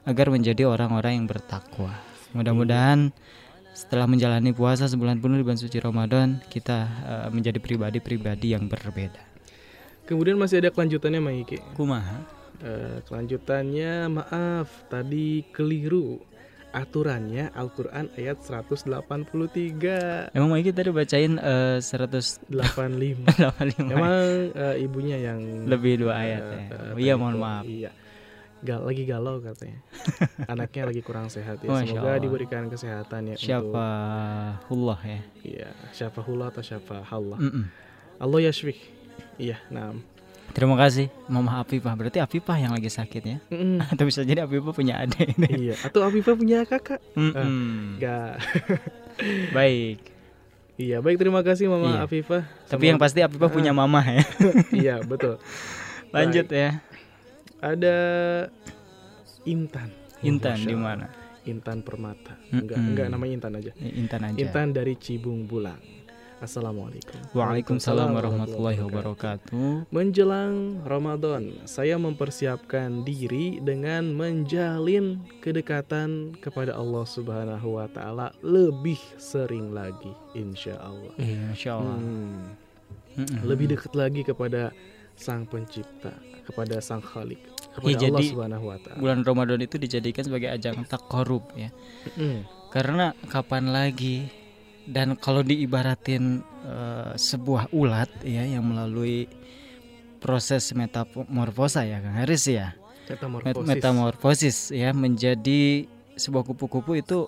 agar 0.08 0.32
menjadi 0.32 0.64
orang-orang 0.64 1.20
yang 1.20 1.26
bertakwa. 1.28 1.92
Mudah-mudahan 2.32 3.12
setelah 3.82 4.06
menjalani 4.06 4.54
puasa 4.54 4.86
sebulan 4.86 5.18
penuh 5.18 5.42
di 5.42 5.44
bulan 5.44 5.58
suci 5.58 5.82
Ramadan, 5.82 6.38
kita 6.46 6.78
uh, 7.02 7.28
menjadi 7.34 7.58
pribadi-pribadi 7.58 8.54
yang 8.54 8.70
berbeda. 8.70 9.18
Kemudian 10.06 10.38
masih 10.38 10.62
ada 10.62 10.70
kelanjutannya 10.70 11.18
Maiki. 11.18 11.58
Kumaha? 11.74 12.22
Uh, 12.62 13.02
kelanjutannya 13.10 14.06
maaf 14.06 14.70
tadi 14.86 15.42
keliru. 15.50 16.22
Aturannya 16.72 17.52
Al-Quran 17.52 18.08
ayat 18.16 18.40
183 18.40 20.32
Emang 20.32 20.48
Maiki 20.56 20.72
tadi 20.72 20.88
bacain 20.88 21.36
uh, 21.36 21.76
185 21.76 22.48
85 22.48 23.92
Emang 23.92 24.48
uh, 24.56 24.72
ibunya 24.80 25.20
yang 25.20 25.68
Lebih 25.68 26.00
dua 26.00 26.24
ayat 26.24 26.40
uh, 26.40 26.48
ya? 26.48 26.64
uh, 26.72 26.96
Iya 26.96 27.14
mohon 27.20 27.36
maaf. 27.36 27.68
Iya 27.68 27.92
Gal 28.62 28.86
lagi 28.86 29.02
galau 29.02 29.42
katanya. 29.42 29.82
Anaknya 30.52 30.94
lagi 30.94 31.02
kurang 31.02 31.26
sehat 31.26 31.58
ya. 31.66 31.68
Masya 31.68 31.98
Semoga 31.98 32.14
Allah. 32.14 32.22
diberikan 32.22 32.70
kesehatan 32.70 33.34
ya 33.34 33.36
Siapa 33.36 33.86
Hullah 34.70 35.00
ya. 35.02 35.20
Iya 35.42 35.68
Siapa 35.90 36.22
Hullah 36.22 36.54
atau 36.54 36.62
siapa 36.62 37.02
Allah 37.10 37.38
mm 37.42 37.50
-mm. 37.50 37.64
Allah 38.22 38.38
yashfik 38.46 38.78
Iya 39.34 39.58
nah 39.66 39.98
Terima 40.54 40.78
kasih 40.78 41.10
Mama 41.26 41.58
Afifah. 41.64 41.96
Berarti 41.98 42.22
Afifah 42.22 42.54
yang 42.60 42.70
lagi 42.70 42.86
sakit 42.86 43.22
ya? 43.24 43.38
Mm. 43.50 43.82
Atau 43.92 44.04
bisa 44.06 44.22
jadi 44.22 44.46
Afifah 44.46 44.70
punya 44.70 45.02
adik 45.02 45.34
Iya 45.42 45.74
Atau 45.82 46.06
Afifah 46.06 46.34
punya 46.38 46.62
kakak? 46.62 47.02
Mm 47.18 47.30
-mm. 47.34 47.82
Uh, 47.98 48.38
Baik. 49.50 49.98
Iya 50.78 51.02
baik. 51.02 51.18
Terima 51.18 51.42
kasih 51.42 51.66
Mama 51.66 51.98
iya. 51.98 52.06
Afifah. 52.06 52.42
Tapi 52.70 52.94
yang 52.94 52.98
pasti 53.02 53.26
Afifah 53.26 53.50
punya 53.50 53.74
mama 53.74 54.06
ya. 54.06 54.22
Iya 54.86 54.96
betul. 55.02 55.42
Lanjut 56.14 56.46
baik. 56.46 56.62
ya 56.62 56.91
Ada 57.62 57.96
Intan 59.46 59.90
Intan 60.26 60.58
di 60.58 60.74
mana? 60.74 61.06
Intan 61.46 61.86
Permata 61.86 62.34
Enggak, 62.50 62.78
mm 62.78 62.82
-mm. 62.82 62.90
enggak 62.90 63.06
namanya 63.10 63.32
Intan 63.38 63.52
aja 63.54 63.72
Intan 63.78 64.20
aja 64.26 64.38
Intan 64.38 64.68
dari 64.74 64.94
Cibung 64.98 65.46
Bulang 65.46 66.02
Assalamualaikum. 66.42 67.38
Waalaikumsalam 67.38 68.18
warahmatullahi 68.18 68.82
wabarakatuh. 68.82 69.94
Menjelang 69.94 70.82
Ramadan, 70.82 71.54
saya 71.70 71.94
mempersiapkan 72.02 73.06
diri 73.06 73.62
dengan 73.62 74.10
menjalin 74.10 75.22
kedekatan 75.38 76.34
kepada 76.42 76.74
Allah 76.74 77.06
Subhanahu 77.06 77.78
wa 77.78 77.86
taala 77.86 78.34
lebih 78.42 78.98
sering 79.22 79.70
lagi 79.70 80.10
insya 80.34 80.82
Allah. 80.82 81.14
Iya, 81.14 81.54
insya 81.54 81.78
Allah. 81.78 82.02
Hmm. 82.02 82.42
Lebih 83.46 83.78
dekat 83.78 83.94
lagi 83.94 84.26
kepada 84.26 84.74
Sang 85.16 85.46
Pencipta, 85.46 86.12
kepada 86.46 86.82
Sang 86.82 87.02
Khalik, 87.02 87.38
kepada 87.76 87.94
ya, 87.94 88.08
Allah 88.08 88.20
jadi, 88.22 88.24
Subhanahu 88.32 88.64
wa 88.68 88.78
taala. 88.80 88.98
Bulan 88.98 89.20
Ramadan 89.22 89.60
itu 89.62 89.76
dijadikan 89.78 90.24
sebagai 90.26 90.48
ajang 90.50 90.84
takarub 90.88 91.46
ya. 91.54 91.70
Mm. 92.18 92.44
Karena 92.72 93.12
kapan 93.28 93.68
lagi 93.68 94.28
dan 94.88 95.14
kalau 95.14 95.46
diibaratin 95.46 96.42
uh, 96.66 97.14
sebuah 97.14 97.70
ulat 97.70 98.10
ya 98.26 98.42
yang 98.42 98.66
melalui 98.66 99.30
proses 100.18 100.70
metamorfosa 100.74 101.86
ya 101.86 101.98
Kang 101.98 102.14
Haris 102.18 102.46
ya 102.46 102.74
metamorfosis. 103.10 103.68
metamorfosis 103.68 104.56
ya 104.70 104.90
menjadi 104.94 105.86
sebuah 106.14 106.46
kupu-kupu 106.46 106.98
itu 106.98 107.26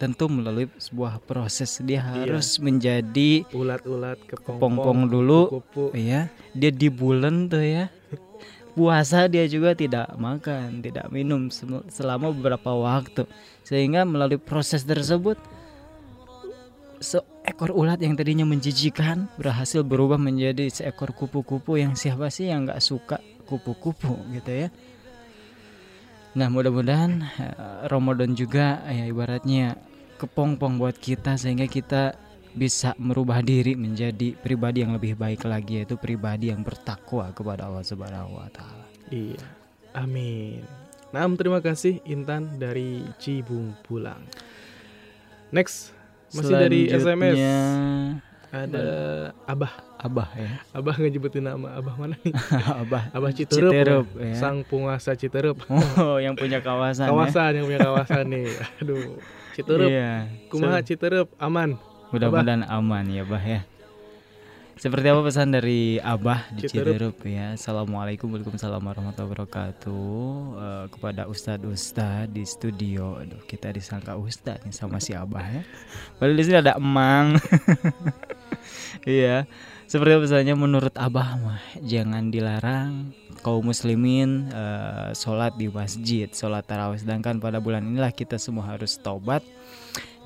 tentu 0.00 0.32
melalui 0.32 0.64
sebuah 0.80 1.20
proses 1.28 1.76
dia 1.84 2.00
iya. 2.00 2.24
harus 2.24 2.56
menjadi 2.56 3.44
ulat-ulat 3.52 4.16
kepompong 4.24 5.12
dulu 5.12 5.60
kupu. 5.60 5.92
ya 5.92 6.32
dia 6.56 6.72
di 6.72 6.88
bulan 6.88 7.52
tuh 7.52 7.60
ya 7.60 7.92
puasa 8.72 9.28
dia 9.28 9.44
juga 9.44 9.76
tidak 9.76 10.08
makan 10.16 10.80
tidak 10.80 11.12
minum 11.12 11.52
selama 11.92 12.32
beberapa 12.32 12.72
waktu 12.72 13.28
sehingga 13.60 14.08
melalui 14.08 14.40
proses 14.40 14.88
tersebut 14.88 15.36
seekor 17.00 17.76
ulat 17.76 18.00
yang 18.00 18.16
tadinya 18.16 18.48
menjijikan 18.48 19.28
berhasil 19.36 19.84
berubah 19.84 20.16
menjadi 20.16 20.72
seekor 20.72 21.12
kupu-kupu 21.12 21.76
yang 21.76 21.92
siapa 21.92 22.32
sih 22.32 22.48
yang 22.48 22.64
nggak 22.64 22.80
suka 22.80 23.20
kupu-kupu 23.44 24.16
gitu 24.32 24.52
ya. 24.64 24.68
Nah 26.30 26.46
mudah-mudahan 26.46 27.26
uh, 27.26 27.90
Ramadan 27.90 28.38
juga 28.38 28.86
ya 28.86 29.10
ibaratnya 29.10 29.74
kepompong 30.20 30.76
buat 30.76 31.00
kita 31.00 31.40
sehingga 31.40 31.64
kita 31.64 32.12
bisa 32.52 32.92
merubah 33.00 33.40
diri 33.40 33.78
menjadi 33.78 34.36
pribadi 34.36 34.84
yang 34.84 34.92
lebih 34.92 35.16
baik 35.16 35.46
lagi 35.48 35.80
yaitu 35.80 35.96
pribadi 35.96 36.52
yang 36.52 36.60
bertakwa 36.60 37.32
kepada 37.32 37.70
Allah 37.70 37.86
Subhanahu 37.86 38.36
wa 38.36 38.48
taala. 38.52 38.84
Iya. 39.08 39.40
Amin. 39.96 40.60
Nah, 41.10 41.26
terima 41.34 41.58
kasih 41.58 41.98
Intan 42.06 42.60
dari 42.60 43.02
Cibung 43.18 43.74
Pulang. 43.82 44.22
Next 45.50 45.90
masih 46.30 46.54
dari 46.54 46.80
SMS. 46.86 47.38
Ada 48.50 48.82
Abah. 49.46 49.72
Abah 49.98 50.28
ya. 50.34 50.50
Abah 50.74 50.94
ngejebutin 50.98 51.46
nama 51.46 51.78
Abah 51.78 51.94
mana 51.98 52.14
nih? 52.22 52.34
Abah. 52.82 53.10
Abah 53.14 53.30
Citerup. 53.30 53.70
Citerup 53.70 54.06
ya. 54.18 54.34
Sang 54.38 54.66
penguasa 54.66 55.14
Citerup. 55.14 55.58
Oh, 55.70 56.18
yang 56.18 56.34
punya 56.34 56.58
kawasan. 56.58 57.06
Ya? 57.06 57.10
Kawasan 57.14 57.50
ya? 57.50 57.56
yang 57.62 57.66
punya 57.70 57.80
kawasan 57.82 58.24
nih. 58.26 58.50
Aduh. 58.82 59.18
Citerup. 59.54 59.90
Iya. 59.90 60.30
Kumaha 60.50 60.78
so, 60.82 60.86
Citerup? 60.86 61.28
Aman. 61.40 61.78
Mudah-mudahan 62.10 62.66
aman 62.66 63.06
ya, 63.10 63.22
Bah 63.22 63.42
ya. 63.42 63.62
Seperti 64.80 65.12
apa 65.12 65.20
pesan 65.20 65.52
dari 65.52 66.00
Abah 66.00 66.48
di 66.56 66.64
Ciderup 66.64 67.20
ya? 67.28 67.52
Assalamualaikum 67.52 68.32
Waalaikumsalam 68.32 68.80
warahmatullahi 68.80 69.28
wabarakatuh. 69.28 70.08
Uh, 70.56 70.84
Kepada 70.88 71.28
Ustadz 71.28 71.68
Ustadz 71.68 72.32
di 72.32 72.48
studio. 72.48 73.20
Aduh 73.20 73.44
kita 73.44 73.76
disangka 73.76 74.16
Ustadz 74.16 74.64
nih 74.64 74.72
sama 74.72 74.96
si 74.96 75.12
Abah 75.12 75.44
ya. 75.52 75.62
Padahal 76.16 76.32
di 76.32 76.44
sini 76.48 76.56
ada 76.64 76.80
emang. 76.80 77.36
Iya. 79.04 79.48
Seperti 79.88 80.12
apa 80.12 80.22
pesannya 80.28 80.54
menurut 80.54 80.94
Abah 80.94 81.40
mah? 81.40 81.62
Jangan 81.80 82.28
dilarang 82.28 83.16
kaum 83.40 83.64
muslimin 83.64 84.48
uh, 84.52 85.10
sholat 85.16 85.56
di 85.56 85.66
masjid 85.66 86.28
Sholat 86.30 86.64
tarawih 86.64 87.00
Sedangkan 87.00 87.40
pada 87.40 87.58
bulan 87.58 87.84
inilah 87.84 88.12
kita 88.12 88.36
semua 88.36 88.68
harus 88.68 89.00
taubat 89.00 89.40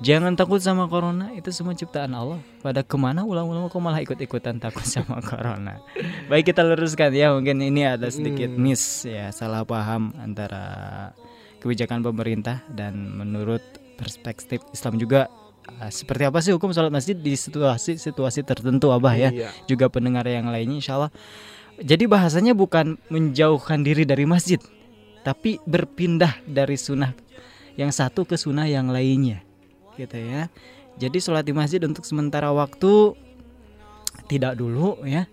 Jangan 0.03 0.35
takut 0.35 0.59
sama 0.59 0.91
corona, 0.91 1.31
itu 1.39 1.55
semua 1.55 1.71
ciptaan 1.71 2.11
Allah. 2.11 2.43
Pada 2.59 2.83
ke 2.83 2.99
mana 2.99 3.23
ulama-ulama 3.23 3.71
kok 3.71 3.79
malah 3.79 4.03
ikut-ikutan 4.03 4.59
takut 4.59 4.83
sama 4.83 5.23
corona. 5.29 5.79
Baik 6.27 6.51
kita 6.51 6.67
luruskan 6.67 7.15
ya, 7.15 7.31
mungkin 7.31 7.63
ini 7.63 7.87
ada 7.87 8.11
sedikit 8.11 8.51
hmm. 8.51 8.59
miss 8.59 9.07
ya, 9.07 9.31
salah 9.31 9.63
paham 9.63 10.11
antara 10.19 11.15
kebijakan 11.63 12.03
pemerintah 12.03 12.59
dan 12.67 13.07
menurut 13.15 13.63
perspektif 13.95 14.59
Islam 14.75 14.99
juga 14.99 15.31
uh, 15.79 15.87
seperti 15.87 16.23
apa 16.27 16.43
sih 16.43 16.51
hukum 16.51 16.75
sholat 16.75 16.91
masjid 16.91 17.15
di 17.15 17.31
situasi-situasi 17.31 18.43
tertentu 18.43 18.91
Abah 18.91 19.15
ya. 19.15 19.31
Iya. 19.31 19.49
Juga 19.63 19.87
pendengar 19.87 20.27
yang 20.27 20.51
lainnya 20.51 20.75
insya 20.75 20.99
Allah. 20.99 21.11
Jadi 21.75 22.07
bahasanya 22.07 22.55
bukan 22.55 22.95
menjauhkan 23.11 23.83
diri 23.83 24.07
dari 24.07 24.23
masjid, 24.23 24.59
tapi 25.27 25.59
berpindah 25.67 26.39
dari 26.47 26.79
sunnah 26.79 27.11
yang 27.75 27.91
satu 27.91 28.23
ke 28.23 28.39
sunnah 28.39 28.63
yang 28.63 28.87
lainnya 28.87 29.43
gitu 29.99 30.15
ya. 30.15 30.47
Jadi 30.95 31.19
sholat 31.19 31.43
di 31.43 31.51
masjid 31.51 31.83
untuk 31.83 32.07
sementara 32.07 32.55
waktu 32.55 33.15
tidak 34.31 34.55
dulu 34.55 35.03
ya. 35.03 35.27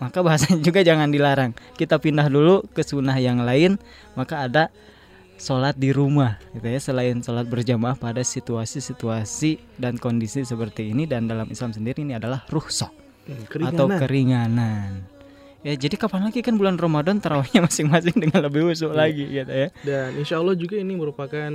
Maka 0.00 0.24
bahasanya 0.24 0.64
juga 0.66 0.80
jangan 0.80 1.12
dilarang. 1.12 1.52
Kita 1.76 2.00
pindah 2.00 2.32
dulu 2.32 2.64
ke 2.72 2.80
sunnah 2.80 3.20
yang 3.20 3.44
lain, 3.44 3.76
maka 4.16 4.48
ada 4.48 4.72
sholat 5.40 5.76
di 5.76 5.88
rumah 5.88 6.36
gitu 6.52 6.68
ya 6.68 6.76
selain 6.76 7.24
sholat 7.24 7.48
berjamaah 7.48 7.96
pada 7.96 8.20
situasi-situasi 8.20 9.80
dan 9.80 9.96
kondisi 9.96 10.44
seperti 10.44 10.92
ini 10.92 11.08
dan 11.08 11.32
dalam 11.32 11.48
Islam 11.48 11.72
sendiri 11.72 12.04
ini 12.04 12.12
adalah 12.12 12.44
ruhsah 12.52 12.92
hmm, 13.30 13.68
atau 13.70 13.86
keringanan 13.86 15.06
ya 15.60 15.76
jadi 15.76 15.94
kapan 15.94 16.26
lagi 16.26 16.40
kan 16.40 16.56
bulan 16.56 16.80
Ramadan 16.80 17.20
terawihnya 17.20 17.62
masing-masing 17.68 18.16
dengan 18.16 18.40
lebih 18.48 18.72
usul 18.72 18.92
iya. 18.92 18.98
lagi 18.98 19.24
gitu 19.28 19.52
ya 19.52 19.68
dan 19.84 20.10
insya 20.16 20.40
Allah 20.40 20.56
juga 20.56 20.80
ini 20.80 20.96
merupakan 20.96 21.52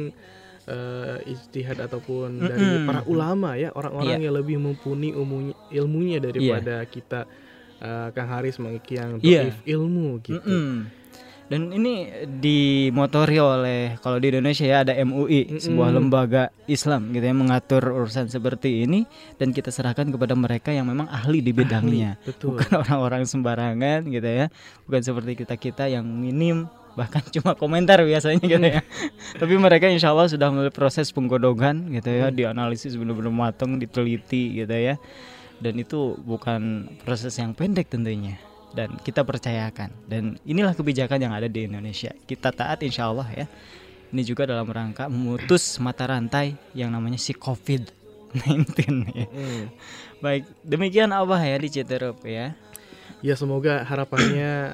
uh, 0.69 1.17
ijtihad 1.25 1.77
ataupun 1.81 2.29
mm 2.37 2.41
-hmm. 2.41 2.49
dari 2.49 2.65
para 2.85 3.01
ulama 3.09 3.57
ya 3.57 3.69
orang-orang 3.73 4.21
yeah. 4.21 4.25
yang 4.29 4.35
lebih 4.37 4.57
mumpuni 4.61 5.13
ilmunya, 5.13 5.55
ilmunya 5.73 6.17
daripada 6.21 6.85
yeah. 6.85 6.89
kita 6.89 7.19
uh, 7.81 8.09
Kang 8.13 8.29
Haris 8.29 8.57
mengikian 8.61 9.21
yeah. 9.21 9.53
ilmu 9.65 10.21
gitu. 10.21 10.41
Mm 10.41 10.61
-hmm. 10.61 11.04
Dan 11.45 11.69
ini 11.69 12.09
dimotori 12.41 13.37
oleh 13.37 14.01
kalau 14.01 14.17
di 14.17 14.33
Indonesia 14.33 14.65
ya 14.65 14.81
ada 14.81 14.97
MUI, 14.97 15.45
mm 15.45 15.49
-hmm. 15.53 15.61
sebuah 15.61 15.89
lembaga 15.93 16.43
Islam 16.65 17.13
gitu 17.13 17.21
ya 17.21 17.35
mengatur 17.37 17.85
urusan 17.85 18.33
seperti 18.33 18.81
ini 18.89 19.05
dan 19.37 19.53
kita 19.53 19.69
serahkan 19.69 20.09
kepada 20.09 20.33
mereka 20.33 20.73
yang 20.73 20.89
memang 20.89 21.05
ahli 21.05 21.45
di 21.45 21.53
bidangnya. 21.53 22.17
Ahli, 22.17 22.25
betul. 22.25 22.45
Bukan 22.53 22.71
orang-orang 22.81 23.29
sembarangan 23.29 24.09
gitu 24.09 24.25
ya. 24.25 24.49
Bukan 24.89 25.01
seperti 25.05 25.45
kita-kita 25.45 25.85
yang 25.85 26.05
minim 26.05 26.65
bahkan 26.95 27.21
cuma 27.35 27.53
komentar 27.53 28.01
biasanya 28.01 28.41
gitu 28.41 28.63
ya 28.63 28.81
tapi 29.41 29.53
mereka 29.59 29.91
insya 29.91 30.15
Allah 30.15 30.31
sudah 30.31 30.47
mulai 30.49 30.71
proses 30.71 31.11
penggodongan 31.11 31.91
gitu 31.91 32.07
ya 32.07 32.31
hmm. 32.31 32.35
dianalisis 32.39 32.95
benar-benar 32.95 33.35
matang 33.35 33.77
diteliti 33.77 34.63
gitu 34.63 34.71
ya 34.73 34.95
dan 35.59 35.75
itu 35.75 36.15
bukan 36.23 36.87
proses 37.03 37.35
yang 37.35 37.51
pendek 37.51 37.91
tentunya 37.91 38.39
dan 38.75 38.99
kita 38.99 39.23
percayakan 39.23 39.89
dan 40.05 40.35
inilah 40.43 40.75
kebijakan 40.75 41.17
yang 41.17 41.33
ada 41.33 41.47
di 41.47 41.65
Indonesia 41.65 42.11
kita 42.27 42.51
taat 42.51 42.83
insya 42.83 43.07
Allah 43.07 43.27
ya 43.31 43.47
ini 44.15 44.21
juga 44.23 44.47
dalam 44.47 44.63
rangka 44.69 45.11
memutus 45.11 45.75
mata 45.83 46.07
rantai 46.07 46.55
yang 46.71 46.87
namanya 46.87 47.19
si 47.19 47.35
COVID-19 47.35 48.71
ya. 49.11 49.27
Hmm. 49.27 49.65
Baik, 50.23 50.47
demikian 50.63 51.11
apa 51.11 51.35
ya 51.43 51.59
di 51.59 51.67
Citerup 51.67 52.23
ya. 52.23 52.55
Ya 53.19 53.35
semoga 53.35 53.83
harapannya 53.83 54.71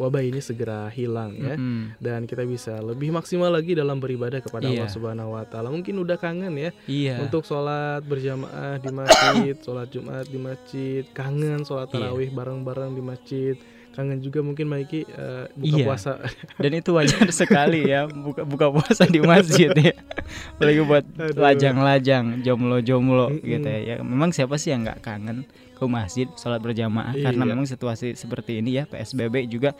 wabah 0.00 0.24
ini 0.24 0.40
segera 0.40 0.88
hilang 0.88 1.36
ya 1.36 1.54
mm 1.54 1.60
-hmm. 1.60 1.82
dan 2.00 2.24
kita 2.24 2.48
bisa 2.48 2.80
lebih 2.80 3.12
maksimal 3.12 3.52
lagi 3.52 3.76
dalam 3.76 4.00
beribadah 4.00 4.40
kepada 4.40 4.64
yeah. 4.64 4.80
Allah 4.80 4.88
Subhanahu 4.88 5.36
wa 5.36 5.44
taala. 5.44 5.68
Mungkin 5.68 6.00
udah 6.00 6.16
kangen 6.16 6.56
ya 6.56 6.72
yeah. 6.88 7.20
untuk 7.20 7.44
sholat 7.44 8.00
berjamaah 8.08 8.80
di 8.80 8.88
masjid, 8.88 9.54
sholat 9.66 9.92
Jumat 9.92 10.24
di 10.24 10.40
masjid, 10.40 11.04
kangen 11.12 11.60
sholat 11.68 11.92
iya. 11.92 11.94
tarawih 12.00 12.32
bareng-bareng 12.32 12.96
di 12.96 13.02
masjid 13.04 13.56
kangen 13.90 14.22
juga 14.22 14.38
mungkin 14.40 14.70
Maiki 14.70 15.02
uh, 15.02 15.50
buka 15.58 15.76
iya. 15.82 15.84
puasa 15.84 16.12
dan 16.62 16.72
itu 16.78 16.94
wajar 16.94 17.26
sekali 17.34 17.90
ya 17.90 18.06
buka 18.06 18.46
buka 18.46 18.66
puasa 18.70 19.02
di 19.02 19.18
masjid 19.18 19.66
ya 19.74 19.94
apalagi 20.56 20.80
buat 20.86 21.04
lajang-lajang 21.34 22.46
jomblo-jomblo 22.46 23.34
mm 23.34 23.36
-hmm. 23.42 23.50
gitu 23.50 23.66
ya. 23.68 23.80
ya 23.82 23.96
memang 24.00 24.30
siapa 24.30 24.56
sih 24.62 24.70
yang 24.70 24.86
nggak 24.86 25.02
kangen 25.02 25.42
ke 25.80 25.86
masjid 25.88 26.28
sholat 26.36 26.60
berjamaah. 26.60 27.16
Iya. 27.16 27.32
karena 27.32 27.44
memang 27.48 27.64
situasi 27.64 28.12
seperti 28.12 28.60
ini 28.60 28.76
ya 28.76 28.84
PSBB 28.84 29.48
juga 29.48 29.72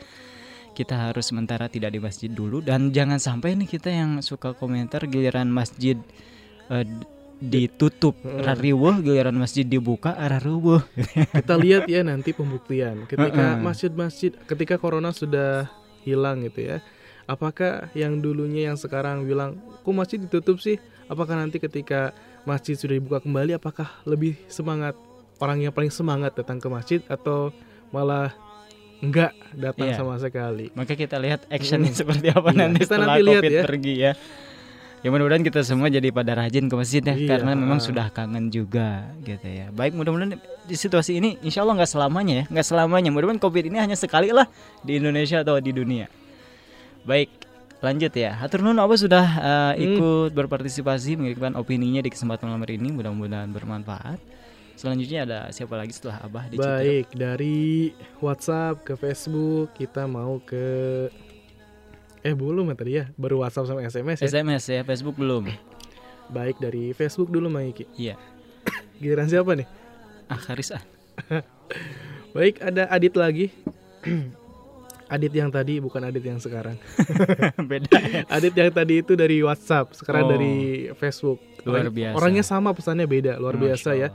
kita 0.73 1.11
harus 1.11 1.29
sementara 1.29 1.69
tidak 1.69 1.93
di 1.93 1.99
masjid 2.01 2.31
dulu. 2.31 2.63
Dan 2.63 2.89
jangan 2.89 3.21
sampai 3.21 3.53
nih 3.53 3.69
kita 3.69 3.93
yang 3.93 4.25
suka 4.25 4.57
komentar 4.57 5.05
giliran 5.05 5.51
masjid 5.51 5.99
uh, 6.73 6.87
ditutup 7.41 8.17
rariwuh 8.21 9.01
giliran 9.01 9.33
masjid 9.33 9.65
dibuka 9.65 10.13
rariwuh 10.13 10.85
kita 11.41 11.57
lihat 11.57 11.85
ya 11.85 12.01
nanti 12.01 12.33
pembuktian. 12.33 13.05
Ketika 13.05 13.57
masjid-masjid 13.61 14.33
ketika 14.49 14.81
corona 14.81 15.13
sudah 15.13 15.69
hilang 16.01 16.41
gitu 16.45 16.65
ya 16.65 16.77
apakah 17.31 17.87
yang 17.95 18.19
dulunya 18.19 18.71
yang 18.71 18.77
sekarang 18.77 19.23
bilang 19.23 19.55
kok 19.81 19.95
masjid 19.95 20.19
ditutup 20.19 20.59
sih? 20.59 20.75
Apakah 21.07 21.39
nanti 21.39 21.59
ketika 21.59 22.15
masjid 22.47 22.75
sudah 22.75 22.95
dibuka 22.99 23.19
kembali 23.23 23.55
apakah 23.55 23.87
lebih 24.07 24.35
semangat 24.47 24.95
orang 25.41 25.57
yang 25.59 25.73
paling 25.73 25.89
semangat 25.89 26.37
datang 26.37 26.61
ke 26.61 26.67
masjid 26.69 27.01
atau 27.09 27.49
malah 27.89 28.31
enggak 29.01 29.33
datang 29.57 29.89
iya. 29.91 29.97
sama 29.97 30.15
sekali. 30.21 30.69
Maka 30.77 30.93
kita 30.93 31.17
lihat 31.17 31.49
actionnya 31.49 31.89
hmm. 31.89 31.99
seperti 31.99 32.27
apa 32.29 32.49
iya. 32.53 32.59
nanti 32.61 32.79
kita 32.79 32.87
setelah 32.87 33.07
nanti 33.09 33.21
COVID 33.25 33.33
lihat 33.33 33.51
ya. 33.51 33.63
pergi 33.65 33.95
ya. 33.97 34.13
Ya 35.01 35.09
mudah-mudahan 35.09 35.41
kita 35.41 35.65
semua 35.65 35.89
jadi 35.89 36.13
pada 36.13 36.37
rajin 36.37 36.69
ke 36.69 36.75
masjid 36.77 37.01
ya 37.01 37.17
iya. 37.17 37.25
karena 37.33 37.57
memang 37.57 37.81
sudah 37.81 38.13
kangen 38.13 38.53
juga 38.53 39.09
gitu 39.25 39.49
ya. 39.49 39.73
Baik 39.73 39.97
mudah-mudahan 39.97 40.37
di 40.37 40.75
situasi 40.77 41.17
ini 41.17 41.41
insya 41.41 41.65
Allah 41.65 41.81
nggak 41.81 41.89
selamanya 41.89 42.33
ya, 42.33 42.45
nggak 42.53 42.67
selamanya. 42.69 43.09
Mudah-mudahan 43.09 43.41
COVID 43.41 43.63
ini 43.73 43.77
hanya 43.81 43.97
sekali 43.97 44.29
lah 44.29 44.45
di 44.85 45.01
Indonesia 45.01 45.41
atau 45.41 45.57
di 45.57 45.73
dunia. 45.73 46.05
Baik, 47.01 47.33
lanjut 47.81 48.13
ya. 48.13 48.37
Hatur 48.37 48.61
nuhun 48.61 48.77
apa 48.77 48.93
sudah 48.93 49.25
uh, 49.41 49.73
ikut 49.73 50.29
hmm. 50.29 50.37
berpartisipasi 50.37 51.17
mengirimkan 51.17 51.57
opininya 51.57 52.05
di 52.05 52.13
kesempatan 52.13 52.53
malam 52.53 52.61
hari 52.61 52.77
ini. 52.77 52.93
Mudah-mudahan 52.93 53.49
bermanfaat. 53.49 54.21
Selanjutnya 54.81 55.29
ada 55.29 55.39
siapa 55.53 55.77
lagi 55.77 55.93
setelah 55.93 56.25
Abah 56.25 56.49
di 56.49 56.57
Baik, 56.57 57.13
dari 57.13 57.93
WhatsApp 58.17 58.81
ke 58.81 58.97
Facebook 58.97 59.77
kita 59.77 60.09
mau 60.09 60.41
ke 60.41 61.05
Eh 62.25 62.33
belum 62.33 62.73
ya 62.73 62.75
tadi 62.77 62.91
ya, 62.97 63.05
baru 63.13 63.45
WhatsApp 63.45 63.69
sama 63.69 63.85
SMS 63.85 64.25
ya. 64.25 64.29
SMS 64.29 64.63
ya, 64.73 64.81
Facebook 64.81 65.21
belum. 65.21 65.53
Baik 66.33 66.57
dari 66.57 66.97
Facebook 66.97 67.29
dulu 67.29 67.53
Maiki. 67.53 67.85
Iya. 67.93 68.17
Giliran 68.97 69.29
siapa 69.29 69.53
nih? 69.53 69.69
Ah, 70.25 70.41
Karis 70.41 70.73
ah. 70.73 70.81
Baik, 72.37 72.57
ada 72.65 72.89
Adit 72.89 73.13
lagi. 73.13 73.53
Adit 75.13 75.33
yang 75.33 75.53
tadi 75.53 75.77
bukan 75.77 76.09
Adit 76.09 76.25
yang 76.25 76.41
sekarang. 76.41 76.81
Beda. 77.69 78.01
Ya? 78.01 78.25
Adit 78.37 78.57
yang 78.57 78.73
tadi 78.73 79.05
itu 79.05 79.13
dari 79.13 79.45
WhatsApp, 79.45 79.93
sekarang 79.93 80.25
oh. 80.25 80.29
dari 80.33 80.89
Facebook. 80.97 81.37
Luar 81.69 81.93
biasa. 81.93 82.17
Orangnya 82.17 82.41
sama, 82.41 82.73
pesannya 82.73 83.05
beda, 83.05 83.37
luar 83.37 83.53
Masya 83.53 83.65
biasa 83.65 83.89
ya. 83.93 84.09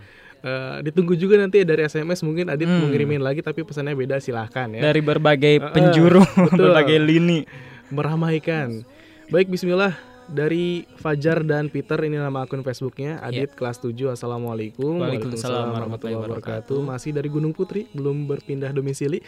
Uh, 0.47 0.79
ditunggu 0.79 1.19
juga 1.19 1.35
nanti 1.43 1.59
dari 1.67 1.83
SMS 1.91 2.23
mungkin 2.23 2.47
Adit 2.47 2.71
hmm. 2.71 2.79
mau 2.79 2.87
ngirimin 2.87 3.19
lagi 3.19 3.43
tapi 3.43 3.67
pesannya 3.67 3.99
beda 3.99 4.23
silahkan 4.23 4.71
ya. 4.71 4.79
Dari 4.79 5.03
berbagai 5.03 5.59
penjuru, 5.75 6.23
uh, 6.39 6.55
berbagai 6.55 7.03
lini. 7.03 7.43
Meramaikan. 7.91 8.87
Baik 9.27 9.51
Bismillah. 9.51 9.99
Dari 10.27 10.87
Fajar 11.03 11.43
dan 11.47 11.67
Peter 11.71 11.99
ini 12.03 12.19
nama 12.19 12.43
akun 12.47 12.63
Facebooknya 12.67 13.23
Adit 13.23 13.51
yeah. 13.51 13.59
kelas 13.59 13.83
7 13.83 14.15
Assalamualaikum. 14.15 15.03
Waalaikumsalam 15.03 15.67
warahmatullahi 15.75 16.19
wabarakatuh. 16.19 16.79
Masih 16.79 17.11
dari 17.11 17.27
Gunung 17.27 17.51
Putri 17.51 17.91
belum 17.91 18.31
berpindah 18.31 18.71
domisili. 18.71 19.23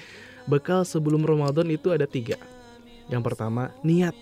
Bekal 0.46 0.86
sebelum 0.86 1.26
Ramadan 1.26 1.66
itu 1.66 1.90
ada 1.90 2.06
tiga. 2.06 2.38
Yang 3.10 3.22
pertama 3.26 3.74
niat. 3.82 4.14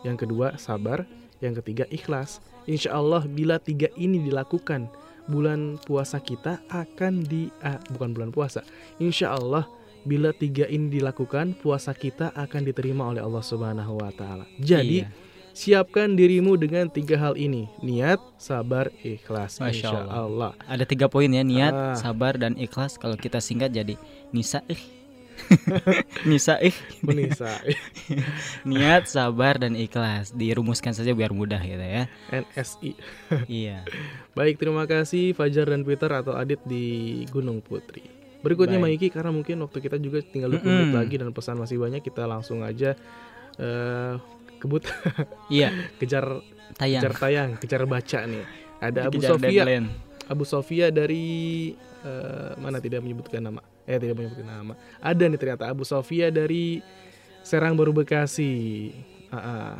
Yang 0.00 0.24
kedua 0.24 0.56
sabar. 0.56 1.04
Yang 1.44 1.60
ketiga 1.60 1.84
ikhlas. 1.92 2.40
Insya 2.64 2.96
Allah 2.96 3.24
bila 3.28 3.60
tiga 3.60 3.92
ini 4.00 4.20
dilakukan 4.20 4.88
bulan 5.28 5.76
puasa 5.84 6.18
kita 6.18 6.58
akan 6.72 7.22
di 7.22 7.52
ah, 7.60 7.78
bukan 7.92 8.16
bulan 8.16 8.30
puasa. 8.32 8.64
Insya 8.98 9.36
Allah 9.36 9.68
bila 10.08 10.32
tiga 10.32 10.64
ini 10.66 10.88
dilakukan 10.88 11.60
puasa 11.60 11.92
kita 11.92 12.32
akan 12.32 12.64
diterima 12.64 13.12
oleh 13.12 13.20
Allah 13.20 13.44
Subhanahu 13.44 14.00
Wa 14.00 14.10
Taala. 14.16 14.48
Jadi 14.56 15.04
iya. 15.04 15.12
siapkan 15.52 16.16
dirimu 16.16 16.56
dengan 16.56 16.88
tiga 16.88 17.20
hal 17.20 17.36
ini: 17.36 17.68
niat, 17.84 18.18
sabar, 18.40 18.88
ikhlas. 19.04 19.60
Masya 19.60 19.92
Insya 19.92 20.00
Allah. 20.08 20.56
Ada 20.64 20.88
tiga 20.88 21.06
poin 21.12 21.28
ya: 21.28 21.44
niat, 21.44 21.74
ah. 21.76 21.94
sabar, 21.94 22.40
dan 22.40 22.56
ikhlas. 22.56 22.96
Kalau 22.96 23.20
kita 23.20 23.38
singkat 23.38 23.70
jadi 23.76 24.00
nisa 24.32 24.64
Nisa 26.28 26.58
ih. 26.60 26.74
Nisa 27.04 27.60
Niat, 28.68 29.08
sabar 29.08 29.58
dan 29.58 29.74
ikhlas. 29.74 30.34
Dirumuskan 30.34 30.92
saja 30.92 31.12
biar 31.14 31.32
mudah 31.32 31.60
gitu 31.62 31.80
ya. 31.82 32.04
NSI 32.32 32.92
Iya. 33.62 33.84
Baik 34.34 34.60
terima 34.60 34.84
kasih 34.84 35.32
Fajar 35.34 35.70
dan 35.70 35.82
Peter 35.82 36.10
atau 36.12 36.36
Adit 36.36 36.62
di 36.66 37.24
Gunung 37.30 37.64
Putri. 37.64 38.04
Berikutnya 38.38 38.78
Maiki 38.78 39.10
karena 39.10 39.34
mungkin 39.34 39.66
waktu 39.66 39.82
kita 39.82 39.98
juga 39.98 40.22
tinggal 40.22 40.54
20 40.54 40.62
mm 40.62 40.62
-hmm. 40.62 40.70
menit 40.70 40.94
lagi 40.94 41.14
dan 41.18 41.28
pesan 41.34 41.58
masih 41.58 41.76
banyak 41.82 42.02
kita 42.06 42.22
langsung 42.22 42.62
aja 42.62 42.94
uh, 43.58 44.14
kebut. 44.62 44.86
Iya. 45.50 45.74
Kejar 45.98 46.44
tayang. 46.78 47.02
kejar 47.02 47.14
tayang 47.18 47.50
kejar 47.58 47.82
baca 47.88 48.20
nih. 48.30 48.44
Ada 48.78 49.10
Abu 49.10 49.18
Sofia. 49.18 49.64
Abu 50.28 50.44
Sofia 50.46 50.86
dari 50.94 51.72
uh, 52.06 52.54
mana? 52.62 52.78
Tidak 52.78 53.02
menyebutkan 53.02 53.42
nama 53.42 53.77
eh 53.88 53.96
tidak 53.96 54.20
menyebutkan 54.20 54.44
nama. 54.44 54.74
Ada 55.00 55.24
nih 55.32 55.40
ternyata 55.40 55.64
Abu 55.72 55.88
Sofia 55.88 56.28
dari 56.28 56.84
Serang 57.40 57.72
Baru 57.72 57.96
Bekasi. 57.96 58.92
Uh 59.32 59.36
-uh. 59.36 59.72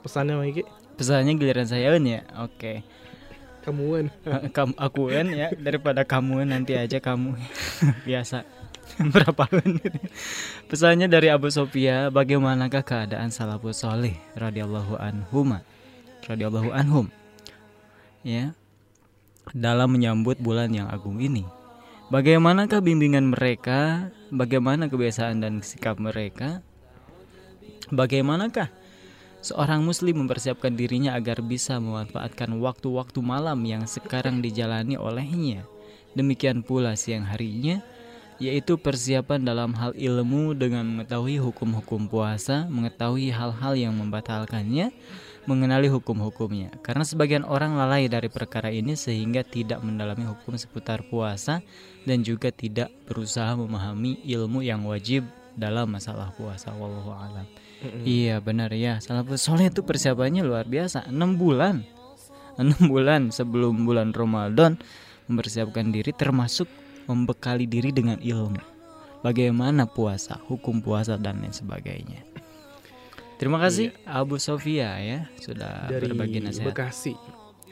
pesannya 0.00 0.36
Miki 0.40 0.64
pesannya 0.96 1.36
giliran 1.36 1.68
saya 1.68 1.92
ya? 1.96 2.24
Oke. 2.40 2.48
Okay. 2.56 2.76
kamuan 3.60 4.08
kamu 4.56 4.72
akuan 4.88 5.26
ya. 5.36 5.52
Daripada 5.52 6.00
kamu 6.08 6.48
nanti 6.48 6.72
aja 6.80 6.96
kamu 6.96 7.36
biasa. 8.08 8.48
Berapa 9.14 9.44
pesannya 10.66 11.06
dari 11.12 11.28
Abu 11.28 11.52
Sofia 11.52 12.08
bagaimanakah 12.08 12.80
keadaan 12.80 13.28
salafus 13.28 13.84
soleh 13.84 14.16
radhiyallahu 14.34 14.96
anhum 14.96 15.60
radhiyallahu 16.24 16.72
anhum. 16.72 17.06
Ya. 18.24 18.56
Dalam 19.52 19.92
menyambut 19.92 20.40
bulan 20.40 20.72
yang 20.72 20.88
agung 20.88 21.20
ini 21.20 21.59
Bagaimanakah 22.10 22.82
bimbingan 22.82 23.30
mereka? 23.30 24.10
Bagaimana 24.34 24.90
kebiasaan 24.90 25.46
dan 25.46 25.62
sikap 25.62 25.94
mereka? 26.02 26.58
Bagaimanakah 27.94 28.66
seorang 29.38 29.86
muslim 29.86 30.26
mempersiapkan 30.26 30.74
dirinya 30.74 31.14
agar 31.14 31.38
bisa 31.38 31.78
memanfaatkan 31.78 32.50
waktu-waktu 32.58 33.22
malam 33.22 33.62
yang 33.62 33.86
sekarang 33.86 34.42
dijalani 34.42 34.98
olehnya? 34.98 35.62
Demikian 36.18 36.66
pula 36.66 36.98
siang 36.98 37.30
harinya, 37.30 37.78
yaitu 38.42 38.74
persiapan 38.74 39.46
dalam 39.46 39.70
hal 39.78 39.94
ilmu 39.94 40.58
dengan 40.58 40.90
mengetahui 40.90 41.38
hukum-hukum 41.38 42.10
puasa, 42.10 42.66
mengetahui 42.66 43.30
hal-hal 43.30 43.78
yang 43.78 43.94
membatalkannya, 43.94 44.90
mengenali 45.48 45.88
hukum-hukumnya. 45.88 46.74
Karena 46.84 47.04
sebagian 47.06 47.44
orang 47.48 47.76
lalai 47.76 48.10
dari 48.10 48.28
perkara 48.28 48.68
ini 48.68 48.96
sehingga 48.96 49.40
tidak 49.40 49.80
mendalami 49.80 50.28
hukum 50.28 50.56
seputar 50.56 51.06
puasa 51.08 51.64
dan 52.04 52.20
juga 52.20 52.52
tidak 52.52 52.92
berusaha 53.08 53.56
memahami 53.56 54.20
ilmu 54.24 54.60
yang 54.60 54.84
wajib 54.84 55.24
dalam 55.56 55.92
masalah 55.92 56.32
puasa 56.36 56.72
wallahu 56.76 57.12
alam. 57.12 57.46
Mm-hmm. 57.80 58.04
Iya 58.04 58.36
benar 58.44 58.70
ya. 58.76 59.00
Salafus 59.00 59.40
soleh 59.40 59.72
itu 59.72 59.80
persiapannya 59.80 60.44
luar 60.44 60.68
biasa. 60.68 61.08
6 61.08 61.16
bulan. 61.40 61.80
6 62.60 62.90
bulan 62.92 63.32
sebelum 63.32 63.88
bulan 63.88 64.12
Ramadan 64.12 64.76
mempersiapkan 65.30 65.88
diri 65.88 66.12
termasuk 66.12 66.68
membekali 67.08 67.64
diri 67.64 67.90
dengan 67.90 68.20
ilmu. 68.20 68.60
bagaimana 69.20 69.84
puasa, 69.84 70.40
hukum 70.48 70.80
puasa 70.80 71.20
dan 71.20 71.44
lain 71.44 71.52
sebagainya. 71.52 72.24
Terima 73.40 73.56
kasih 73.56 73.96
iya. 73.96 74.20
Abu 74.20 74.36
Sofia 74.36 75.00
ya 75.00 75.24
sudah 75.40 75.88
dari 75.88 76.12
berbagi 76.12 76.44
nasihat. 76.44 76.76
Bekasi. 76.76 77.16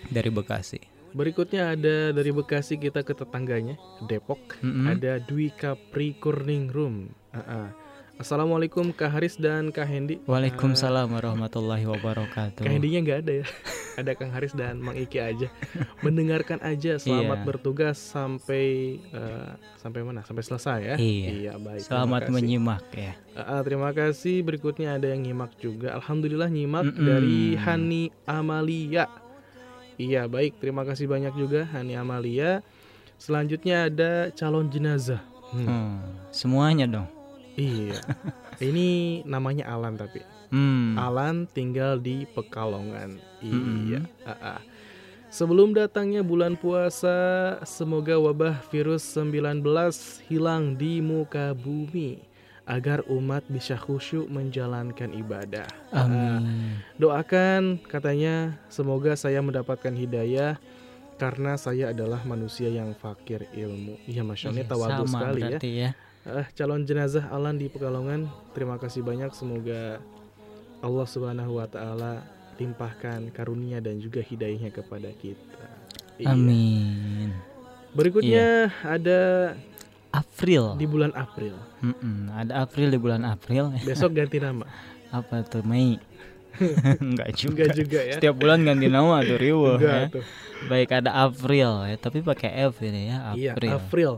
Dari 0.09 0.33
Bekasi. 0.33 0.81
Berikutnya 1.13 1.77
ada 1.77 2.17
dari 2.17 2.33
Bekasi 2.33 2.81
kita 2.81 3.05
ke 3.05 3.13
tetangganya 3.13 3.77
Depok. 4.09 4.41
Mm 4.65 4.73
-hmm. 4.73 4.85
Ada 4.97 5.13
Dwi 5.29 5.53
Capri 5.53 6.17
Kurning 6.17 6.73
Room. 6.73 7.13
Uh 7.37 7.41
-uh. 7.45 7.67
Assalamualaikum 8.19 8.91
Kak 8.91 9.15
Haris 9.15 9.39
dan 9.39 9.71
Kak 9.71 9.87
Hendi. 9.87 10.19
Waalaikumsalam 10.27 11.07
uh, 11.07 11.23
warahmatullahi 11.23 11.87
wabarakatuh. 11.87 12.67
Kak 12.67 12.75
Hendinya 12.75 12.99
nggak 13.07 13.19
ada 13.23 13.33
ya. 13.39 13.47
ada 14.03 14.11
Kang 14.19 14.35
Haris 14.35 14.59
dan 14.59 14.83
Mang 14.83 14.99
Iki 14.99 15.19
aja. 15.23 15.47
Mendengarkan 16.05 16.59
aja. 16.67 16.99
Selamat 16.99 17.39
iya. 17.39 17.47
bertugas 17.47 17.95
sampai 17.95 18.99
uh, 19.15 19.55
sampai 19.79 20.03
mana? 20.03 20.27
Sampai 20.27 20.43
selesai 20.43 20.79
ya. 20.83 20.95
Iya. 20.99 21.29
iya 21.31 21.53
baik. 21.63 21.87
Selamat 21.87 22.27
menyimak 22.27 22.83
ya. 22.91 23.15
Uh, 23.39 23.63
terima 23.63 23.95
kasih. 23.95 24.43
Berikutnya 24.43 24.99
ada 24.99 25.07
yang 25.15 25.23
nyimak 25.23 25.55
juga. 25.63 25.95
Alhamdulillah 25.95 26.51
nyimak 26.51 26.91
mm 26.91 26.95
-mm. 26.99 27.07
dari 27.07 27.43
Hani 27.55 28.03
Amalia. 28.27 29.07
Iya 29.95 30.27
baik. 30.27 30.59
Terima 30.59 30.83
kasih 30.83 31.07
banyak 31.07 31.39
juga 31.39 31.71
Hani 31.71 31.95
Amalia. 31.95 32.67
Selanjutnya 33.15 33.87
ada 33.87 34.35
calon 34.35 34.67
jenazah. 34.67 35.23
Hmm. 35.55 35.65
Hmm, 35.65 35.95
semuanya 36.35 36.91
dong. 36.91 37.18
Iya. 37.59 38.01
Ini 38.63 39.21
namanya 39.27 39.67
Alan 39.67 39.99
tapi. 39.99 40.23
Hmm. 40.55 40.95
Alan 40.97 41.45
tinggal 41.51 41.99
di 41.99 42.25
Pekalongan. 42.31 43.19
Iya. 43.43 44.01
Hmm. 44.07 44.25
Uh 44.25 44.31
-uh. 44.33 44.61
Sebelum 45.29 45.77
datangnya 45.77 46.25
bulan 46.25 46.57
puasa, 46.57 47.59
semoga 47.61 48.17
wabah 48.17 48.65
virus 48.73 49.05
19 49.13 49.61
hilang 50.25 50.73
di 50.73 51.05
muka 51.05 51.53
bumi 51.53 52.25
agar 52.65 53.05
umat 53.13 53.45
bisa 53.45 53.77
khusyuk 53.77 54.25
menjalankan 54.33 55.13
ibadah. 55.13 55.69
Amin. 55.93 56.17
Uh, 56.17 56.41
doakan 56.97 57.77
katanya 57.85 58.57
semoga 58.73 59.21
saya 59.21 59.45
mendapatkan 59.45 59.93
hidayah 59.93 60.57
karena 61.21 61.61
saya 61.61 61.93
adalah 61.93 62.25
manusia 62.25 62.73
yang 62.73 62.97
fakir 62.97 63.45
ilmu. 63.53 64.01
Iya, 64.09 64.25
masya 64.25 64.49
Allah, 64.49 64.65
iya, 64.65 64.71
tawadu 64.71 65.05
sekali 65.05 65.43
ya. 65.45 65.59
ya 65.61 65.91
uh, 66.27 66.47
calon 66.57 66.83
jenazah 66.83 67.31
Alan 67.31 67.61
di 67.61 67.71
Pekalongan. 67.71 68.27
Terima 68.57 68.81
kasih 68.81 69.07
banyak. 69.07 69.31
Semoga 69.37 70.03
Allah 70.83 71.07
Subhanahu 71.07 71.59
wa 71.59 71.67
taala 71.71 72.23
limpahkan 72.59 73.31
karunia 73.31 73.79
dan 73.79 74.03
juga 74.03 74.19
hidayahnya 74.19 74.75
kepada 74.75 75.11
kita. 75.15 75.67
Iya. 76.19 76.35
Amin. 76.35 77.31
Berikutnya 77.95 78.71
iya. 78.71 78.83
ada 78.83 79.21
April. 80.11 80.75
Di 80.75 80.87
bulan 80.91 81.15
April. 81.15 81.55
Mm 81.79 81.95
-mm, 81.95 82.19
ada 82.35 82.53
April 82.67 82.89
di 82.91 82.99
bulan 82.99 83.23
April. 83.23 83.75
Besok 83.87 84.19
ganti 84.19 84.43
nama. 84.43 84.67
Apa 85.15 85.47
tuh 85.47 85.63
Mei? 85.63 85.97
Enggak 87.05 87.31
juga. 87.39 87.71
Enggak 87.71 87.77
juga 87.79 88.01
ya. 88.03 88.15
Setiap 88.19 88.35
bulan 88.35 88.67
ganti 88.67 88.91
nama 88.91 89.23
tuh 89.23 89.39
Riwo 89.39 89.79
ya. 89.79 90.11
Tuh. 90.11 90.25
Baik 90.67 90.91
ada 90.91 91.23
April 91.23 91.87
ya, 91.87 91.97
tapi 92.03 92.19
pakai 92.19 92.67
F 92.67 92.83
ini 92.83 93.15
ya, 93.15 93.31
April. 93.31 93.71
Iya, 93.71 93.79
April. 93.79 94.13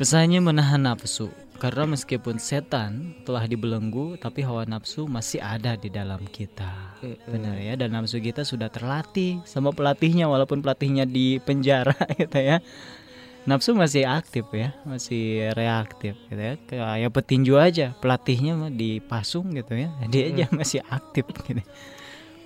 Pesannya 0.00 0.40
menahan 0.40 0.80
nafsu, 0.80 1.28
karena 1.60 1.84
meskipun 1.84 2.40
setan 2.40 3.12
telah 3.28 3.44
dibelenggu, 3.44 4.16
tapi 4.16 4.40
hawa 4.40 4.64
nafsu 4.64 5.04
masih 5.04 5.44
ada 5.44 5.76
di 5.76 5.92
dalam 5.92 6.24
kita. 6.24 6.96
Benar 7.28 7.60
ya, 7.60 7.76
dan 7.76 7.92
nafsu 7.92 8.16
kita 8.16 8.40
sudah 8.40 8.72
terlatih 8.72 9.44
sama 9.44 9.68
pelatihnya, 9.76 10.24
walaupun 10.24 10.64
pelatihnya 10.64 11.04
di 11.04 11.36
penjara 11.44 11.92
gitu 12.16 12.32
ya. 12.40 12.64
Nafsu 13.44 13.76
masih 13.76 14.08
aktif 14.08 14.48
ya, 14.56 14.72
masih 14.88 15.52
reaktif 15.52 16.16
gitu 16.32 16.40
ya. 16.40 16.56
Kayak 16.64 17.12
petinju 17.20 17.60
aja, 17.60 17.92
pelatihnya 18.00 18.56
mah 18.56 18.72
dipasung 18.72 19.52
gitu 19.52 19.84
ya, 19.84 19.92
dia 20.16 20.32
aja 20.32 20.48
masih 20.48 20.80
aktif 20.88 21.28
gitu. 21.44 21.60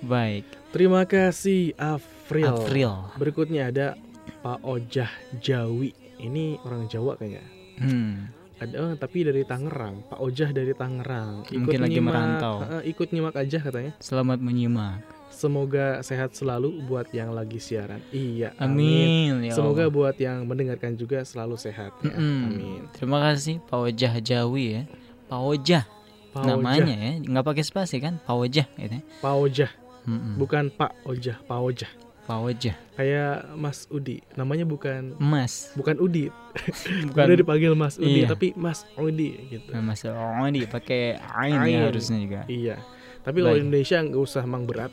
Baik. 0.03 0.43
Terima 0.75 1.07
kasih 1.07 1.71
Afril. 1.79 2.51
Afril. 2.51 3.15
Berikutnya 3.15 3.71
ada 3.71 3.95
Pak 4.43 4.59
Ojah 4.59 5.07
Jawi 5.39 6.04
ini 6.19 6.59
orang 6.63 6.87
Jawa 6.87 7.15
kayaknya. 7.19 7.43
Hmm. 7.79 8.31
Ada 8.55 8.75
oh, 8.79 8.95
tapi 8.95 9.27
dari 9.27 9.43
Tangerang, 9.43 10.07
Pak 10.07 10.19
Ojah 10.23 10.55
dari 10.55 10.71
Tangerang. 10.71 11.43
Ikut 11.51 11.59
Mungkin 11.59 11.81
lagi 11.83 11.99
nyimak, 11.99 12.13
merantau. 12.15 12.55
Uh, 12.63 12.83
ikut 12.87 13.07
nyimak 13.11 13.35
aja 13.35 13.59
katanya. 13.59 13.91
Selamat 13.99 14.39
menyimak. 14.39 15.03
Semoga 15.27 15.99
sehat 15.99 16.31
selalu 16.31 16.79
buat 16.87 17.11
yang 17.11 17.35
lagi 17.35 17.59
siaran. 17.59 17.99
Iya, 18.15 18.55
amin. 18.55 19.35
amin. 19.35 19.51
Ya 19.51 19.59
Semoga 19.59 19.91
buat 19.91 20.15
yang 20.15 20.47
mendengarkan 20.47 20.95
juga 20.95 21.27
selalu 21.27 21.59
sehat. 21.59 21.91
Ya. 21.99 22.15
Mm-hmm. 22.15 22.39
Amin. 22.47 22.81
Terima 22.95 23.19
kasih 23.27 23.59
Pak 23.67 23.75
Ojah 23.75 24.13
Jawi 24.23 24.65
ya. 24.79 24.83
Pak 25.27 25.41
Ojah. 25.43 25.83
Pak 26.31 26.43
namanya 26.47 26.95
ya, 26.95 27.11
nggak 27.19 27.45
pakai 27.47 27.63
spasi 27.67 27.99
kan? 27.99 28.23
Pak 28.23 28.35
Ojah 28.39 28.67
gitu. 28.79 28.97
Pak 29.19 29.35
Ojah. 29.35 29.71
Mm-mm. 30.07 30.39
Bukan 30.39 30.71
Pak 30.71 30.95
Ojah, 31.03 31.35
Pak 31.43 31.59
Ojah. 31.59 31.91
Pak 32.25 32.39
Wajah. 32.41 32.75
Kayak 32.97 33.53
Mas 33.53 33.85
Udi. 33.93 34.25
Namanya 34.33 34.65
bukan 34.65 35.13
Mas. 35.21 35.69
Bukan 35.77 36.01
Udi. 36.01 36.33
bukan 37.13 37.23
Udah 37.29 37.37
dipanggil 37.37 37.71
Mas 37.77 38.01
Udi, 38.01 38.25
iya. 38.25 38.27
tapi 38.27 38.57
Mas 38.57 38.81
Udi 38.97 39.29
gitu. 39.53 39.69
Nah, 39.69 39.85
Mas 39.85 40.01
Udi 40.01 40.65
pakai 40.65 41.21
ain 41.21 41.61
ya 41.69 41.85
harusnya 41.85 42.17
juga. 42.17 42.41
Iya. 42.49 42.81
Tapi 43.21 43.45
kalau 43.45 43.57
Indonesia 43.57 44.01
nggak 44.01 44.21
usah 44.21 44.43
mang 44.49 44.65
berat. 44.65 44.89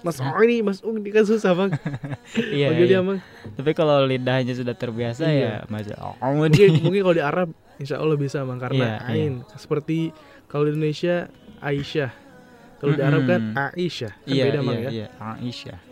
Mas 0.00 0.16
Udi, 0.16 0.64
Mas 0.64 0.80
Udi 0.80 1.12
kan 1.12 1.28
susah 1.28 1.52
bang. 1.52 1.76
iya. 2.56 2.72
iya. 2.72 2.88
Dia, 2.88 3.00
bang. 3.04 3.20
Tapi 3.60 3.70
kalau 3.76 4.08
lidahnya 4.08 4.56
sudah 4.56 4.72
terbiasa 4.72 5.28
iya. 5.28 5.68
ya 5.68 5.68
Mas 5.68 5.92
Udi. 5.92 6.00
Mungkin, 6.24 6.70
mungkin 6.80 7.00
kalau 7.04 7.16
di 7.20 7.24
Arab 7.24 7.48
Insya 7.80 7.96
Allah 7.96 8.16
bisa 8.20 8.44
bang 8.44 8.60
karena 8.60 9.00
iya, 9.00 9.08
ain 9.08 9.32
iya. 9.40 9.56
seperti 9.56 10.12
kalau 10.48 10.68
di 10.68 10.76
Indonesia 10.76 11.28
Aisyah. 11.60 12.12
Kalau 12.80 12.92
mm 12.92 12.96
-hmm. 12.96 13.00
di 13.00 13.04
Arab 13.04 13.22
kan 13.28 13.42
Aisyah. 13.76 14.12
Kan 14.24 14.32
iya, 14.32 14.44
beda 14.48 14.60
iya, 14.60 14.64
bang 14.64 14.76
ya. 14.80 14.90
Iya, 14.92 15.06
Aisyah. 15.20 15.89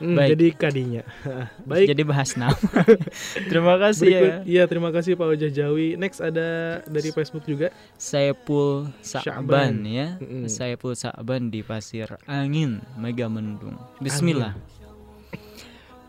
Hmm, 0.00 0.16
Baik. 0.16 0.30
Jadi 0.32 0.46
kadinya. 0.56 1.02
Baik. 1.70 1.86
Jadi 1.92 2.02
bahas 2.08 2.32
nama. 2.34 2.56
terima 3.52 3.76
kasih 3.76 4.08
Berikut, 4.08 4.32
ya. 4.32 4.36
Iya, 4.48 4.62
terima 4.64 4.90
kasih 4.90 5.12
Pak 5.14 5.28
Ojah 5.36 5.52
Jawi. 5.52 6.00
Next 6.00 6.24
ada 6.24 6.80
dari 6.88 7.12
Facebook 7.12 7.44
juga. 7.44 7.68
Saiful 8.00 8.88
Sa'ban 9.04 9.84
ya. 9.84 10.16
Mm-hmm. 10.16 10.48
Saiful 10.48 10.96
Sa'ban 10.96 11.52
di 11.52 11.60
Pasir 11.60 12.16
Angin, 12.24 12.80
Mega 12.96 13.28
Mendung. 13.28 13.76
Bismillah. 14.00 14.56
Amin. 14.56 14.78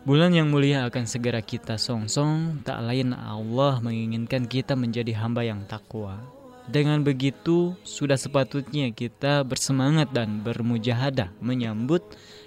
Bulan 0.02 0.34
yang 0.34 0.50
mulia 0.50 0.82
akan 0.90 1.06
segera 1.06 1.38
kita 1.38 1.78
songsong, 1.78 2.66
tak 2.66 2.82
lain 2.82 3.14
Allah 3.14 3.78
menginginkan 3.78 4.50
kita 4.50 4.74
menjadi 4.74 5.14
hamba 5.14 5.46
yang 5.46 5.62
takwa. 5.70 6.18
Dengan 6.66 7.06
begitu, 7.06 7.78
sudah 7.86 8.18
sepatutnya 8.18 8.90
kita 8.90 9.46
bersemangat 9.46 10.10
dan 10.10 10.42
bermujahadah 10.42 11.30
menyambut 11.38 12.02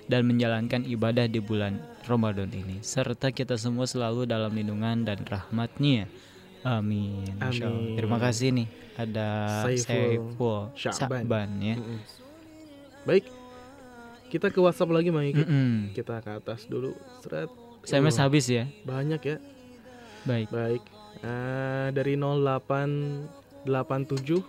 dan 0.05 0.29
menjalankan 0.29 0.85
ibadah 0.85 1.25
di 1.25 1.41
bulan 1.41 1.81
Ramadan 2.05 2.53
ini. 2.53 2.77
Serta 2.85 3.33
kita 3.33 3.57
semua 3.57 3.89
selalu 3.89 4.29
dalam 4.29 4.53
lindungan 4.53 5.05
dan 5.05 5.25
rahmatnya. 5.25 6.05
Amin, 6.65 7.29
amin. 7.37 7.93
terima 7.93 8.17
kasih 8.17 8.49
nih 8.49 8.65
ada 8.97 9.61
Saiful 9.77 10.73
Syakban. 10.73 11.61
Ya. 11.61 11.77
Mm 11.77 11.85
-mm. 11.85 11.99
baik 13.05 13.29
kita 14.33 14.49
ke 14.49 14.57
WhatsApp 14.57 14.89
lagi 14.89 15.13
Mang 15.13 15.29
mm 15.29 15.45
-mm. 15.45 15.93
kita 15.93 16.25
ke 16.25 16.41
atas 16.41 16.65
dulu. 16.65 16.97
Seret. 17.21 17.53
Mas 18.01 18.17
habis 18.17 18.49
ya. 18.49 18.65
Banyak 18.81 19.21
ya. 19.21 19.37
Baik. 20.25 20.49
Baik. 20.49 20.81
Uh, 21.21 21.93
dari 21.93 22.17
0887 22.17 24.41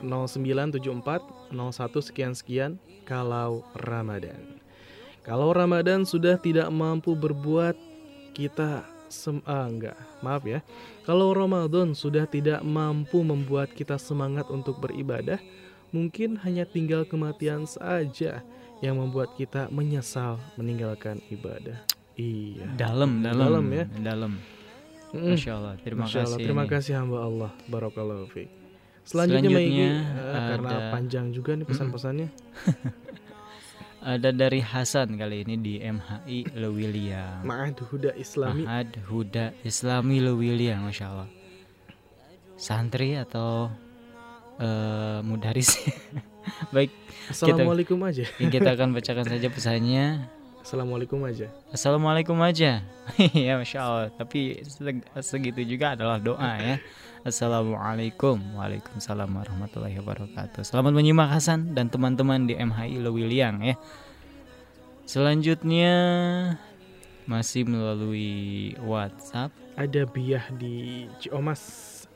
0974 0.00 1.52
01 1.52 2.00
sekian 2.00 2.32
sekian 2.32 2.80
kalau 3.10 3.66
Ramadan. 3.74 4.38
Kalau 5.26 5.50
Ramadan 5.50 6.06
sudah 6.06 6.38
tidak 6.38 6.70
mampu 6.70 7.18
berbuat 7.18 7.74
kita 8.30 8.86
sem 9.10 9.42
ah, 9.42 9.66
enggak, 9.66 9.98
maaf 10.22 10.46
ya. 10.46 10.62
Kalau 11.02 11.34
Ramadan 11.34 11.98
sudah 11.98 12.30
tidak 12.30 12.62
mampu 12.62 13.26
membuat 13.26 13.74
kita 13.74 13.98
semangat 13.98 14.46
untuk 14.54 14.78
beribadah, 14.78 15.42
mungkin 15.90 16.38
hanya 16.46 16.62
tinggal 16.62 17.02
kematian 17.02 17.66
saja 17.66 18.46
yang 18.78 18.96
membuat 19.02 19.34
kita 19.34 19.66
menyesal 19.74 20.38
meninggalkan 20.54 21.18
ibadah. 21.34 21.82
Iya. 22.14 22.70
Dalam, 22.78 23.26
dalam, 23.26 23.42
dalam 23.42 23.66
ya. 23.74 23.84
Dalam. 23.98 24.32
Masya 25.10 25.52
Allah. 25.58 25.74
Terima 25.82 26.06
Masya 26.06 26.18
Allah. 26.22 26.38
kasih. 26.38 26.46
Terima 26.46 26.64
kasih 26.70 26.92
hamba 26.94 27.18
Allah. 27.26 27.50
Barakallahu 27.66 28.30
fiik. 28.30 28.59
Selanjutnya, 29.04 29.50
Selanjutnya 29.50 29.92
uh, 30.18 30.48
karena 30.54 30.76
panjang 30.94 31.26
juga 31.34 31.50
nih 31.56 31.66
pesan-pesannya. 31.66 32.28
ada 34.00 34.32
dari 34.32 34.64
Hasan 34.64 35.20
kali 35.20 35.44
ini 35.44 35.54
di 35.60 35.74
MHI 35.76 36.56
Lewilia. 36.56 37.44
Ma'ad 37.44 37.76
Huda 37.84 38.16
Islami. 38.16 38.64
Ma'ad 38.64 38.96
Huda 39.04 39.52
Islami 39.60 40.24
Lewilia, 40.24 40.80
masya 40.80 41.12
Allah. 41.12 41.28
Santri 42.56 43.16
atau 43.16 43.68
uh, 44.56 45.20
mudaris? 45.20 45.76
Baik. 46.74 46.92
Assalamualaikum 47.28 48.00
kita, 48.00 48.08
aja. 48.08 48.24
kita 48.56 48.68
akan 48.72 48.88
bacakan 48.96 49.26
saja 49.28 49.48
pesannya. 49.52 50.28
Assalamualaikum 50.60 51.20
aja. 51.24 51.48
Assalamualaikum 51.72 52.36
aja. 52.40 52.80
ya 53.36 53.52
masya 53.60 53.78
Allah. 53.84 54.08
Tapi 54.12 54.64
segitu 55.20 55.60
juga 55.64 55.92
adalah 55.96 56.16
doa 56.20 56.52
ya. 56.56 56.76
Assalamualaikum. 57.20 58.40
Waalaikumsalam 58.56 59.28
warahmatullahi 59.28 59.92
wabarakatuh. 60.00 60.64
Selamat 60.64 60.96
menyimak 60.96 61.28
Hasan 61.28 61.76
dan 61.76 61.92
teman-teman 61.92 62.48
di 62.48 62.56
MHI 62.56 62.96
Lewiliang 62.96 63.60
ya. 63.60 63.76
Selanjutnya 65.04 65.92
masih 67.28 67.68
melalui 67.68 68.72
WhatsApp. 68.80 69.52
Ada 69.76 70.08
biah 70.08 70.48
di 70.56 71.04
Ciomas. 71.20 71.60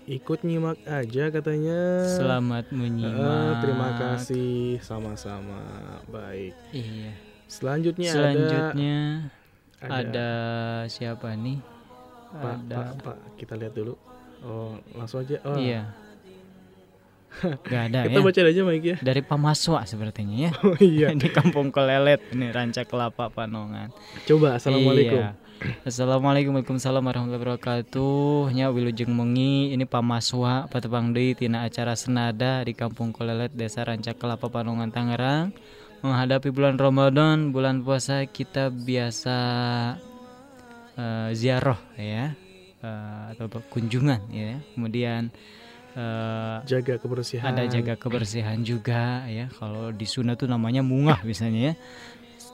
Ikut 0.08 0.40
nyimak 0.40 0.80
aja 0.88 1.28
katanya. 1.28 2.08
Selamat 2.08 2.72
menyimak. 2.72 3.20
Uh, 3.20 3.52
Terima 3.60 3.88
kasih. 4.00 4.80
Sama-sama. 4.80 5.60
Baik. 6.08 6.56
Iya. 6.72 7.12
Selanjutnya, 7.44 8.08
Selanjutnya 8.08 8.96
ada, 9.84 10.00
ada 10.00 10.30
siapa 10.88 11.36
nih? 11.36 11.60
Pak, 12.32 12.56
ada 12.56 12.76
Pak, 12.76 12.88
Pak, 13.04 13.16
kita 13.36 13.52
lihat 13.60 13.76
dulu. 13.76 14.13
Oh, 14.44 14.76
langsung 14.92 15.24
aja. 15.24 15.40
Oh. 15.48 15.56
Iya. 15.56 15.88
Gak 17.66 17.82
ada 17.90 18.06
Kita 18.06 18.20
ya. 18.20 18.24
baca 18.24 18.40
aja 18.46 18.60
Mike 18.62 18.86
ya. 18.86 18.96
Dari 19.00 19.22
Pamaswa 19.24 19.80
sepertinya 19.88 20.36
ya. 20.48 20.52
Oh 20.62 20.76
iya. 20.78 21.08
Di 21.22 21.28
Kampung 21.32 21.74
Kolelet 21.74 22.20
ini 22.30 22.52
Ranca 22.52 22.84
Kelapa 22.86 23.32
Panongan. 23.32 23.90
Coba 24.28 24.60
Assalamualaikum. 24.60 25.18
Iya. 25.18 25.30
Assalamualaikum 25.86 26.52
Waalaikumsalam 26.52 27.00
warahmatullahi 27.00 27.40
wabarakatuh. 27.40 28.52
Nya 28.52 28.68
wilujeng 28.68 29.08
mengi 29.16 29.72
ini 29.72 29.88
Pamaswa 29.88 30.68
patepang 30.68 31.16
deui 31.16 31.32
tina 31.32 31.64
acara 31.64 31.96
senada 31.96 32.60
di 32.60 32.76
Kampung 32.76 33.16
Kolelet 33.16 33.54
Desa 33.56 33.80
Ranca 33.80 34.12
Kelapa 34.12 34.52
Panongan 34.52 34.92
Tangerang. 34.92 35.56
Menghadapi 36.04 36.52
bulan 36.52 36.76
Ramadan, 36.76 37.48
bulan 37.48 37.80
puasa 37.80 38.28
kita 38.28 38.68
biasa 38.68 39.38
uh, 41.00 41.32
ziarah 41.32 41.80
ya 41.96 42.43
uh, 42.84 43.32
atau 43.32 43.48
kunjungan 43.72 44.20
ya. 44.28 44.60
Kemudian 44.76 45.32
uh, 45.96 46.60
jaga 46.68 47.00
kebersihan. 47.00 47.48
ada 47.56 47.64
jaga 47.64 47.96
kebersihan 47.96 48.60
juga 48.60 49.24
ya. 49.24 49.48
Kalau 49.56 49.88
di 49.90 50.04
Sunda 50.04 50.36
tuh 50.36 50.46
namanya 50.46 50.84
mungah 50.84 51.24
misalnya 51.24 51.72
ya. 51.72 51.76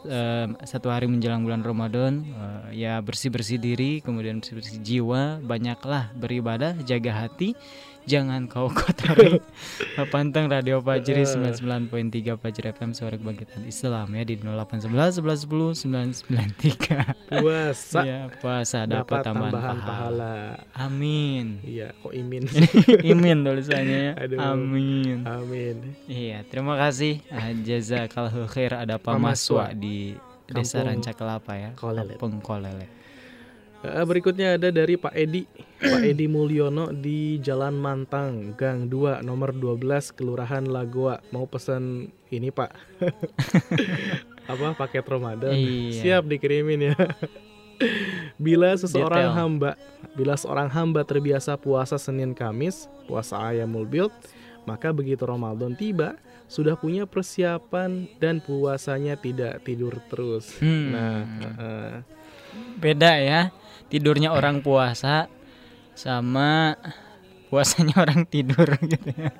Uh, 0.00 0.56
satu 0.64 0.88
hari 0.88 1.04
menjelang 1.04 1.44
bulan 1.44 1.60
Ramadan 1.60 2.24
uh, 2.32 2.72
ya 2.72 3.04
bersih 3.04 3.28
bersih 3.28 3.60
diri 3.60 4.00
kemudian 4.00 4.40
bersih 4.40 4.56
bersih 4.56 4.78
jiwa 4.80 5.44
banyaklah 5.44 6.08
beribadah 6.16 6.72
jaga 6.88 7.28
hati 7.28 7.52
jangan 8.08 8.48
kau 8.48 8.68
kotori 8.72 9.40
panteng 10.12 10.48
radio 10.48 10.80
Fajri 10.80 11.24
99.3 11.24 12.40
Fajri 12.40 12.66
FM 12.72 12.90
suara 12.96 13.16
kebangkitan 13.18 13.64
Islam 13.68 14.12
ya 14.16 14.22
di 14.24 14.34
0811 14.38 15.20
11 15.20 15.48
10 15.48 16.28
993 16.28 17.40
puasa. 17.42 18.00
Ya 18.04 18.20
puasa 18.38 18.78
dapat, 18.86 19.24
tambahan, 19.24 19.52
tambahan 19.52 19.76
pahala. 19.82 19.86
pahala. 19.88 20.34
Amin. 20.76 21.60
Iya 21.64 21.92
kok 22.00 22.12
imin? 22.14 22.44
Imin 23.10 23.38
tulisannya 23.42 23.98
ya. 24.10 24.12
Aduh, 24.16 24.38
amin. 24.38 25.18
Amin. 25.26 25.76
Iya 26.06 26.46
terima 26.46 26.78
kasih. 26.78 27.20
Jazakallahu 27.66 28.46
khair. 28.50 28.72
Ada 28.76 28.96
pamaswa 28.96 29.74
di 29.74 30.16
desa 30.46 30.82
Ranca 30.82 31.12
Kelapa 31.12 31.54
ya. 31.58 31.70
Kampung 31.76 32.40
Kolelet 32.40 32.99
Berikutnya 33.80 34.60
ada 34.60 34.68
dari 34.68 35.00
Pak 35.00 35.14
Edi 35.16 35.48
Pak 35.80 36.04
Edi 36.04 36.28
Mulyono 36.28 36.92
di 36.92 37.40
Jalan 37.40 37.80
Mantang 37.80 38.52
Gang 38.52 38.92
2 38.92 39.24
nomor 39.24 39.56
12 39.56 40.12
Kelurahan 40.12 40.68
Lagoa 40.68 41.24
Mau 41.32 41.48
pesan 41.48 42.12
ini 42.28 42.52
Pak 42.52 42.76
Apa 44.52 44.76
paket 44.76 45.06
Ramadan 45.08 45.56
iya. 45.56 46.20
Siap 46.20 46.28
dikirimin 46.28 46.92
ya 46.92 46.96
Bila 48.36 48.76
seseorang 48.76 49.32
Detail. 49.32 49.38
hamba 49.40 49.70
Bila 50.12 50.36
seorang 50.36 50.68
hamba 50.68 51.00
terbiasa 51.00 51.56
puasa 51.56 51.96
Senin 51.96 52.36
Kamis 52.36 52.84
Puasa 53.08 53.40
ayamul 53.40 53.88
build 53.88 54.12
Maka 54.68 54.92
begitu 54.92 55.24
Ramadan 55.24 55.72
tiba 55.72 56.20
sudah 56.50 56.74
punya 56.74 57.06
persiapan 57.06 58.10
dan 58.18 58.42
puasanya 58.42 59.14
tidak 59.14 59.62
tidur 59.62 60.02
terus. 60.10 60.50
Hmm. 60.58 60.90
Nah, 60.90 61.22
uh, 61.46 61.94
beda 62.82 63.22
ya 63.22 63.54
tidurnya 63.90 64.30
orang 64.30 64.62
puasa 64.62 65.26
sama 65.98 66.78
puasanya 67.50 67.98
orang 68.04 68.24
tidur 68.24 68.64
gitu 68.80 69.10
ya. 69.10 69.30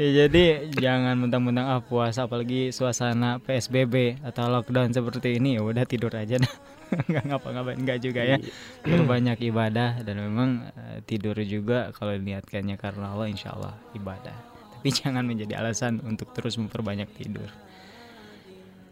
ya 0.00 0.08
jadi 0.24 0.72
jangan 0.72 1.14
mentang-mentang 1.20 1.68
ah 1.68 1.84
puasa 1.84 2.24
apalagi 2.24 2.72
suasana 2.72 3.38
PSBB 3.44 4.24
atau 4.24 4.48
lockdown 4.48 4.90
seperti 4.96 5.36
ini 5.36 5.60
ya 5.60 5.62
udah 5.62 5.84
tidur 5.84 6.10
aja 6.16 6.40
dah. 6.40 6.54
Nggak 7.08 7.24
ngapa-ngapain 7.24 7.80
nggak 7.80 8.04
juga 8.04 8.20
ya. 8.20 8.36
Berbanyak 8.84 9.40
ibadah 9.48 10.04
dan 10.04 10.16
memang 10.20 10.68
uh, 10.76 11.00
tidur 11.08 11.32
juga 11.40 11.88
kalau 11.96 12.12
diniatkannya 12.12 12.76
karena 12.76 13.16
Allah 13.16 13.32
insya 13.32 13.56
Allah 13.56 13.72
ibadah. 13.96 14.36
Tapi 14.76 14.92
jangan 15.00 15.24
menjadi 15.24 15.56
alasan 15.56 16.04
untuk 16.04 16.36
terus 16.36 16.60
memperbanyak 16.60 17.08
tidur 17.16 17.48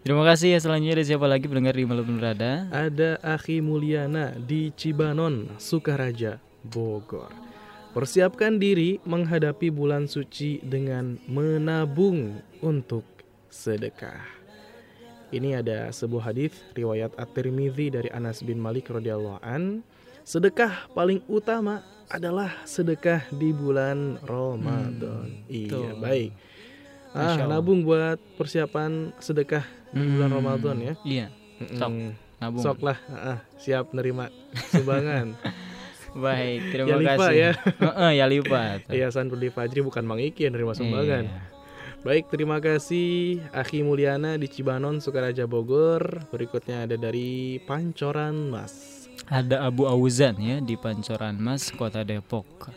Terima 0.01 0.25
kasih 0.25 0.57
ya 0.57 0.59
selanjutnya 0.65 0.97
ada 0.97 1.05
siapa 1.05 1.29
lagi 1.29 1.45
pendengar 1.45 1.77
di 1.77 1.85
Malam 1.85 2.17
Berada? 2.17 2.65
Ada 2.73 3.21
Akhi 3.21 3.61
Mulyana 3.61 4.33
di 4.33 4.73
Cibanon, 4.73 5.61
Sukaraja, 5.61 6.41
Bogor. 6.65 7.29
Persiapkan 7.93 8.57
diri 8.57 8.97
menghadapi 9.05 9.69
bulan 9.69 10.09
suci 10.09 10.57
dengan 10.65 11.21
menabung 11.29 12.41
untuk 12.65 13.05
sedekah. 13.53 14.25
Ini 15.37 15.61
ada 15.61 15.93
sebuah 15.93 16.33
hadis 16.33 16.57
riwayat 16.73 17.13
At-Tirmidzi 17.21 17.93
dari 17.93 18.09
Anas 18.09 18.41
bin 18.41 18.57
Malik 18.57 18.89
radhiyallahu 18.89 19.45
an. 19.45 19.85
Sedekah 20.25 20.89
paling 20.97 21.21
utama 21.29 21.85
adalah 22.09 22.65
sedekah 22.65 23.29
di 23.37 23.53
bulan 23.53 24.17
Ramadan. 24.25 25.45
Hmm, 25.45 25.53
iya, 25.53 25.69
tuh. 25.69 26.01
baik. 26.01 26.33
Ah, 27.11 27.35
nabung 27.43 27.83
buat 27.83 28.23
persiapan 28.39 29.11
sedekah 29.19 29.67
di 29.91 30.07
bulan 30.07 30.31
Ramadan 30.31 30.77
ya. 30.79 30.95
Iya. 31.03 31.27
Sok 31.75 31.93
nabung. 32.39 32.63
Sok 32.63 32.79
lah, 32.87 32.99
ah, 33.11 33.39
siap 33.59 33.91
nerima 33.91 34.31
sumbangan. 34.71 35.35
Baik, 36.11 36.75
terima 36.75 36.99
ya 36.99 37.15
kasih. 37.15 37.35
ya. 37.39 37.51
uh, 38.03 38.11
ya 38.11 38.27
lipat. 38.27 38.91
Yayasan 38.91 39.31
Rudi 39.31 39.47
Fajri 39.51 39.79
bukan 39.79 40.03
Mang 40.03 40.19
Iki 40.19 40.51
yang 40.51 40.55
nerima 40.59 40.75
sumbangan. 40.75 41.27
Iya. 41.27 41.43
Baik, 42.01 42.33
terima 42.33 42.59
kasih 42.65 43.45
Akhi 43.53 43.85
Mulyana 43.85 44.41
di 44.41 44.49
Cibanon, 44.49 45.05
Sukaraja 45.05 45.45
Bogor. 45.45 46.25
Berikutnya 46.33 46.89
ada 46.89 46.97
dari 46.97 47.61
Pancoran 47.63 48.49
Mas. 48.49 49.05
Ada 49.29 49.69
Abu 49.69 49.85
Auzan 49.85 50.41
ya 50.41 50.59
di 50.65 50.81
Pancoran 50.81 51.37
Mas, 51.37 51.69
Kota 51.71 52.01
Depok. 52.01 52.73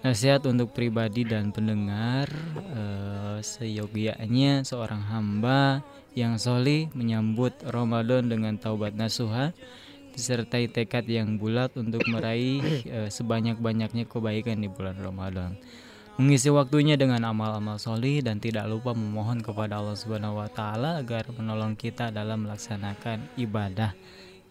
Nasihat 0.00 0.40
untuk 0.48 0.72
pribadi 0.72 1.28
dan 1.28 1.52
pendengar 1.52 2.28
eh, 2.72 3.38
seyogianya 3.44 4.64
seorang 4.64 5.04
hamba 5.04 5.84
yang 6.16 6.40
soli 6.40 6.90
menyambut 6.96 7.54
Ramadan 7.68 8.26
dengan 8.26 8.58
taubat 8.58 8.96
nasuha 8.96 9.54
disertai 10.10 10.66
tekad 10.66 11.06
yang 11.06 11.38
bulat 11.38 11.70
untuk 11.78 12.02
meraih 12.10 12.82
e, 12.82 13.08
sebanyak-banyaknya 13.08 14.10
kebaikan 14.10 14.58
di 14.58 14.66
bulan 14.66 14.98
Ramadan. 14.98 15.54
Mengisi 16.20 16.52
waktunya 16.52 17.00
dengan 17.00 17.24
amal-amal 17.24 17.80
soli 17.80 18.20
dan 18.20 18.42
tidak 18.42 18.68
lupa 18.68 18.92
memohon 18.92 19.40
kepada 19.40 19.80
Allah 19.80 19.96
Subhanahu 19.96 20.42
wa 20.42 20.50
taala 20.52 21.00
agar 21.00 21.24
menolong 21.32 21.78
kita 21.78 22.12
dalam 22.12 22.44
melaksanakan 22.44 23.24
ibadah 23.40 23.96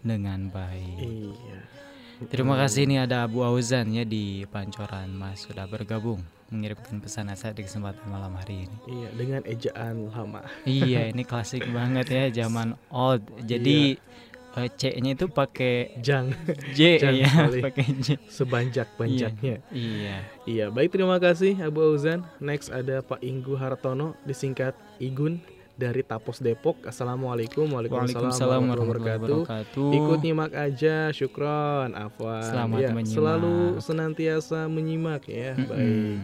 dengan 0.01 0.49
baik. 0.49 0.97
Iya. 0.97 1.88
Terima 2.27 2.59
kasih 2.59 2.83
ini 2.83 2.99
ada 2.99 3.23
Abu 3.23 3.47
Auzan 3.47 3.95
ya 3.95 4.03
di 4.03 4.43
Pancoran 4.51 5.07
Mas 5.15 5.47
sudah 5.47 5.63
bergabung 5.71 6.19
mengirimkan 6.51 6.99
pesan 6.99 7.31
asa 7.31 7.55
di 7.55 7.63
kesempatan 7.63 8.03
malam 8.11 8.35
hari 8.35 8.67
ini. 8.67 8.77
Iya, 8.89 9.09
dengan 9.15 9.41
ejaan 9.47 9.95
lama. 10.11 10.43
iya, 10.67 11.07
ini 11.07 11.23
klasik 11.29 11.63
banget 11.71 12.11
ya 12.11 12.23
zaman 12.43 12.75
old. 12.91 13.23
Jadi 13.47 13.95
iya. 13.95 14.67
C-nya 14.75 15.15
itu 15.15 15.31
pakai 15.31 15.95
jang. 16.03 16.35
J 16.77 16.99
jang 16.99 17.15
ya, 17.15 17.31
pakai 17.47 17.85
J. 18.03 18.19
Sebanjak-banjaknya. 18.27 19.63
Iya, 19.71 19.79
iya. 19.79 20.17
Iya, 20.43 20.65
baik 20.73 20.91
terima 20.91 21.21
kasih 21.23 21.55
Abu 21.63 21.85
Auzan. 21.85 22.27
Next 22.43 22.67
ada 22.67 22.99
Pak 22.99 23.23
Inggu 23.23 23.55
Hartono 23.55 24.19
disingkat 24.27 24.75
Igun 24.99 25.39
dari 25.79 26.03
Tapos 26.03 26.43
Depok. 26.43 26.83
Assalamualaikum 26.83 27.63
Waalaikumsalam 27.71 28.67
warahmatullahi 28.67 29.15
wabarakatuh. 29.15 29.91
Ikut 29.95 30.19
nyimak 30.19 30.51
aja, 30.51 31.07
syukron, 31.15 31.95
afwan. 31.95 32.43
Selamat 32.43 32.79
ya, 32.83 32.89
menyimak. 32.91 33.15
Selalu 33.15 33.55
senantiasa 33.79 34.67
menyimak 34.67 35.23
ya. 35.31 35.55
Mm 35.55 35.63
-hmm. 35.63 35.69
Baik. 35.71 36.17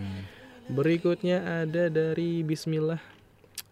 Berikutnya 0.66 1.64
ada 1.64 1.88
dari 1.88 2.44
Bismillah 2.44 3.00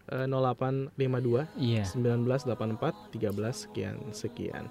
uh, 0.08 0.26
0852 0.30 1.44
yeah. 1.60 1.84
1984 1.84 3.12
13 3.12 3.52
sekian 3.52 3.96
sekian. 4.16 4.64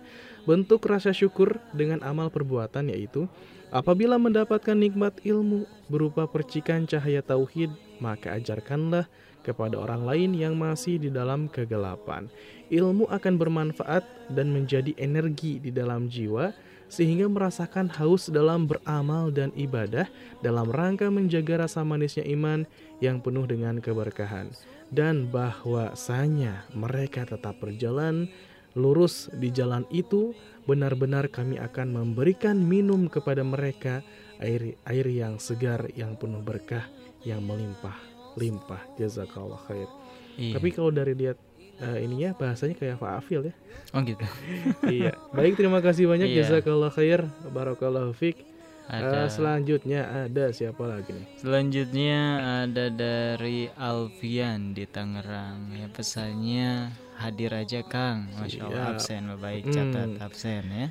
Bentuk 0.50 0.82
rasa 0.90 1.14
syukur 1.14 1.62
dengan 1.76 2.02
amal 2.02 2.34
perbuatan 2.34 2.90
yaitu 2.90 3.30
apabila 3.70 4.18
mendapatkan 4.18 4.76
nikmat 4.76 5.20
ilmu 5.22 5.70
berupa 5.92 6.26
percikan 6.26 6.88
cahaya 6.88 7.20
tauhid, 7.20 7.70
maka 8.00 8.40
ajarkanlah 8.40 9.06
kepada 9.44 9.76
orang 9.78 10.08
lain 10.08 10.32
yang 10.34 10.56
masih 10.56 10.98
di 10.98 11.12
dalam 11.12 11.52
kegelapan. 11.52 12.32
Ilmu 12.72 13.12
akan 13.12 13.34
bermanfaat 13.36 14.02
dan 14.32 14.56
menjadi 14.56 14.96
energi 14.96 15.60
di 15.60 15.70
dalam 15.70 16.08
jiwa 16.08 16.56
sehingga 16.94 17.26
merasakan 17.26 17.90
haus 17.98 18.30
dalam 18.30 18.70
beramal 18.70 19.34
dan 19.34 19.50
ibadah 19.58 20.06
dalam 20.46 20.70
rangka 20.70 21.10
menjaga 21.10 21.66
rasa 21.66 21.82
manisnya 21.82 22.22
iman 22.38 22.70
yang 23.02 23.18
penuh 23.18 23.50
dengan 23.50 23.82
keberkahan 23.82 24.54
dan 24.94 25.26
bahwasanya 25.34 26.70
mereka 26.78 27.26
tetap 27.26 27.58
berjalan 27.58 28.30
lurus 28.78 29.34
di 29.34 29.50
jalan 29.50 29.90
itu 29.90 30.38
benar-benar 30.70 31.34
kami 31.34 31.58
akan 31.58 31.98
memberikan 31.98 32.62
minum 32.62 33.10
kepada 33.10 33.42
mereka 33.42 34.06
air 34.38 34.78
air 34.86 35.08
yang 35.10 35.42
segar 35.42 35.90
yang 35.98 36.14
penuh 36.14 36.46
berkah 36.46 36.86
yang 37.26 37.42
melimpah 37.42 38.13
limpah 38.40 38.82
jazakallah 38.98 39.60
khair 39.70 39.90
iya. 40.38 40.54
tapi 40.58 40.70
kalau 40.74 40.90
dari 40.90 41.14
lihat 41.14 41.38
uh, 41.82 41.98
ininya 41.98 42.34
bahasanya 42.38 42.76
kayak 42.78 42.98
Faafil 43.02 43.50
ya 43.50 43.54
oh 43.94 44.02
gitu 44.02 44.26
iya 45.02 45.12
baik 45.34 45.58
terima 45.58 45.80
kasih 45.82 46.10
banyak 46.10 46.30
iya. 46.30 46.46
jazakallah 46.46 46.92
khair 46.94 47.26
barakallahu 47.54 48.14
fiq 48.14 48.54
ada. 48.84 49.26
Uh, 49.26 49.30
selanjutnya 49.32 50.28
ada 50.28 50.52
siapa 50.52 50.84
lagi 50.84 51.16
nih? 51.16 51.28
Selanjutnya 51.40 52.20
ada 52.68 52.92
dari 52.92 53.72
Alfian 53.80 54.76
di 54.76 54.84
Tangerang. 54.84 55.72
Ya 55.72 55.88
pesannya 55.88 56.92
hadir 57.16 57.56
aja 57.56 57.80
Kang. 57.88 58.28
Masya 58.36 58.68
Allah 58.68 58.92
absen 58.92 59.32
baik 59.40 59.72
catat 59.72 60.20
hmm. 60.20 60.26
absen 60.26 60.64
ya. 60.68 60.88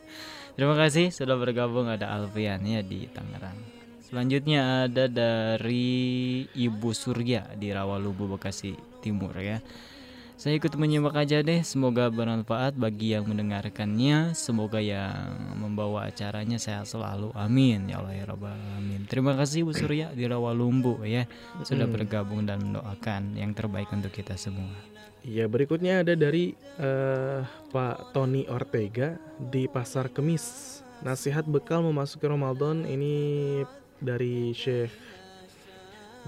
Terima 0.56 0.76
kasih 0.76 1.08
sudah 1.08 1.40
bergabung 1.40 1.88
ada 1.88 2.12
Alfian 2.12 2.60
ya 2.60 2.84
di 2.84 3.08
Tangerang. 3.08 3.56
Selanjutnya 4.10 4.90
ada 4.90 5.06
dari 5.06 6.42
Ibu 6.50 6.90
Surya 6.90 7.46
di 7.54 7.70
Rawalubu 7.70 8.34
Bekasi 8.34 8.74
Timur 8.98 9.30
ya. 9.38 9.62
Saya 10.40 10.56
ikut 10.56 10.72
menyimak 10.74 11.14
aja 11.14 11.44
deh, 11.44 11.60
semoga 11.62 12.08
bermanfaat 12.08 12.72
bagi 12.72 13.12
yang 13.12 13.28
mendengarkannya, 13.28 14.32
semoga 14.32 14.80
yang 14.80 15.36
membawa 15.54 16.08
acaranya 16.08 16.56
sehat 16.56 16.90
selalu. 16.90 17.30
Amin 17.36 17.86
ya 17.92 18.00
Allah 18.02 18.18
ya 18.18 18.24
Rabbal 18.24 18.56
alamin. 18.56 19.06
Terima 19.06 19.36
kasih 19.36 19.68
Bu 19.68 19.76
Surya 19.76 20.10
di 20.10 20.24
Rawalumbu 20.26 21.06
ya 21.06 21.28
sudah 21.62 21.86
hmm. 21.86 21.94
bergabung 21.94 22.48
dan 22.48 22.66
mendoakan 22.66 23.36
yang 23.36 23.54
terbaik 23.54 23.92
untuk 23.94 24.10
kita 24.10 24.34
semua. 24.34 24.74
Iya, 25.20 25.46
berikutnya 25.46 26.00
ada 26.00 26.16
dari 26.16 26.56
uh, 26.80 27.44
Pak 27.70 28.16
Tony 28.16 28.48
Ortega 28.48 29.20
di 29.38 29.68
Pasar 29.68 30.08
Kemis. 30.08 30.80
Nasihat 31.04 31.44
bekal 31.44 31.84
memasuki 31.84 32.24
Ramadan 32.24 32.88
ini 32.88 33.60
dari 34.00 34.56
Syekh 34.56 34.92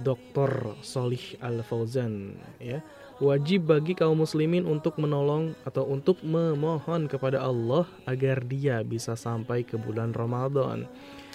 Dr. 0.01 0.81
Solih 0.81 1.36
Al 1.44 1.61
Fauzan 1.61 2.32
ya 2.57 2.81
wajib 3.20 3.69
bagi 3.69 3.93
kaum 3.93 4.24
muslimin 4.24 4.65
untuk 4.65 4.97
menolong 4.97 5.53
atau 5.69 5.85
untuk 5.85 6.19
memohon 6.24 7.07
kepada 7.07 7.44
Allah 7.44 7.85
agar 8.09 8.40
dia 8.43 8.81
bisa 8.81 9.12
sampai 9.15 9.62
ke 9.62 9.77
bulan 9.77 10.16
Ramadan 10.16 10.89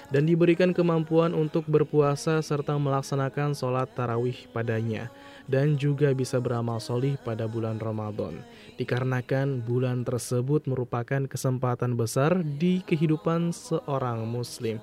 dan 0.08 0.24
diberikan 0.24 0.72
kemampuan 0.72 1.36
untuk 1.36 1.68
berpuasa 1.68 2.40
serta 2.40 2.80
melaksanakan 2.80 3.52
sholat 3.52 3.92
tarawih 3.92 4.48
padanya 4.56 5.12
dan 5.48 5.76
juga 5.76 6.16
bisa 6.16 6.40
beramal 6.40 6.80
solih 6.80 7.20
pada 7.24 7.48
bulan 7.48 7.80
Ramadan 7.80 8.40
dikarenakan 8.80 9.64
bulan 9.64 10.08
tersebut 10.08 10.68
merupakan 10.68 11.28
kesempatan 11.28 11.96
besar 12.00 12.40
di 12.42 12.84
kehidupan 12.88 13.52
seorang 13.52 14.24
muslim 14.28 14.80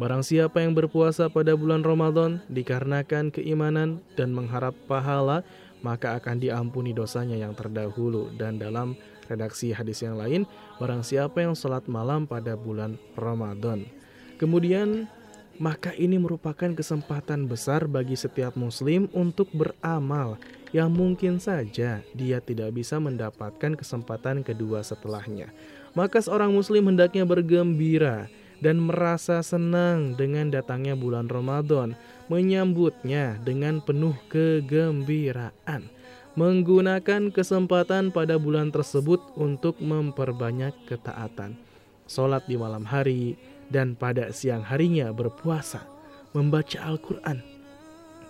Barang 0.00 0.24
siapa 0.24 0.64
yang 0.64 0.72
berpuasa 0.72 1.28
pada 1.28 1.52
bulan 1.52 1.84
Ramadan 1.84 2.40
dikarenakan 2.48 3.28
keimanan 3.28 4.00
dan 4.16 4.32
mengharap 4.32 4.72
pahala 4.88 5.44
maka 5.84 6.16
akan 6.16 6.40
diampuni 6.40 6.96
dosanya 6.96 7.36
yang 7.36 7.52
terdahulu. 7.52 8.32
Dan 8.32 8.56
dalam 8.56 8.96
redaksi 9.28 9.74
hadis 9.74 10.00
yang 10.00 10.16
lain 10.16 10.48
barang 10.80 11.04
siapa 11.04 11.44
yang 11.44 11.52
sholat 11.52 11.84
malam 11.90 12.24
pada 12.24 12.56
bulan 12.56 12.96
Ramadan. 13.18 13.84
Kemudian 14.40 15.10
maka 15.60 15.92
ini 15.92 16.16
merupakan 16.16 16.72
kesempatan 16.72 17.44
besar 17.44 17.84
bagi 17.84 18.16
setiap 18.16 18.56
muslim 18.56 19.12
untuk 19.12 19.52
beramal. 19.52 20.40
Yang 20.72 20.90
mungkin 20.96 21.34
saja 21.36 22.00
dia 22.16 22.38
tidak 22.40 22.72
bisa 22.72 22.96
mendapatkan 22.96 23.76
kesempatan 23.76 24.40
kedua 24.40 24.80
setelahnya. 24.80 25.52
Maka 25.92 26.24
seorang 26.24 26.48
muslim 26.48 26.88
hendaknya 26.88 27.28
bergembira 27.28 28.32
dan 28.62 28.78
merasa 28.78 29.42
senang 29.42 30.14
dengan 30.14 30.54
datangnya 30.54 30.94
bulan 30.94 31.26
Ramadan 31.26 31.98
menyambutnya 32.30 33.42
dengan 33.42 33.82
penuh 33.82 34.14
kegembiraan, 34.30 35.90
menggunakan 36.38 37.34
kesempatan 37.34 38.14
pada 38.14 38.38
bulan 38.38 38.70
tersebut 38.70 39.18
untuk 39.34 39.82
memperbanyak 39.82 40.72
ketaatan, 40.86 41.58
sholat 42.06 42.46
di 42.46 42.54
malam 42.54 42.86
hari, 42.86 43.34
dan 43.66 43.98
pada 43.98 44.30
siang 44.30 44.62
harinya 44.62 45.10
berpuasa, 45.10 45.82
membaca 46.30 46.78
Al-Quran, 46.86 47.42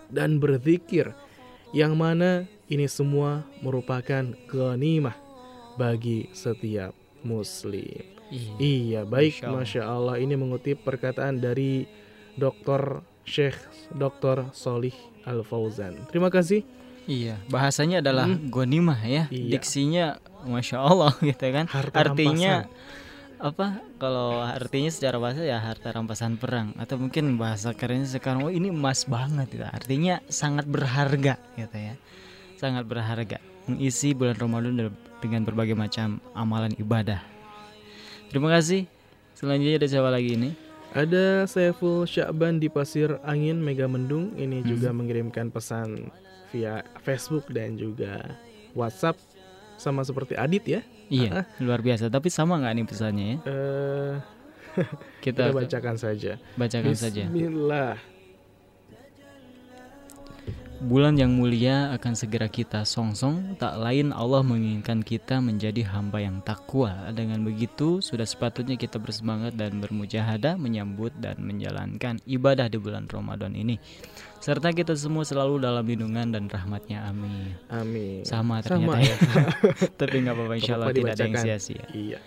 dan 0.08 0.40
berzikir, 0.40 1.12
yang 1.76 1.92
mana 1.92 2.48
ini 2.72 2.88
semua 2.88 3.44
merupakan 3.60 4.32
ghanimah 4.48 5.14
bagi 5.76 6.32
setiap 6.32 6.96
muslim. 7.20 8.21
Iya, 8.32 8.52
iya 8.58 9.00
baik, 9.04 9.44
Masya 9.44 9.46
Allah. 9.46 9.60
Masya 9.60 9.82
Allah. 9.84 10.14
Ini 10.16 10.34
mengutip 10.40 10.80
perkataan 10.80 11.36
dari 11.36 11.84
Dr. 12.40 13.04
Syekh 13.28 13.60
Dr. 13.92 14.48
Solih 14.56 14.96
Al 15.28 15.44
Fauzan. 15.44 16.08
Terima 16.08 16.32
kasih. 16.32 16.64
Iya, 17.04 17.36
bahasanya 17.50 17.98
adalah 18.00 18.30
hmm. 18.30 18.48
gonimah 18.48 19.00
ya. 19.02 19.26
Iya. 19.28 19.58
Diksinya 19.58 20.04
masya 20.46 20.78
Allah 20.80 21.12
gitu 21.28 21.46
kan. 21.50 21.66
Harta 21.68 22.08
artinya 22.08 22.64
rampasan. 22.64 23.42
apa? 23.42 23.66
Kalau 23.98 24.38
artinya 24.38 24.90
secara 24.90 25.16
bahasa 25.18 25.42
ya 25.42 25.58
harta 25.58 25.90
rampasan 25.90 26.38
perang 26.38 26.74
atau 26.78 26.98
mungkin 26.98 27.38
bahasa 27.38 27.74
kerennya 27.74 28.06
sekarang 28.06 28.46
oh 28.46 28.52
ini 28.54 28.70
emas 28.70 29.06
banget 29.06 29.50
gitu. 29.50 29.66
Artinya 29.66 30.22
sangat 30.30 30.66
berharga 30.70 31.42
gitu 31.58 31.76
ya. 31.76 31.94
Sangat 32.56 32.86
berharga 32.86 33.42
mengisi 33.66 34.14
bulan 34.14 34.38
Ramadan 34.38 34.94
dengan 35.18 35.42
berbagai 35.42 35.74
macam 35.74 36.22
amalan 36.34 36.74
ibadah. 36.78 37.31
Terima 38.32 38.48
kasih. 38.48 38.88
Selanjutnya 39.36 39.76
ada 39.76 39.88
siapa 39.92 40.08
lagi 40.08 40.40
ini? 40.40 40.50
Ada 40.96 41.44
Saiful 41.44 42.08
Syakban 42.08 42.56
di 42.56 42.72
Pasir 42.72 43.20
Angin 43.28 43.60
Mega 43.60 43.84
Mendung 43.84 44.32
ini 44.40 44.64
hmm. 44.64 44.68
juga 44.72 44.88
mengirimkan 44.88 45.52
pesan 45.52 46.08
via 46.48 46.80
Facebook 47.04 47.44
dan 47.52 47.76
juga 47.76 48.24
WhatsApp 48.72 49.20
sama 49.76 50.00
seperti 50.00 50.32
Adit 50.32 50.64
ya. 50.64 50.80
Iya, 51.12 51.44
uh, 51.44 51.46
luar 51.60 51.84
biasa. 51.84 52.08
Tapi 52.08 52.32
sama 52.32 52.56
nggak 52.56 52.72
nih 52.72 52.86
pesannya 52.88 53.26
ya? 53.28 53.38
Uh, 53.44 54.14
kita, 55.24 55.52
kita 55.52 55.56
bacakan 55.56 55.96
saja. 56.00 56.32
Bacakan 56.56 56.96
Bismillah. 56.96 57.12
saja. 57.12 57.22
Bismillah. 57.28 58.11
Bulan 60.82 61.14
yang 61.14 61.38
mulia 61.38 61.94
akan 61.94 62.18
segera 62.18 62.50
kita 62.50 62.82
songsong, 62.82 63.54
tak 63.54 63.78
lain 63.78 64.10
Allah 64.10 64.42
menginginkan 64.42 64.98
kita 64.98 65.38
menjadi 65.38 65.86
hamba 65.86 66.18
yang 66.18 66.42
takwa. 66.42 67.06
Dengan 67.14 67.46
begitu, 67.46 68.02
sudah 68.02 68.26
sepatutnya 68.26 68.74
kita 68.74 68.98
bersemangat 68.98 69.54
dan 69.54 69.78
bermujahadah 69.78 70.58
menyambut 70.58 71.14
dan 71.22 71.38
menjalankan 71.38 72.18
ibadah 72.26 72.66
di 72.66 72.82
bulan 72.82 73.06
Ramadan 73.06 73.54
ini. 73.54 73.78
Serta 74.42 74.74
kita 74.74 74.98
semua 74.98 75.22
selalu 75.22 75.62
dalam 75.62 75.86
lindungan 75.86 76.34
dan 76.34 76.50
rahmatnya. 76.50 77.06
Amin. 77.06 77.54
Amin. 77.70 78.26
Sama 78.26 78.58
ternyata 78.58 78.98
Sama. 78.98 79.06
ya. 79.06 79.16
Tapi 80.02 80.16
nggak 80.18 80.34
apa-apa, 80.34 80.54
insya 80.58 80.74
Allah 80.82 80.90
tidak 80.90 81.14
ada 81.14 81.22
yang 81.30 81.38
sia-sia. 81.38 81.86
Iya. 81.94 82.18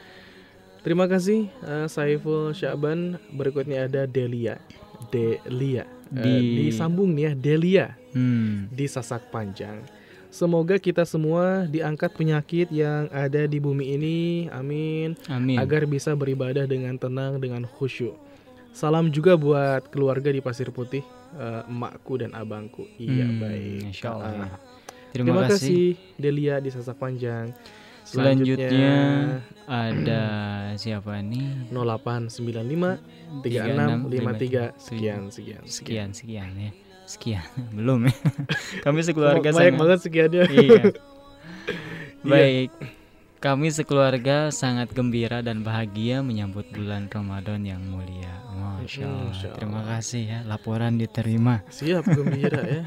Terima 0.79 1.11
kasih 1.11 1.51
uh, 1.59 1.91
Saiful 1.91 2.55
Syaban. 2.55 3.19
Berikutnya 3.35 3.91
ada 3.91 4.07
Delia. 4.07 4.63
Delia. 5.11 5.83
Eh, 6.15 6.23
di... 6.23 6.31
Uh, 6.31 6.41
disambung 6.71 7.11
nih 7.11 7.23
ya 7.27 7.33
Delia 7.35 7.87
hmm. 8.15 8.71
di 8.71 8.85
Sasak 8.87 9.29
Panjang. 9.29 9.83
Semoga 10.31 10.75
kita 10.75 11.07
semua 11.07 11.63
diangkat 11.63 12.11
penyakit 12.11 12.67
yang 12.67 13.07
ada 13.07 13.47
di 13.47 13.55
bumi 13.55 13.95
ini, 13.95 14.19
amin. 14.51 15.15
Amin. 15.31 15.55
Agar 15.55 15.87
bisa 15.87 16.11
beribadah 16.11 16.67
dengan 16.67 16.99
tenang, 16.99 17.39
dengan 17.39 17.63
khusyuk. 17.63 18.19
Salam 18.75 19.07
juga 19.07 19.39
buat 19.39 19.87
keluarga 19.87 20.35
di 20.35 20.43
Pasir 20.43 20.67
Putih, 20.75 21.07
uh, 21.39 21.63
emakku 21.71 22.19
dan 22.19 22.35
abangku. 22.35 22.83
Iya 22.99 23.23
hmm, 23.31 23.39
baik. 23.39 23.95
Insya 23.95 24.11
Allah. 24.11 24.51
Uh, 24.51 24.59
terima, 25.15 25.39
terima 25.39 25.41
kasih. 25.47 25.95
kasih 25.95 26.19
Delia 26.19 26.59
di 26.59 26.67
Sasak 26.67 26.99
Panjang. 26.99 27.55
Selanjutnya, 28.05 28.69
Selanjutnya 28.69 28.95
ada 29.65 30.23
siapa 30.75 31.23
nih? 31.25 31.73
0895 31.73 33.41
3653 33.41 34.77
sekian 34.77 35.31
sekian 35.33 35.63
sekian 35.65 36.09
sekian 36.13 36.51
ya. 36.53 36.71
Sekian 37.05 37.45
belum 37.77 38.09
ya. 38.09 38.15
Kami 38.85 38.99
sekeluarga 39.05 39.49
banyak 39.53 39.77
banget 39.77 39.99
sekian 40.03 40.31
ya. 40.33 40.45
Iya. 40.55 40.83
Baik. 42.25 42.69
Kami 43.37 43.69
sekeluarga 43.69 44.49
sangat 44.49 44.89
gembira 44.93 45.45
dan 45.45 45.61
bahagia 45.61 46.25
menyambut 46.25 46.65
bulan 46.73 47.05
Ramadan 47.05 47.61
yang 47.61 47.81
mulia. 47.85 48.33
Masya 48.49 49.05
Allah. 49.05 49.29
Masya 49.29 49.47
Allah. 49.49 49.57
Terima 49.61 49.81
kasih 49.85 50.23
ya, 50.25 50.39
laporan 50.45 50.97
diterima. 50.97 51.61
Siap 51.69 52.05
gembira 52.09 52.61
ya. 52.65 52.83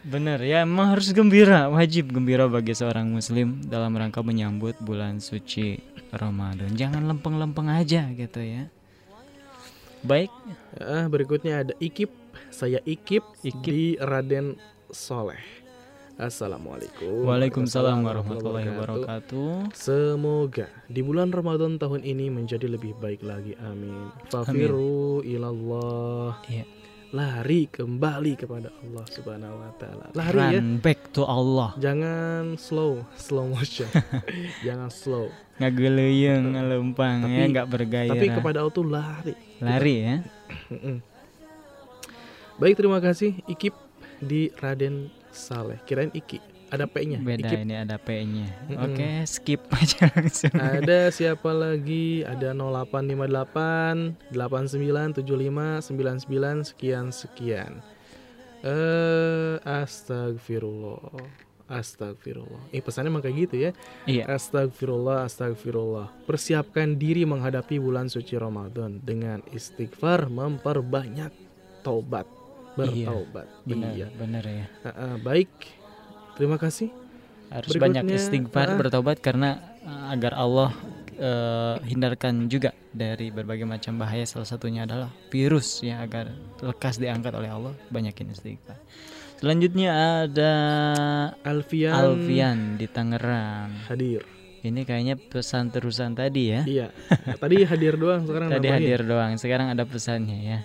Bener 0.00 0.40
ya, 0.40 0.64
emang 0.64 0.96
harus 0.96 1.12
gembira, 1.12 1.68
wajib 1.68 2.16
gembira 2.16 2.48
bagi 2.48 2.72
seorang 2.72 3.12
Muslim 3.12 3.60
dalam 3.68 3.92
rangka 3.92 4.24
menyambut 4.24 4.80
bulan 4.80 5.20
suci 5.20 5.80
Ramadan. 6.16 6.72
Jangan 6.72 7.04
lempeng-lempeng 7.04 7.68
aja 7.68 8.08
gitu 8.16 8.40
ya. 8.40 8.72
Baik. 10.06 10.30
Uh, 10.78 11.10
berikutnya 11.10 11.66
ada 11.66 11.72
Ikip. 11.82 12.25
Saya 12.56 12.80
Ikip, 12.88 13.20
Ikip. 13.44 13.68
di 13.68 14.00
Raden 14.00 14.56
Soleh. 14.88 15.44
Assalamualaikum. 16.16 17.28
Waalaikumsalam 17.28 18.00
warahmatullahi 18.00 18.72
wabarakatuh. 18.72 19.76
Semoga 19.76 20.64
di 20.88 21.04
bulan 21.04 21.36
Ramadan 21.36 21.76
tahun 21.76 22.00
ini 22.00 22.32
menjadi 22.32 22.64
lebih 22.64 22.96
baik 22.96 23.20
lagi. 23.20 23.52
Amin. 23.60 24.08
Fafiru 24.32 25.20
ilallah. 25.20 26.40
Ya. 26.48 26.64
Lari 27.12 27.68
kembali 27.68 28.40
kepada 28.40 28.72
Allah 28.72 29.04
subhanahu 29.04 29.60
wa 29.60 29.72
ta'ala. 29.76 30.04
Lari 30.16 30.40
Run 30.40 30.52
ya 30.56 30.60
back 30.80 31.12
to 31.12 31.28
Allah. 31.28 31.76
Jangan 31.76 32.56
slow 32.56 33.04
Slow 33.20 33.52
motion. 33.52 33.92
Jangan 34.66 34.88
slow. 34.88 35.28
Nggak 35.60 35.72
geleyeng, 35.76 36.56
ngelempang 36.56 37.28
ya 37.28 37.52
Nggak 37.52 37.68
bergaya 37.68 38.16
Tapi 38.16 38.32
kepada 38.32 38.64
Allah 38.64 38.72
tuh 38.72 38.88
lari. 38.88 39.36
Lari 39.60 39.94
ya 40.00 40.16
Baik 42.56 42.80
terima 42.80 43.04
kasih 43.04 43.36
Ikip 43.44 43.76
di 44.16 44.48
Raden 44.56 45.12
Saleh. 45.28 45.76
Kirain 45.84 46.08
Iki. 46.08 46.40
Ada 46.72 46.88
P-nya. 46.88 47.20
Beda 47.20 47.52
Iki. 47.52 47.68
ini 47.68 47.76
ada 47.76 48.00
P-nya. 48.00 48.48
Mm-hmm. 48.48 48.80
Oke, 48.80 49.28
skip 49.28 49.60
aja 49.76 50.08
langsung. 50.16 50.56
Ada 50.56 51.12
siapa 51.12 51.52
lagi? 51.52 52.24
Ada 52.24 52.56
0858 52.56 54.32
8975 54.32 55.84
99 55.84 56.72
sekian 56.72 57.12
sekian. 57.12 57.84
Eh, 58.64 58.72
uh, 58.72 59.60
astagfirullah. 59.60 61.12
Astagfirullah. 61.68 62.72
Eh 62.72 62.80
pesannya 62.80 63.12
emang 63.12 63.20
kayak 63.20 63.36
gitu 63.36 63.68
ya. 63.68 63.70
Iya. 64.08 64.32
Astagfirullah, 64.32 65.28
astagfirullah. 65.28 66.08
Persiapkan 66.24 66.96
diri 66.96 67.28
menghadapi 67.28 67.76
bulan 67.76 68.08
suci 68.08 68.32
Ramadan 68.40 69.04
dengan 69.04 69.44
istighfar 69.52 70.32
memperbanyak 70.32 71.44
taubat 71.84 72.45
bertaubat. 72.76 73.46
Iya, 73.48 73.66
benar, 73.66 73.92
iya. 73.96 74.06
benar 74.12 74.44
ya. 74.44 74.66
Uh, 74.84 74.88
uh, 74.88 75.14
baik, 75.24 75.50
terima 76.36 76.60
kasih. 76.60 76.92
Harus 77.48 77.70
Berikutnya, 77.72 78.02
banyak 78.04 78.18
istighfar, 78.20 78.68
uh, 78.74 78.76
bertobat 78.76 79.18
karena 79.22 79.58
uh, 79.86 80.12
agar 80.12 80.36
Allah 80.36 80.70
uh, 81.16 81.80
hindarkan 81.82 82.46
juga 82.52 82.76
dari 82.92 83.32
berbagai 83.32 83.64
macam 83.64 83.96
bahaya. 83.96 84.28
Salah 84.28 84.46
satunya 84.46 84.84
adalah 84.84 85.10
virus 85.32 85.80
ya 85.80 86.04
agar 86.04 86.30
lekas 86.60 87.00
diangkat 87.00 87.32
oleh 87.32 87.50
Allah. 87.50 87.72
Banyakin 87.88 88.30
istighfar. 88.30 88.78
Selanjutnya 89.36 90.24
ada 90.24 90.52
Alfian 91.44 91.92
Alfian 91.92 92.58
di 92.80 92.88
Tangerang. 92.88 93.84
Hadir. 93.84 94.24
Ini 94.64 94.82
kayaknya 94.82 95.14
pesan 95.20 95.70
terusan 95.70 96.16
tadi 96.16 96.50
ya. 96.50 96.66
Iya. 96.66 96.88
Tadi 97.42 97.62
hadir 97.62 97.94
doang, 97.94 98.26
sekarang 98.26 98.50
Tadi 98.50 98.66
hadir 98.66 99.06
doang, 99.06 99.38
sekarang 99.38 99.70
ada 99.70 99.86
pesannya 99.86 100.38
ya. 100.42 100.58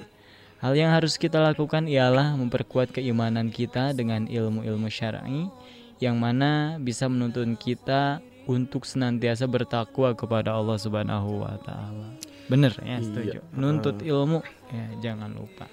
Hal 0.61 0.77
yang 0.77 0.93
harus 0.93 1.17
kita 1.17 1.41
lakukan 1.41 1.89
ialah 1.89 2.37
memperkuat 2.37 2.93
keimanan 2.93 3.49
kita 3.49 3.97
dengan 3.97 4.29
ilmu-ilmu 4.29 4.93
syar'i 4.93 5.49
yang 5.97 6.21
mana 6.21 6.77
bisa 6.77 7.09
menuntun 7.09 7.57
kita 7.57 8.21
untuk 8.45 8.85
senantiasa 8.85 9.49
bertakwa 9.49 10.13
kepada 10.13 10.53
Allah 10.53 10.77
Subhanahu 10.77 11.41
wa 11.41 11.57
taala. 11.65 12.13
Bener 12.45 12.77
ya, 12.77 12.85
iya. 12.85 12.97
setuju. 13.01 13.39
Iya. 13.41 13.57
Nuntut 13.57 14.05
ilmu 14.05 14.45
ya 14.69 14.85
jangan 15.09 15.33
lupa. 15.33 15.65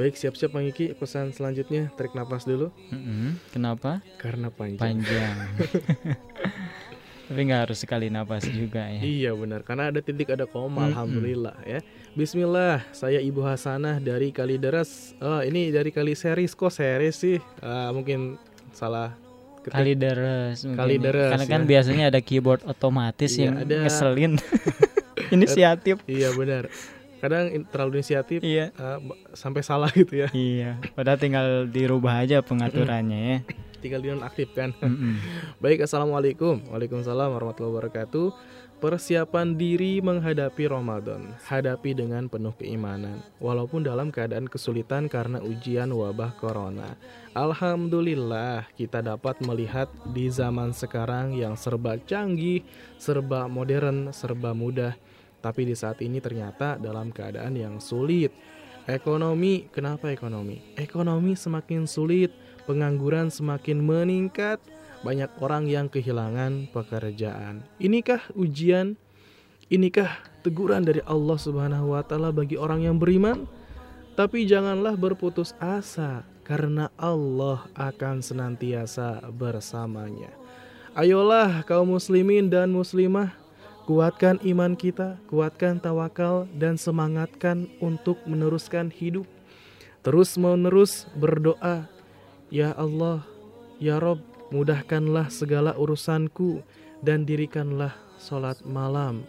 Baik, 0.00 0.16
siap-siap 0.16 0.56
Bang 0.56 0.64
Iki. 0.64 0.96
Pesan 0.96 1.36
selanjutnya, 1.36 1.92
tarik 1.92 2.16
nafas 2.16 2.48
dulu. 2.48 2.72
Mm 2.88 3.00
-hmm. 3.04 3.30
Kenapa? 3.52 4.00
Karena 4.16 4.48
panjang. 4.48 4.80
Panjang. 4.80 5.36
Tapi 7.30 7.46
nggak 7.46 7.70
harus 7.70 7.78
sekali 7.78 8.10
nafas 8.10 8.42
juga 8.50 8.90
ya. 8.90 8.98
Iya 8.98 9.30
benar, 9.38 9.62
karena 9.62 9.94
ada 9.94 10.02
titik 10.02 10.34
ada 10.34 10.50
koma. 10.50 10.82
Hmm, 10.82 10.90
Alhamdulillah 10.90 11.62
ya. 11.62 11.78
Bismillah, 12.18 12.82
saya 12.90 13.22
Ibu 13.22 13.46
Hasanah 13.46 14.02
dari 14.02 14.34
Kalideres. 14.34 15.14
Oh, 15.22 15.38
ini 15.38 15.70
dari 15.70 15.94
Kali 15.94 16.18
Series 16.18 16.58
kok 16.58 16.74
series 16.74 17.14
sih? 17.14 17.38
Uh, 17.62 17.94
mungkin 17.94 18.34
salah 18.74 19.14
ketik. 19.62 19.78
Kalideres. 19.78 20.66
Kalideres. 20.74 21.30
Karena 21.38 21.46
kan 21.46 21.62
ya. 21.62 21.68
biasanya 21.70 22.04
ada 22.10 22.18
keyboard 22.18 22.66
otomatis 22.66 23.30
iya, 23.38 23.46
yang 23.46 23.56
ada... 23.62 23.76
ngeselin. 23.86 24.32
inisiatif. 25.38 26.02
iya 26.10 26.34
benar. 26.34 26.66
Kadang 27.22 27.46
terlalu 27.70 28.02
inisiatif 28.02 28.42
iya. 28.42 28.74
uh, 28.74 28.98
sampai 29.38 29.62
salah 29.62 29.94
gitu 29.94 30.18
ya. 30.18 30.34
Iya, 30.34 30.82
padahal 30.98 31.22
tinggal 31.22 31.46
dirubah 31.70 32.26
aja 32.26 32.42
pengaturannya 32.42 33.20
ya 33.22 33.38
tinggal 33.80 34.04
dinonaktifkan. 34.04 34.76
Mm 34.78 34.94
-hmm. 34.94 35.14
Baik, 35.64 35.88
assalamualaikum, 35.88 36.60
waalaikumsalam 36.68 37.32
warahmatullahi 37.32 37.74
wabarakatuh. 37.74 38.28
Persiapan 38.80 39.60
diri 39.60 40.00
menghadapi 40.00 40.64
Ramadan, 40.64 41.36
hadapi 41.44 41.92
dengan 41.92 42.32
penuh 42.32 42.56
keimanan, 42.56 43.20
walaupun 43.36 43.84
dalam 43.84 44.08
keadaan 44.08 44.48
kesulitan 44.48 45.04
karena 45.04 45.36
ujian 45.44 45.92
wabah 45.92 46.32
corona. 46.40 46.96
Alhamdulillah, 47.36 48.72
kita 48.80 49.04
dapat 49.04 49.36
melihat 49.44 49.92
di 50.16 50.32
zaman 50.32 50.72
sekarang 50.72 51.36
yang 51.36 51.60
serba 51.60 52.00
canggih, 52.08 52.64
serba 52.96 53.52
modern, 53.52 54.16
serba 54.16 54.56
mudah, 54.56 54.96
tapi 55.44 55.68
di 55.68 55.76
saat 55.76 56.00
ini 56.00 56.16
ternyata 56.24 56.80
dalam 56.80 57.12
keadaan 57.12 57.60
yang 57.60 57.84
sulit. 57.84 58.32
Ekonomi, 58.88 59.68
kenapa 59.68 60.08
ekonomi? 60.08 60.72
Ekonomi 60.80 61.36
semakin 61.36 61.84
sulit 61.84 62.32
pengangguran 62.64 63.32
semakin 63.32 63.80
meningkat, 63.80 64.60
banyak 65.00 65.32
orang 65.40 65.64
yang 65.64 65.86
kehilangan 65.88 66.68
pekerjaan. 66.72 67.64
Inikah 67.80 68.20
ujian? 68.36 69.00
Inikah 69.70 70.20
teguran 70.42 70.82
dari 70.82 71.00
Allah 71.06 71.38
Subhanahu 71.38 71.94
wa 71.94 72.02
taala 72.02 72.34
bagi 72.34 72.58
orang 72.58 72.84
yang 72.84 72.96
beriman? 72.98 73.46
Tapi 74.18 74.44
janganlah 74.44 74.98
berputus 74.98 75.56
asa 75.62 76.26
karena 76.44 76.90
Allah 76.98 77.64
akan 77.78 78.20
senantiasa 78.20 79.22
bersamanya. 79.30 80.34
Ayolah 80.98 81.62
kaum 81.62 81.94
muslimin 81.94 82.50
dan 82.50 82.74
muslimah, 82.74 83.30
kuatkan 83.86 84.42
iman 84.42 84.74
kita, 84.74 85.22
kuatkan 85.30 85.78
tawakal 85.78 86.50
dan 86.58 86.74
semangatkan 86.74 87.70
untuk 87.78 88.18
meneruskan 88.26 88.90
hidup. 88.90 89.24
Terus 90.02 90.34
menerus 90.34 91.06
berdoa 91.14 91.86
Ya 92.50 92.74
Allah, 92.74 93.22
Ya 93.78 94.02
Rob, 94.02 94.18
mudahkanlah 94.50 95.30
segala 95.30 95.78
urusanku 95.78 96.66
dan 96.98 97.22
dirikanlah 97.22 97.94
sholat 98.18 98.58
malam. 98.66 99.22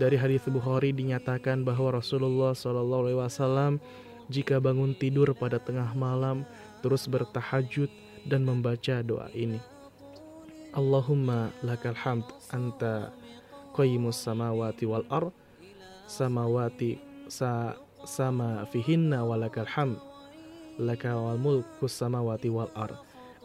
Dari 0.00 0.16
hadis 0.16 0.40
Bukhari 0.48 0.88
dinyatakan 0.96 1.68
bahwa 1.68 2.00
Rasulullah 2.00 2.56
SAW 2.56 3.76
jika 4.32 4.56
bangun 4.56 4.96
tidur 4.96 5.36
pada 5.36 5.60
tengah 5.60 5.92
malam 5.92 6.48
terus 6.80 7.04
bertahajud 7.04 7.92
dan 8.24 8.48
membaca 8.48 9.04
doa 9.04 9.28
ini. 9.36 9.60
Allahumma 10.72 11.52
lakal 11.60 11.96
hamd 11.96 12.24
anta 12.56 13.12
qayyimus 13.76 14.16
samawati 14.16 14.84
wal 14.88 15.04
ar 15.12 15.28
samawati 16.08 17.00
sa 17.28 17.76
sama 18.04 18.64
fihinna 18.72 19.24
walakal 19.24 19.68
hamd 19.68 20.00
laka 20.76 21.16
wal 21.16 21.38
mulku 21.40 21.88
wal 22.52 22.70
ar 22.76 22.92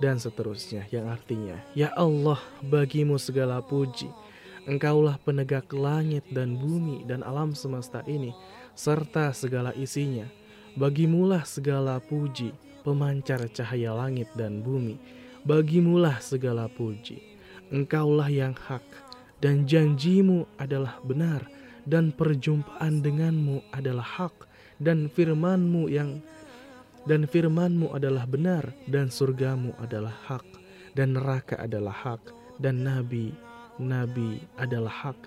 dan 0.02 0.18
seterusnya 0.18 0.90
yang 0.90 1.08
artinya 1.08 1.56
ya 1.78 1.94
Allah 1.94 2.42
bagimu 2.66 3.22
segala 3.22 3.62
puji. 3.62 4.10
Engkaulah 4.62 5.18
penegak 5.26 5.74
langit 5.74 6.22
dan 6.30 6.54
bumi 6.54 7.02
dan 7.10 7.26
alam 7.26 7.58
semesta 7.58 8.06
ini 8.06 8.30
serta 8.78 9.34
segala 9.34 9.74
isinya. 9.74 10.30
Bagimulah 10.78 11.42
segala 11.50 11.98
puji 11.98 12.54
pemancar 12.86 13.42
cahaya 13.50 13.94
langit 13.94 14.30
dan 14.38 14.62
bumi. 14.62 15.02
Bagimulah 15.42 16.22
segala 16.22 16.70
puji. 16.70 17.18
Engkaulah 17.74 18.30
yang 18.30 18.54
hak 18.54 18.86
dan 19.42 19.66
janjimu 19.66 20.46
adalah 20.62 21.02
benar 21.02 21.42
dan 21.90 22.14
perjumpaan 22.14 23.02
denganmu 23.02 23.66
adalah 23.74 24.06
hak 24.06 24.46
dan 24.78 25.10
firmanmu 25.10 25.90
yang 25.90 26.22
dan 27.10 27.26
firmanmu 27.26 27.94
adalah 27.94 28.26
benar 28.30 28.70
dan 28.90 29.10
surgamu 29.10 29.74
adalah 29.82 30.14
hak 30.28 30.46
dan 30.94 31.18
neraka 31.18 31.58
adalah 31.58 31.94
hak 31.94 32.22
dan 32.62 32.86
nabi 32.86 33.34
nabi 33.82 34.44
adalah 34.58 34.92
hak 34.92 35.18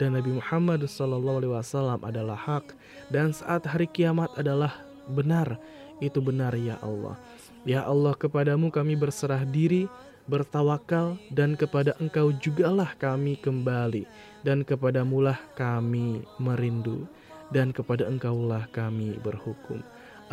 dan 0.00 0.18
Nabi 0.18 0.34
Muhammad 0.40 0.82
SAW 0.88 2.00
adalah 2.02 2.34
hak 2.34 2.74
dan 3.12 3.30
saat 3.30 3.62
hari 3.68 3.86
kiamat 3.86 4.32
adalah 4.34 4.82
benar 5.06 5.60
itu 6.02 6.18
benar 6.18 6.56
ya 6.58 6.74
Allah 6.82 7.14
ya 7.62 7.86
Allah 7.86 8.16
kepadamu 8.16 8.72
kami 8.72 8.98
berserah 8.98 9.46
diri 9.46 9.86
bertawakal 10.26 11.18
dan 11.34 11.58
kepada 11.58 11.94
Engkau 11.98 12.30
jugalah 12.38 12.94
kami 12.98 13.38
kembali 13.38 14.06
dan 14.46 14.62
kepada 14.62 15.02
mulah 15.02 15.38
kami 15.58 16.22
merindu 16.38 17.06
dan 17.50 17.74
kepada 17.74 18.06
Engkaulah 18.08 18.70
kami 18.70 19.18
berhukum. 19.20 19.82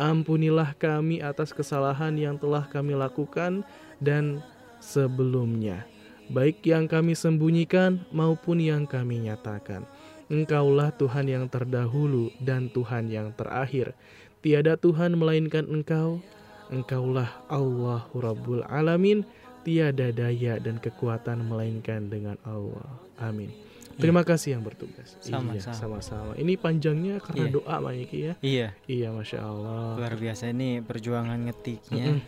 Ampunilah 0.00 0.72
kami 0.80 1.20
atas 1.20 1.52
kesalahan 1.52 2.16
yang 2.16 2.40
telah 2.40 2.64
kami 2.64 2.96
lakukan 2.96 3.60
dan 4.00 4.40
sebelumnya, 4.80 5.84
baik 6.32 6.64
yang 6.64 6.88
kami 6.88 7.12
sembunyikan 7.12 8.00
maupun 8.08 8.64
yang 8.64 8.88
kami 8.88 9.20
nyatakan. 9.28 9.84
Engkaulah 10.32 10.88
Tuhan 10.96 11.28
yang 11.28 11.44
terdahulu 11.52 12.32
dan 12.40 12.72
Tuhan 12.72 13.12
yang 13.12 13.36
terakhir. 13.36 13.92
Tiada 14.40 14.80
Tuhan 14.80 15.20
melainkan 15.20 15.68
Engkau. 15.68 16.24
Engkaulah 16.72 17.28
Allahu 17.52 18.24
Rabbul 18.24 18.64
Alamin 18.72 19.26
tiada 19.68 20.08
daya 20.16 20.56
dan 20.56 20.80
kekuatan 20.80 21.44
melainkan 21.44 22.08
dengan 22.08 22.40
Allah. 22.48 22.88
Amin. 23.20 23.69
Terima 23.96 24.22
kasih 24.22 24.54
yang 24.54 24.62
bertugas. 24.62 25.18
Sama-sama. 25.18 25.56
Iya, 25.56 25.72
sama-sama. 25.72 26.32
Ini 26.34 26.54
panjangnya 26.54 27.18
karena 27.18 27.46
Iya. 27.46 27.52
doa, 27.52 27.76
Pak 27.80 27.92
Yiki 27.92 28.18
ya. 28.20 28.34
Iya. 28.38 28.68
Iya, 28.84 29.08
masya 29.10 29.38
Allah. 29.40 29.96
Luar 29.96 30.14
biasa 30.14 30.48
ini 30.48 30.78
perjuangan 30.78 31.38
ngetiknya. 31.42 32.20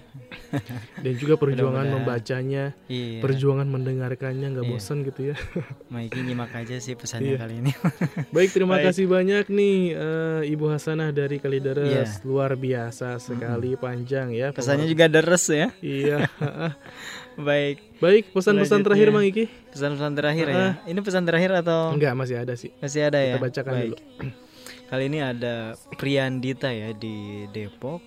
Dan 0.98 1.12
juga 1.16 1.34
perjuangan 1.36 1.86
Mudah-mudahan. 1.86 2.04
membacanya, 2.04 2.64
Iya. 2.86 3.20
perjuangan 3.20 3.68
mendengarkannya, 3.68 4.46
nggak 4.50 4.66
Iya. 4.66 4.72
bosan 4.72 4.98
gitu 5.02 5.20
ya. 5.30 5.36
Maiki 5.92 6.20
nyimak 6.20 6.52
aja 6.52 6.76
sih 6.76 6.92
pesannya 6.92 7.34
Iya. 7.34 7.40
kali 7.40 7.54
ini. 7.60 7.72
Baik, 8.34 8.50
terima 8.50 8.76
Baik. 8.76 8.90
kasih 8.90 9.06
banyak 9.06 9.44
nih 9.48 9.76
eh, 9.92 10.40
Ibu 10.48 10.64
Hasanah 10.68 11.10
dari 11.10 11.36
Iya. 11.36 11.42
Kalideres. 11.42 12.10
Luar 12.22 12.54
biasa 12.54 13.16
sekali 13.16 13.74
panjang 13.74 14.30
ya. 14.30 14.50
Pesannya 14.50 14.84
juga 14.84 15.06
deres 15.06 15.44
ya. 15.46 15.68
Iya. 15.78 16.26
Baik. 17.38 17.76
Baik, 18.02 18.24
pesan-pesan 18.34 18.84
terakhir 18.84 19.08
Mang 19.08 19.24
Iki. 19.24 19.48
Pesan-pesan 19.72 20.12
terakhir 20.12 20.46
ya. 20.52 20.68
Ini 20.84 21.00
pesan 21.00 21.24
terakhir 21.24 21.50
atau 21.64 21.96
Enggak, 21.96 22.12
masih 22.12 22.36
ada 22.40 22.52
sih. 22.58 22.70
Masih 22.82 23.08
ada 23.08 23.18
ya. 23.20 23.36
Kita 23.36 23.44
bacakan 23.44 23.72
Baik. 23.72 23.88
dulu. 23.88 23.98
Kali 24.92 25.04
ini 25.08 25.24
ada 25.24 25.72
Priandita 25.96 26.68
ya 26.68 26.92
di 26.92 27.48
Depok 27.48 28.04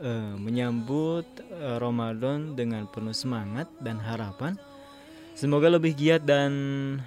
eh, 0.00 0.32
menyambut 0.40 1.28
eh, 1.44 1.76
Ramadan 1.76 2.56
dengan 2.56 2.88
penuh 2.88 3.12
semangat 3.12 3.68
dan 3.84 4.00
harapan. 4.00 4.56
Semoga 5.32 5.72
lebih 5.72 5.96
giat 5.96 6.28
dan 6.28 6.52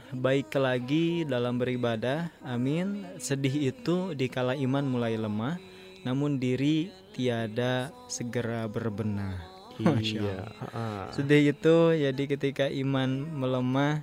baik 0.09 0.53
lagi 0.57 1.25
dalam 1.25 1.61
beribadah. 1.61 2.33
Amin. 2.41 3.05
Sedih 3.21 3.69
itu 3.69 4.17
dikala 4.17 4.57
iman 4.57 4.81
mulai 4.81 5.13
lemah, 5.13 5.61
namun 6.01 6.41
diri 6.41 6.89
tiada 7.13 7.93
segera 8.09 8.65
berbenah. 8.65 9.54
Iya. 9.99 10.47
Ah. 10.71 11.11
Sedih 11.11 11.51
itu 11.51 11.75
jadi 11.95 12.23
ketika 12.31 12.65
iman 12.71 13.27
melemah 13.27 13.99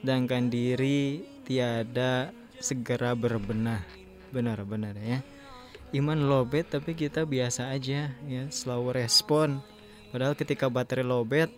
sedangkan 0.00 0.52
diri 0.52 1.24
tiada 1.48 2.30
segera 2.60 3.16
berbenah. 3.16 3.82
Benar-benar 4.30 4.94
ya. 5.00 5.24
Iman 5.96 6.28
lobet 6.28 6.68
tapi 6.68 6.92
kita 6.92 7.24
biasa 7.24 7.72
aja 7.72 8.12
ya, 8.12 8.42
slow 8.52 8.92
respon. 8.92 9.64
Padahal 10.12 10.36
ketika 10.36 10.68
baterai 10.68 11.04
lobet 11.04 11.48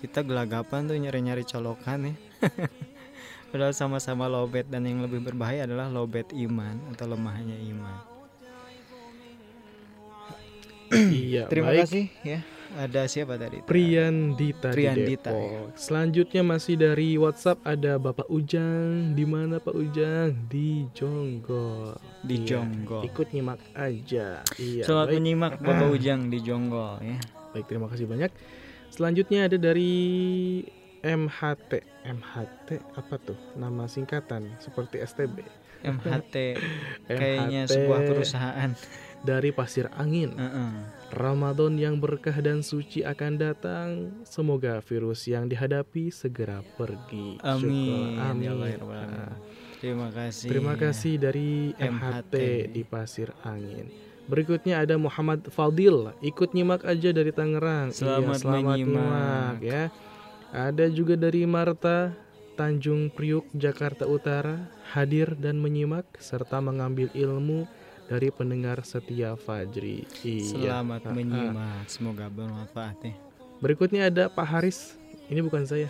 kita 0.00 0.20
gelagapan 0.24 0.84
tuh 0.88 0.96
nyari-nyari 1.00 1.44
colokan 1.48 2.12
ya. 2.12 2.14
Padahal 3.50 3.74
sama-sama 3.74 4.30
lobet 4.30 4.68
dan 4.70 4.86
yang 4.86 5.02
lebih 5.02 5.24
berbahaya 5.24 5.66
adalah 5.66 5.90
lobet 5.90 6.30
iman 6.36 6.76
atau 6.94 7.08
lemahnya 7.10 7.56
iman. 7.74 7.96
Iya, 10.90 11.46
Terima 11.46 11.70
baik. 11.70 11.86
kasih 11.86 12.06
ya. 12.26 12.40
Ada 12.78 13.10
siapa 13.10 13.34
tadi? 13.34 13.58
Priyandita, 13.66 14.70
Priyandita, 14.70 15.34
di 15.34 15.34
Depok. 15.34 15.74
Selanjutnya 15.74 16.42
masih 16.46 16.78
dari 16.78 17.18
WhatsApp 17.18 17.58
ada 17.66 17.98
Bapak 17.98 18.30
Ujang. 18.30 19.18
Di 19.18 19.26
mana 19.26 19.58
Pak 19.58 19.74
Ujang? 19.74 20.46
Di 20.46 20.86
Jonggol. 20.94 21.98
Di 22.22 22.36
Iya, 22.38 22.46
Jonggol. 22.46 23.02
Ikut 23.10 23.26
nyimak 23.34 23.60
aja. 23.74 24.46
Iya. 24.54 24.82
Selamat 24.86 25.08
baik. 25.10 25.16
menyimak 25.18 25.52
Bapak 25.58 25.88
Ujang 25.90 26.30
di 26.30 26.38
Jonggol 26.38 27.02
ya. 27.02 27.18
Baik, 27.50 27.66
terima 27.66 27.90
kasih 27.90 28.06
banyak. 28.06 28.30
Selanjutnya 28.94 29.50
ada 29.50 29.58
dari 29.58 29.90
MHT. 31.02 31.72
MHT 32.06 32.68
apa 32.94 33.14
tuh? 33.18 33.38
Nama 33.58 33.90
singkatan 33.90 34.54
seperti 34.62 35.02
STB. 35.02 35.42
MHT 35.80 36.60
kayaknya 37.08 37.64
MHT 37.66 37.72
sebuah 37.72 38.00
perusahaan. 38.04 38.70
Dari 39.24 39.50
Pasir 39.52 39.88
Angin. 39.96 40.34
Heeh. 40.36 40.72
Ramadan 41.10 41.74
yang 41.74 41.98
berkah 41.98 42.38
dan 42.38 42.62
suci 42.62 43.02
akan 43.02 43.32
datang. 43.34 43.88
Semoga 44.22 44.78
virus 44.84 45.26
yang 45.26 45.50
dihadapi 45.50 46.14
segera 46.14 46.62
pergi. 46.78 47.42
Amin. 47.42 47.60
Syukur. 47.60 48.06
Amin. 48.22 48.44
Ya 48.46 48.52
Allah, 48.54 48.68
ya 48.70 48.78
Terima 49.80 50.08
kasih. 50.12 50.48
Terima 50.52 50.74
kasih 50.76 51.14
dari 51.16 51.72
MHT. 51.74 51.88
MHT 51.88 52.34
di 52.76 52.82
Pasir 52.84 53.28
Angin. 53.42 53.88
Berikutnya 54.30 54.86
ada 54.86 54.94
Muhammad 54.94 55.50
Fadil, 55.50 56.14
ikut 56.22 56.54
nyimak 56.54 56.86
aja 56.86 57.10
dari 57.10 57.34
Tangerang. 57.34 57.90
Selamat 57.90 58.38
iya, 58.38 58.42
selamat 58.46 58.76
menyimak. 58.78 58.94
nyimak 58.94 59.56
ya. 59.64 59.84
Ada 60.54 60.86
juga 60.86 61.18
dari 61.18 61.42
Marta 61.48 62.14
Tanjung 62.54 63.10
Priuk 63.10 63.48
Jakarta 63.56 64.04
Utara 64.06 64.70
hadir 64.92 65.32
dan 65.38 65.58
menyimak 65.58 66.04
serta 66.20 66.60
mengambil 66.60 67.08
ilmu 67.16 67.64
dari 68.10 68.34
pendengar 68.34 68.82
setia 68.82 69.38
Fajri. 69.38 70.02
Iya. 70.26 70.50
Selamat 70.82 71.06
Ah, 71.06 71.08
ah. 71.08 71.14
menyimak. 71.14 71.86
Semoga 71.86 72.26
bermanfaat 72.26 72.98
ya. 73.06 73.14
Berikutnya 73.62 74.10
ada 74.10 74.26
Pak 74.26 74.46
Haris. 74.50 74.98
Ini 75.30 75.46
bukan 75.46 75.62
saya. 75.62 75.86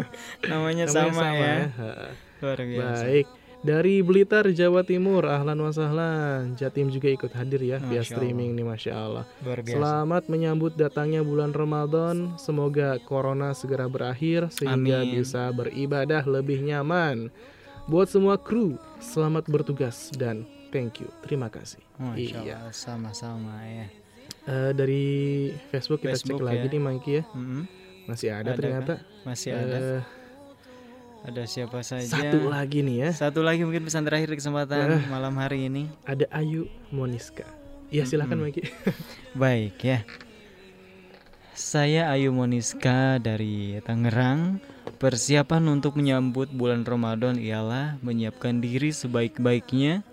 Namanya, 0.46 0.86
Namanya 0.86 0.86
sama, 0.86 1.26
ya. 1.34 1.56
Ha. 1.74 1.90
Luar 2.38 2.58
biasa. 2.62 3.02
Baik. 3.10 3.26
Dari 3.64 4.04
Blitar, 4.04 4.44
Jawa 4.52 4.84
Timur, 4.84 5.24
ahlan 5.24 5.56
wa 5.56 5.72
sahlan. 5.72 6.52
Jatim 6.52 6.92
juga 6.92 7.08
ikut 7.08 7.32
hadir 7.32 7.64
ya 7.64 7.80
via 7.80 8.04
Masya 8.04 8.12
streaming 8.12 8.52
nih, 8.52 8.60
masya 8.60 8.92
Allah. 8.92 9.24
Selamat 9.64 10.28
menyambut 10.28 10.76
datangnya 10.76 11.24
bulan 11.24 11.48
Ramadan. 11.56 12.36
Semoga 12.36 13.00
corona 13.08 13.56
segera 13.56 13.88
berakhir 13.88 14.52
sehingga 14.52 15.00
Amin. 15.00 15.16
bisa 15.16 15.48
beribadah 15.48 16.20
lebih 16.28 16.60
nyaman. 16.60 17.32
Buat 17.88 18.12
semua 18.12 18.36
kru, 18.36 18.76
selamat 19.00 19.48
bertugas 19.48 20.12
dan 20.12 20.44
thank 20.74 20.98
you. 20.98 21.06
Terima 21.22 21.46
kasih. 21.46 21.78
Masya 21.96 22.38
Iya. 22.42 22.58
Sama-sama 22.68 23.62
ya. 23.62 23.86
Eh, 24.44 24.70
dari 24.74 25.04
Facebook 25.70 26.02
kita 26.02 26.12
Facebook 26.12 26.42
cek 26.42 26.48
lagi 26.50 26.66
ya. 26.66 26.72
nih, 26.74 26.80
Mangki 26.82 27.10
ya. 27.14 27.24
Mm-mm. 27.30 27.62
Masih 28.04 28.28
ada, 28.28 28.50
Ada 28.50 28.58
ternyata. 28.58 28.92
kah? 28.92 29.00
Masih 29.24 29.50
ada. 29.54 29.76
Eh, 29.78 30.02
Ada 31.24 31.42
siapa 31.48 31.80
saja? 31.80 32.04
satu 32.04 32.44
lagi 32.44 32.84
nih 32.84 32.96
ya. 33.00 33.10
Satu 33.16 33.40
lagi 33.40 33.64
mungkin 33.64 33.80
pesan 33.80 34.04
terakhir 34.04 34.28
di 34.28 34.36
kesempatan 34.36 35.00
Eh. 35.00 35.02
malam 35.08 35.32
hari 35.34 35.72
ini. 35.72 35.88
Ada 36.04 36.28
Ayu 36.28 36.68
Moniska. 36.90 37.48
Ya 37.88 38.04
silahkan 38.04 38.36
Mm-mm. 38.36 38.52
Mangki. 38.52 38.62
Baik 39.32 39.80
ya. 39.80 39.98
Saya 41.54 42.10
Ayu 42.10 42.28
Moniska 42.28 43.16
dari 43.16 43.78
Tangerang. 43.80 44.58
Persiapan 44.94 45.64
untuk 45.70 45.96
menyambut 45.96 46.50
bulan 46.50 46.82
Ramadan 46.82 47.36
ialah 47.36 47.96
menyiapkan 48.00 48.58
diri 48.58 48.90
sebaik-baiknya 48.90 50.04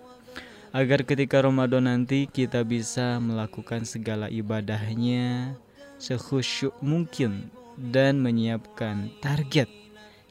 agar 0.72 1.04
ketika 1.04 1.44
Ramadan 1.44 1.84
nanti 1.84 2.24
kita 2.24 2.64
bisa 2.64 3.20
melakukan 3.20 3.84
segala 3.84 4.32
ibadahnya 4.32 5.52
sekhusyuk 6.00 6.72
mungkin 6.80 7.52
dan 7.76 8.24
menyiapkan 8.24 9.12
target 9.20 9.68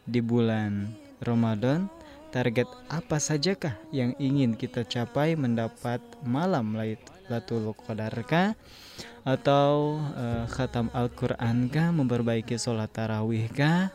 di 0.10 0.20
bulan 0.20 0.98
Ramadan. 1.22 1.88
Target 2.32 2.64
apa 2.88 3.20
sajakah 3.20 3.76
yang 3.92 4.16
ingin 4.16 4.56
kita 4.56 4.88
capai 4.88 5.36
mendapat 5.36 6.00
malam 6.24 6.80
Lailatul 6.80 7.76
Qadarkah 7.76 8.56
atau 9.28 10.00
eh, 10.16 10.48
khatam 10.48 10.88
Al-Qur'an 10.96 11.68
kah, 11.68 11.92
memperbaiki 11.92 12.56
sholat 12.56 12.88
tarawih 12.96 13.52
kah? 13.52 13.92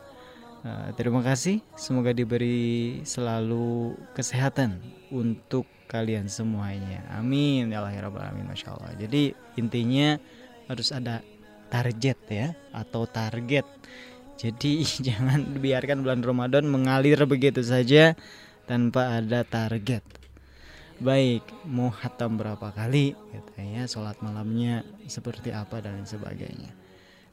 Eh, 0.68 0.88
terima 1.00 1.24
kasih, 1.24 1.64
semoga 1.80 2.12
diberi 2.12 3.00
selalu 3.08 3.96
kesehatan 4.12 4.84
untuk 5.08 5.64
kalian 5.86 6.26
semuanya. 6.26 7.06
Amin 7.14 7.70
ya 7.70 7.82
Allah 7.82 7.94
ya 7.94 8.06
Rabbal 8.06 8.22
alamin, 8.22 8.46
masya 8.50 8.74
Allah. 8.74 8.92
Jadi 8.98 9.34
intinya 9.58 10.18
harus 10.66 10.90
ada 10.90 11.22
target 11.70 12.18
ya 12.28 12.48
atau 12.74 13.06
target. 13.06 13.66
Jadi 14.36 14.84
jangan 15.06 15.56
biarkan 15.56 16.02
bulan 16.04 16.20
Ramadan 16.22 16.66
mengalir 16.68 17.18
begitu 17.24 17.62
saja 17.62 18.14
tanpa 18.66 19.18
ada 19.18 19.46
target. 19.46 20.02
Baik, 20.96 21.44
mau 21.68 21.92
hatam 21.92 22.40
berapa 22.40 22.72
kali 22.72 23.12
katanya 23.28 23.84
sholat 23.84 24.16
malamnya 24.24 24.80
seperti 25.04 25.52
apa 25.52 25.84
dan 25.84 26.08
sebagainya. 26.08 26.72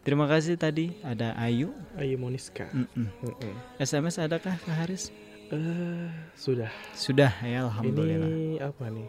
Terima 0.04 0.28
kasih 0.28 0.60
tadi 0.60 1.00
ada 1.00 1.32
Ayu. 1.40 1.72
Ayu 1.96 2.20
Moniska. 2.20 2.68
Mm-mm. 2.76 3.08
Mm-mm. 3.24 3.56
SMS 3.80 4.20
adakah 4.20 4.60
Kak 4.60 4.76
Haris? 4.84 5.16
Eh, 5.52 6.08
sudah. 6.38 6.72
Sudah 6.96 7.34
ya 7.44 7.68
alhamdulillah. 7.68 8.30
Ini 8.30 8.64
apa 8.64 8.86
nih? 8.88 9.08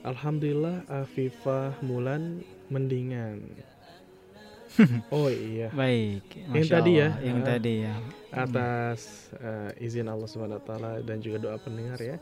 Alhamdulillah 0.00 0.76
Afifah 0.88 1.76
Mulan 1.84 2.44
mendingan. 2.72 3.44
oh 5.14 5.28
iya. 5.28 5.68
Baik. 5.72 6.24
yang 6.52 6.68
tadi 6.68 6.92
ya. 7.00 7.08
Yang 7.20 7.38
uh, 7.40 7.46
tadi 7.46 7.74
ya. 7.84 7.94
Atas 8.30 9.30
uh, 9.40 9.70
izin 9.82 10.06
Allah 10.06 10.28
Subhanahu 10.30 10.60
wa 10.62 10.66
taala 10.66 10.92
dan 11.02 11.18
juga 11.18 11.42
doa 11.42 11.56
pendengar 11.58 11.98
ya. 11.98 12.16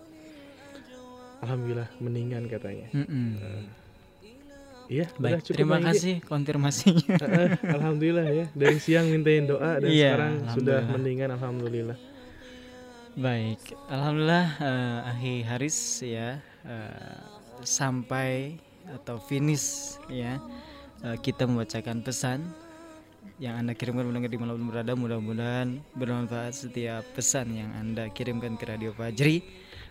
Alhamdulillah 1.45 1.91
mendingan 2.03 2.51
katanya. 2.51 2.89
Mm 2.95 3.07
-mm. 3.07 3.31
Uh, 3.39 3.65
Iya, 4.89 5.05
baik. 5.21 5.45
Cukup 5.45 5.57
terima 5.61 5.79
kasih 5.85 6.25
konfirmasinya. 6.25 7.21
alhamdulillah 7.77 8.25
ya. 8.33 8.47
Dari 8.57 8.81
siang 8.81 9.13
mintain 9.13 9.45
doa 9.45 9.85
dan 9.85 9.93
iya, 9.93 10.17
sekarang 10.17 10.35
sudah 10.57 10.81
mendingan 10.89 11.29
alhamdulillah. 11.37 11.99
Baik, 13.19 13.75
alhamdulillah 13.91 14.63
uh, 14.63 15.11
Ahi 15.11 15.43
Haris 15.43 15.75
ya 16.07 16.39
uh, 16.63 17.19
sampai 17.67 18.55
atau 18.95 19.19
finish 19.19 19.99
ya 20.07 20.39
uh, 21.03 21.19
kita 21.19 21.43
membacakan 21.43 22.07
pesan 22.07 22.47
yang 23.43 23.59
anda 23.59 23.75
kirimkan 23.75 24.07
mendengar 24.07 24.31
di 24.31 24.39
mana 24.39 24.55
berada. 24.55 24.95
Mudah-mudahan 24.95 25.83
bermanfaat 25.99 26.63
setiap 26.71 27.03
pesan 27.19 27.59
yang 27.59 27.75
anda 27.75 28.07
kirimkan 28.07 28.55
ke 28.55 28.71
Radio 28.71 28.95
Fajri 28.95 29.43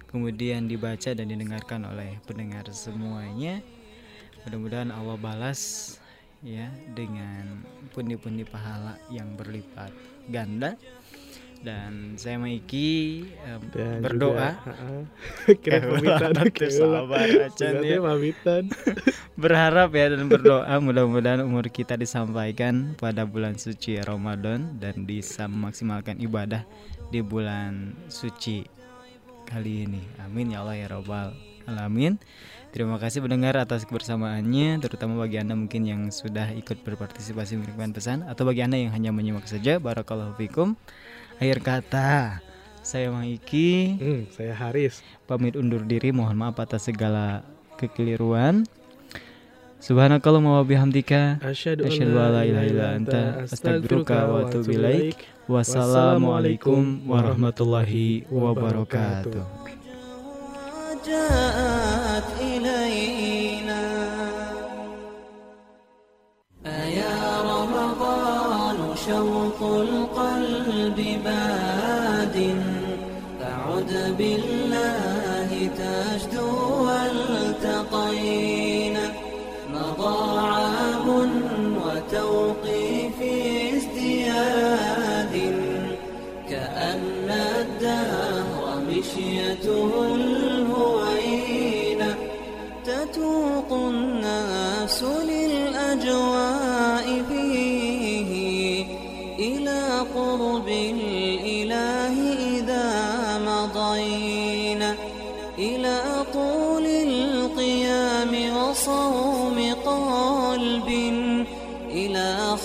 kemudian 0.08 0.72
dibaca 0.72 1.12
dan 1.12 1.28
didengarkan 1.28 1.84
oleh 1.84 2.24
pendengar 2.24 2.64
semuanya. 2.72 3.60
Mudah-mudahan 4.48 4.88
Allah 4.88 5.20
balas 5.20 6.00
ya 6.40 6.72
dengan 6.96 7.60
pundi-pundi 7.92 8.48
pahala 8.48 8.96
yang 9.12 9.36
berlipat 9.36 9.92
ganda 10.32 10.80
dan 11.62 12.18
saya 12.18 12.38
Maiki 12.38 13.26
um, 13.46 13.62
dan 13.74 14.00
berdoa. 14.02 14.58
juga, 14.58 15.56
kira 15.64 15.80
pamitan 15.86 16.34
sabar 16.70 17.28
berharap 19.42 19.90
ya 19.94 20.06
dan 20.14 20.26
berdoa 20.30 20.74
mudah-mudahan 20.82 21.42
umur 21.46 21.70
kita 21.70 21.98
disampaikan 21.98 22.98
pada 22.98 23.26
bulan 23.26 23.58
suci 23.58 24.02
Ramadan 24.02 24.78
dan 24.82 25.06
bisa 25.06 25.46
memaksimalkan 25.46 26.18
ibadah 26.22 26.66
di 27.14 27.22
bulan 27.22 27.94
suci 28.12 28.66
kali 29.48 29.88
ini. 29.88 30.02
Amin 30.20 30.52
ya 30.52 30.62
Allah 30.62 30.76
ya 30.76 30.88
robbal 30.92 31.32
alamin. 31.68 32.20
Terima 32.76 33.00
kasih 33.00 33.24
pendengar 33.24 33.56
atas 33.58 33.88
kebersamaannya, 33.88 34.84
terutama 34.84 35.24
bagi 35.24 35.40
Anda 35.40 35.56
mungkin 35.56 35.88
yang 35.88 36.12
sudah 36.12 36.52
ikut 36.54 36.84
berpartisipasi 36.84 37.58
mengirimkan 37.58 37.96
pesan 37.96 38.28
atau 38.28 38.44
bagi 38.44 38.62
Anda 38.62 38.78
yang 38.78 38.92
hanya 38.92 39.16
menyimak 39.16 39.48
saja. 39.48 39.80
Barakallahu 39.80 40.36
fikum. 40.36 40.76
Akhir 41.41 41.59
kata, 41.59 42.39
saya 42.83 43.11
Maiki, 43.11 43.99
hmm, 43.99 44.23
saya 44.35 44.55
Haris. 44.55 45.03
Pamit 45.27 45.59
undur 45.59 45.83
diri, 45.87 46.11
mohon 46.15 46.39
maaf 46.39 46.59
atas 46.63 46.87
segala 46.87 47.43
kekeliruan. 47.79 48.63
Subhanakallah 49.83 50.39
wa 50.39 50.63
bihamdika 50.63 51.43
asyhadu 51.43 51.91
an 51.91 51.99
la 52.15 52.47
ilaha 52.47 52.67
illa 52.71 52.87
anta 52.95 53.23
astaghfiruka 53.43 54.31
wa 54.31 54.47
atubu 54.47 54.79
ilaik. 54.79 55.19
Wassalamualaikum 55.51 57.03
warahmatullahi 57.11 58.23
wabarakatuh. 58.31 59.73
جاءت 61.03 62.29
إلينا 62.41 63.83
أيا 66.67 67.19
رمضان 67.43 68.79
شوق 69.07 69.61
القلب 69.63 70.26
بالله 74.17 74.56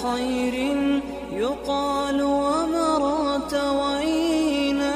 خير 0.02 0.54
يقال 1.32 2.22
ومرت 2.22 3.54
وينا 3.54 4.94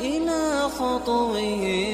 إلى 0.00 0.68
خطوه 0.78 1.38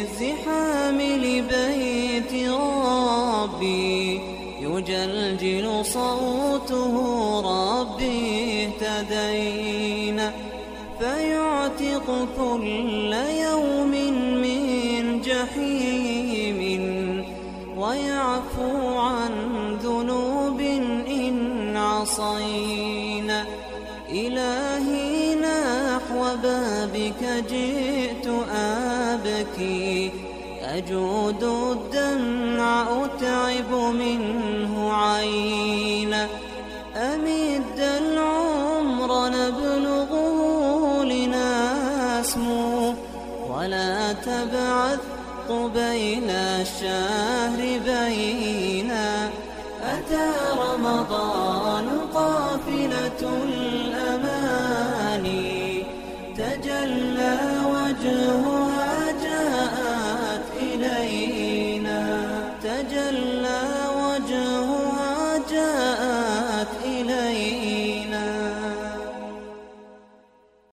الزحام 0.01 1.01
لبين 1.01 2.51
ربي 2.51 4.21
يجلجل 4.61 5.85
صوته 5.85 6.95
ربي 7.41 8.67
اهتدينا 8.67 10.33
فيعتق 11.01 12.29
كل 12.37 13.13
يوم 13.13 13.74
إلهي 24.15 25.35
نحو 25.35 26.37
بابك 26.43 27.45
جئت 27.51 28.27
أبكي. 28.57 30.11
أجود 30.63 31.43
الدمع 31.43 33.05
أتعب 33.05 33.73
منه 33.73 34.93
عينا. 34.93 36.29
أمد 36.97 37.79
العمر 37.79 39.29
نبلغه 39.29 40.39
لنسمو. 41.05 42.95
ولا 43.51 44.13
تبعث 44.13 44.99
قبيل 45.49 46.31
الشهر 46.31 47.81
بينا. 47.87 48.64